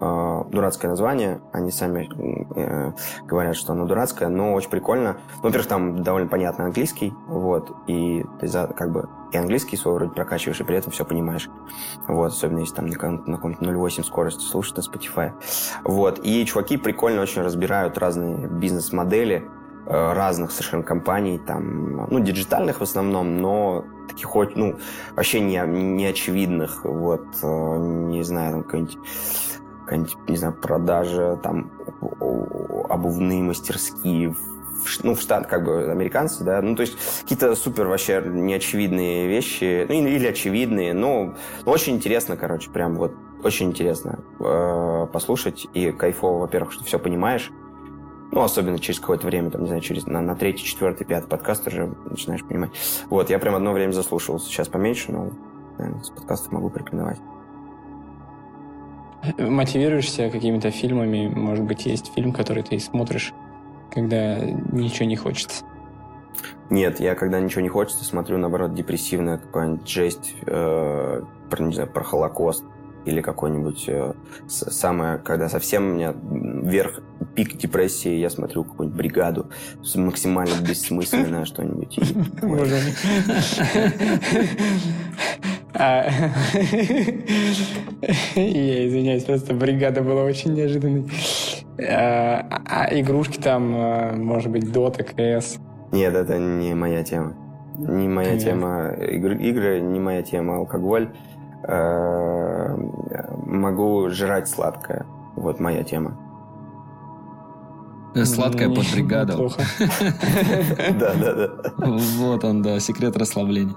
э, 0.00 0.44
дурацкое 0.50 0.90
название. 0.90 1.40
Они 1.52 1.70
сами 1.70 2.08
э, 2.56 2.92
говорят, 3.26 3.56
что 3.56 3.72
оно 3.72 3.86
дурацкое, 3.86 4.28
но 4.28 4.54
очень 4.54 4.70
прикольно. 4.70 5.18
Ну, 5.36 5.42
во-первых, 5.44 5.68
там 5.68 6.02
довольно 6.02 6.28
понятно 6.28 6.64
английский, 6.64 7.14
вот, 7.26 7.70
и 7.86 8.24
ты 8.40 8.48
за, 8.48 8.66
как 8.68 8.92
бы 8.92 9.08
и 9.32 9.36
английский 9.36 9.76
свой 9.76 9.94
вроде 9.94 10.12
прокачиваешь, 10.12 10.60
и 10.60 10.64
при 10.64 10.76
этом 10.76 10.92
все 10.92 11.04
понимаешь. 11.04 11.48
Вот, 12.06 12.32
особенно 12.32 12.60
если 12.60 12.74
там 12.74 12.86
на, 12.86 12.92
на 12.92 13.36
каком-то 13.36 13.64
0.8 13.64 14.04
скорости 14.04 14.42
слушать 14.44 14.76
на 14.76 14.80
Spotify. 14.80 15.32
Вот, 15.84 16.20
и 16.22 16.44
чуваки 16.46 16.76
прикольно 16.76 17.22
очень 17.22 17.42
разбирают 17.42 17.98
разные 17.98 18.46
бизнес-модели, 18.46 19.44
э, 19.86 20.12
разных 20.12 20.50
совершенно 20.50 20.82
компаний, 20.82 21.38
там, 21.38 22.06
ну, 22.10 22.20
диджитальных 22.20 22.80
в 22.80 22.82
основном, 22.82 23.40
но 23.40 23.84
таких, 24.08 24.30
ну, 24.54 24.76
вообще 25.14 25.40
не, 25.40 25.60
не 25.66 26.06
очевидных, 26.06 26.84
вот, 26.84 27.26
э, 27.42 27.76
не 27.78 28.22
знаю, 28.22 28.52
там, 28.52 28.62
какой-нибудь 28.62 28.98
не 29.96 30.36
знаю, 30.36 30.54
продажа, 30.54 31.38
там, 31.42 31.70
обувные 32.88 33.42
мастерские 33.42 34.34
ну, 35.02 35.14
в 35.14 35.20
штат, 35.20 35.46
как 35.46 35.64
бы, 35.64 35.90
американцы, 35.90 36.44
да, 36.44 36.60
ну, 36.62 36.76
то 36.76 36.82
есть 36.82 36.96
какие-то 37.22 37.54
супер 37.54 37.86
вообще 37.86 38.22
неочевидные 38.24 39.26
вещи, 39.26 39.86
ну, 39.88 39.94
или 39.94 40.26
очевидные, 40.26 40.94
но 40.94 41.34
очень 41.64 41.96
интересно, 41.96 42.36
короче, 42.36 42.70
прям 42.70 42.96
вот 42.96 43.12
очень 43.42 43.68
интересно 43.68 44.20
э, 44.40 45.06
послушать, 45.12 45.66
и 45.74 45.92
кайфово, 45.92 46.40
во-первых, 46.40 46.72
что 46.72 46.84
все 46.84 46.98
понимаешь, 46.98 47.50
ну, 48.30 48.42
особенно 48.42 48.78
через 48.78 49.00
какое-то 49.00 49.26
время, 49.26 49.50
там, 49.50 49.62
не 49.62 49.68
знаю, 49.68 49.82
через 49.82 50.06
на, 50.06 50.20
на 50.20 50.34
третий, 50.34 50.64
четвертый, 50.64 51.04
пятый 51.04 51.28
подкаст 51.28 51.66
уже 51.66 51.94
начинаешь 52.04 52.44
понимать. 52.44 52.70
Вот, 53.08 53.30
я 53.30 53.38
прям 53.38 53.54
одно 53.54 53.72
время 53.72 53.92
заслушивался, 53.92 54.46
сейчас 54.46 54.68
поменьше, 54.68 55.12
но, 55.12 55.30
наверное, 55.78 56.02
с 56.02 56.10
подкастов 56.10 56.52
могу 56.52 56.68
порекомендовать. 56.68 57.18
Мотивируешься 59.38 60.30
какими-то 60.30 60.70
фильмами? 60.70 61.28
Может 61.28 61.64
быть, 61.64 61.86
есть 61.86 62.12
фильм, 62.14 62.32
который 62.32 62.62
ты 62.62 62.78
смотришь 62.78 63.32
когда 63.90 64.38
ничего 64.72 65.06
не 65.06 65.16
хочется? 65.16 65.64
Нет, 66.70 67.00
я 67.00 67.14
когда 67.14 67.40
ничего 67.40 67.62
не 67.62 67.68
хочется, 67.68 68.04
смотрю, 68.04 68.38
наоборот, 68.38 68.74
депрессивная 68.74 69.38
какая-нибудь 69.38 69.88
жесть 69.88 70.34
э, 70.46 71.22
про, 71.50 71.62
не 71.62 71.72
знаю, 71.72 71.90
про 71.90 72.04
Холокост 72.04 72.62
или 73.06 73.22
какой-нибудь 73.22 73.88
э, 73.88 74.12
самое, 74.46 75.18
когда 75.18 75.48
совсем 75.48 75.86
у 75.86 75.94
меня 75.94 76.12
вверх 76.12 77.00
пик 77.34 77.56
депрессии, 77.56 78.16
я 78.16 78.28
смотрю 78.28 78.64
какую-нибудь 78.64 78.98
бригаду, 78.98 79.50
максимально 79.94 80.60
бессмысленное 80.60 81.44
что-нибудь. 81.46 81.98
А, 85.78 86.04
я 88.34 88.88
извиняюсь, 88.88 89.22
просто 89.24 89.54
бригада 89.54 90.02
была 90.02 90.24
очень 90.24 90.54
неожиданной. 90.54 91.08
А, 91.80 92.44
а 92.66 92.88
игрушки 92.98 93.38
там, 93.38 93.72
а, 93.76 94.12
может 94.16 94.50
быть, 94.50 94.64
Dota, 94.64 95.06
CS? 95.14 95.60
Нет, 95.92 96.14
это 96.14 96.36
не 96.38 96.74
моя 96.74 97.04
тема. 97.04 97.34
Не 97.78 98.08
моя 98.08 98.36
тема 98.38 98.88
игры, 98.98 99.80
не 99.80 100.00
моя 100.00 100.22
тема 100.22 100.56
алкоголь. 100.56 101.10
Могу 103.46 104.10
жрать 104.10 104.48
сладкое. 104.48 105.06
Вот 105.36 105.60
моя 105.60 105.84
тема. 105.84 106.18
Сладкое 108.24 108.68
под 108.68 108.84
бригаду. 108.92 109.50
Да, 110.98 111.14
да, 111.14 111.34
да. 111.34 111.50
Вот 111.86 112.42
он, 112.42 112.62
да, 112.62 112.80
секрет 112.80 113.16
расслабления. 113.16 113.76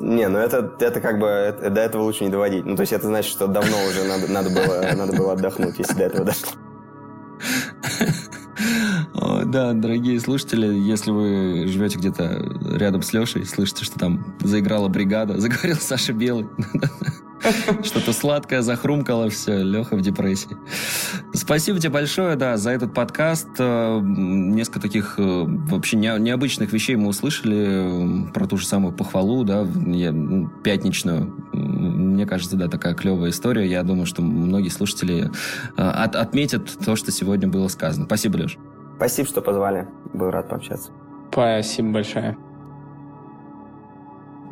Не, 0.00 0.28
ну 0.28 0.38
это, 0.38 0.72
это 0.78 1.00
как 1.00 1.18
бы 1.18 1.26
это, 1.26 1.70
до 1.70 1.80
этого 1.80 2.02
лучше 2.02 2.24
не 2.24 2.30
доводить. 2.30 2.64
Ну, 2.64 2.76
то 2.76 2.82
есть 2.82 2.92
это 2.92 3.06
значит, 3.06 3.30
что 3.30 3.46
давно 3.46 3.76
уже 3.88 4.04
надо, 4.04 4.30
надо, 4.30 4.50
было, 4.50 4.96
надо 4.96 5.16
было 5.16 5.32
отдохнуть, 5.32 5.78
если 5.78 5.94
до 5.94 6.04
этого 6.04 6.24
дошло. 6.24 6.52
Да, 9.48 9.72
дорогие 9.72 10.20
слушатели, 10.20 10.66
если 10.66 11.10
вы 11.10 11.64
живете 11.68 11.98
где-то 11.98 12.44
рядом 12.76 13.00
с 13.00 13.14
Лешей, 13.14 13.46
слышите, 13.46 13.84
что 13.84 13.98
там 13.98 14.36
заиграла 14.40 14.88
бригада, 14.88 15.40
заговорил 15.40 15.76
Саша 15.76 16.12
Белый, 16.12 16.48
что-то 17.82 18.12
сладкое 18.12 18.62
захрумкало, 18.62 19.28
все, 19.30 19.62
Леха 19.62 19.96
в 19.96 20.00
депрессии. 20.00 20.56
Спасибо 21.32 21.78
тебе 21.78 21.90
большое, 21.90 22.36
да, 22.36 22.56
за 22.56 22.70
этот 22.70 22.94
подкаст. 22.94 23.48
Э, 23.58 24.00
несколько 24.02 24.80
таких 24.80 25.14
э, 25.18 25.22
вообще 25.22 25.96
необычных 25.96 26.72
вещей 26.72 26.96
мы 26.96 27.08
услышали 27.08 28.30
про 28.32 28.46
ту 28.46 28.56
же 28.56 28.66
самую 28.66 28.94
похвалу, 28.94 29.44
да, 29.44 29.66
пятничную. 30.64 31.34
Мне 31.52 32.26
кажется, 32.26 32.56
да, 32.56 32.68
такая 32.68 32.94
клевая 32.94 33.30
история. 33.30 33.66
Я 33.66 33.82
думаю, 33.82 34.06
что 34.06 34.22
многие 34.22 34.70
слушатели 34.70 35.30
э, 35.76 35.82
от, 35.82 36.16
отметят 36.16 36.70
то, 36.84 36.96
что 36.96 37.12
сегодня 37.12 37.48
было 37.48 37.68
сказано. 37.68 38.06
Спасибо, 38.06 38.36
Леш. 38.36 38.58
Спасибо, 38.96 39.28
что 39.28 39.42
позвали. 39.42 39.86
Был 40.12 40.30
рад 40.30 40.48
пообщаться. 40.48 40.90
Спасибо 41.30 41.90
большое. 41.90 42.36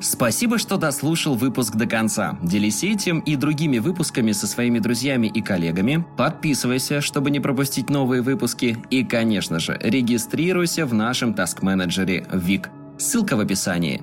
Спасибо, 0.00 0.58
что 0.58 0.76
дослушал 0.76 1.36
выпуск 1.36 1.74
до 1.74 1.86
конца. 1.86 2.38
Делись 2.42 2.84
этим 2.84 3.20
и 3.20 3.36
другими 3.36 3.78
выпусками 3.78 4.32
со 4.32 4.46
своими 4.46 4.78
друзьями 4.78 5.26
и 5.26 5.40
коллегами. 5.40 6.04
Подписывайся, 6.16 7.00
чтобы 7.00 7.30
не 7.30 7.40
пропустить 7.40 7.88
новые 7.88 8.22
выпуски. 8.22 8.76
И, 8.90 9.04
конечно 9.04 9.58
же, 9.58 9.78
регистрируйся 9.82 10.86
в 10.86 10.94
нашем 10.94 11.34
таск-менеджере 11.34 12.26
ВИК. 12.32 12.70
Ссылка 12.98 13.36
в 13.36 13.40
описании. 13.40 14.02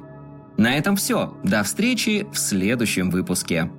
На 0.57 0.75
этом 0.75 0.95
все. 0.95 1.35
До 1.43 1.63
встречи 1.63 2.27
в 2.31 2.37
следующем 2.37 3.09
выпуске. 3.09 3.71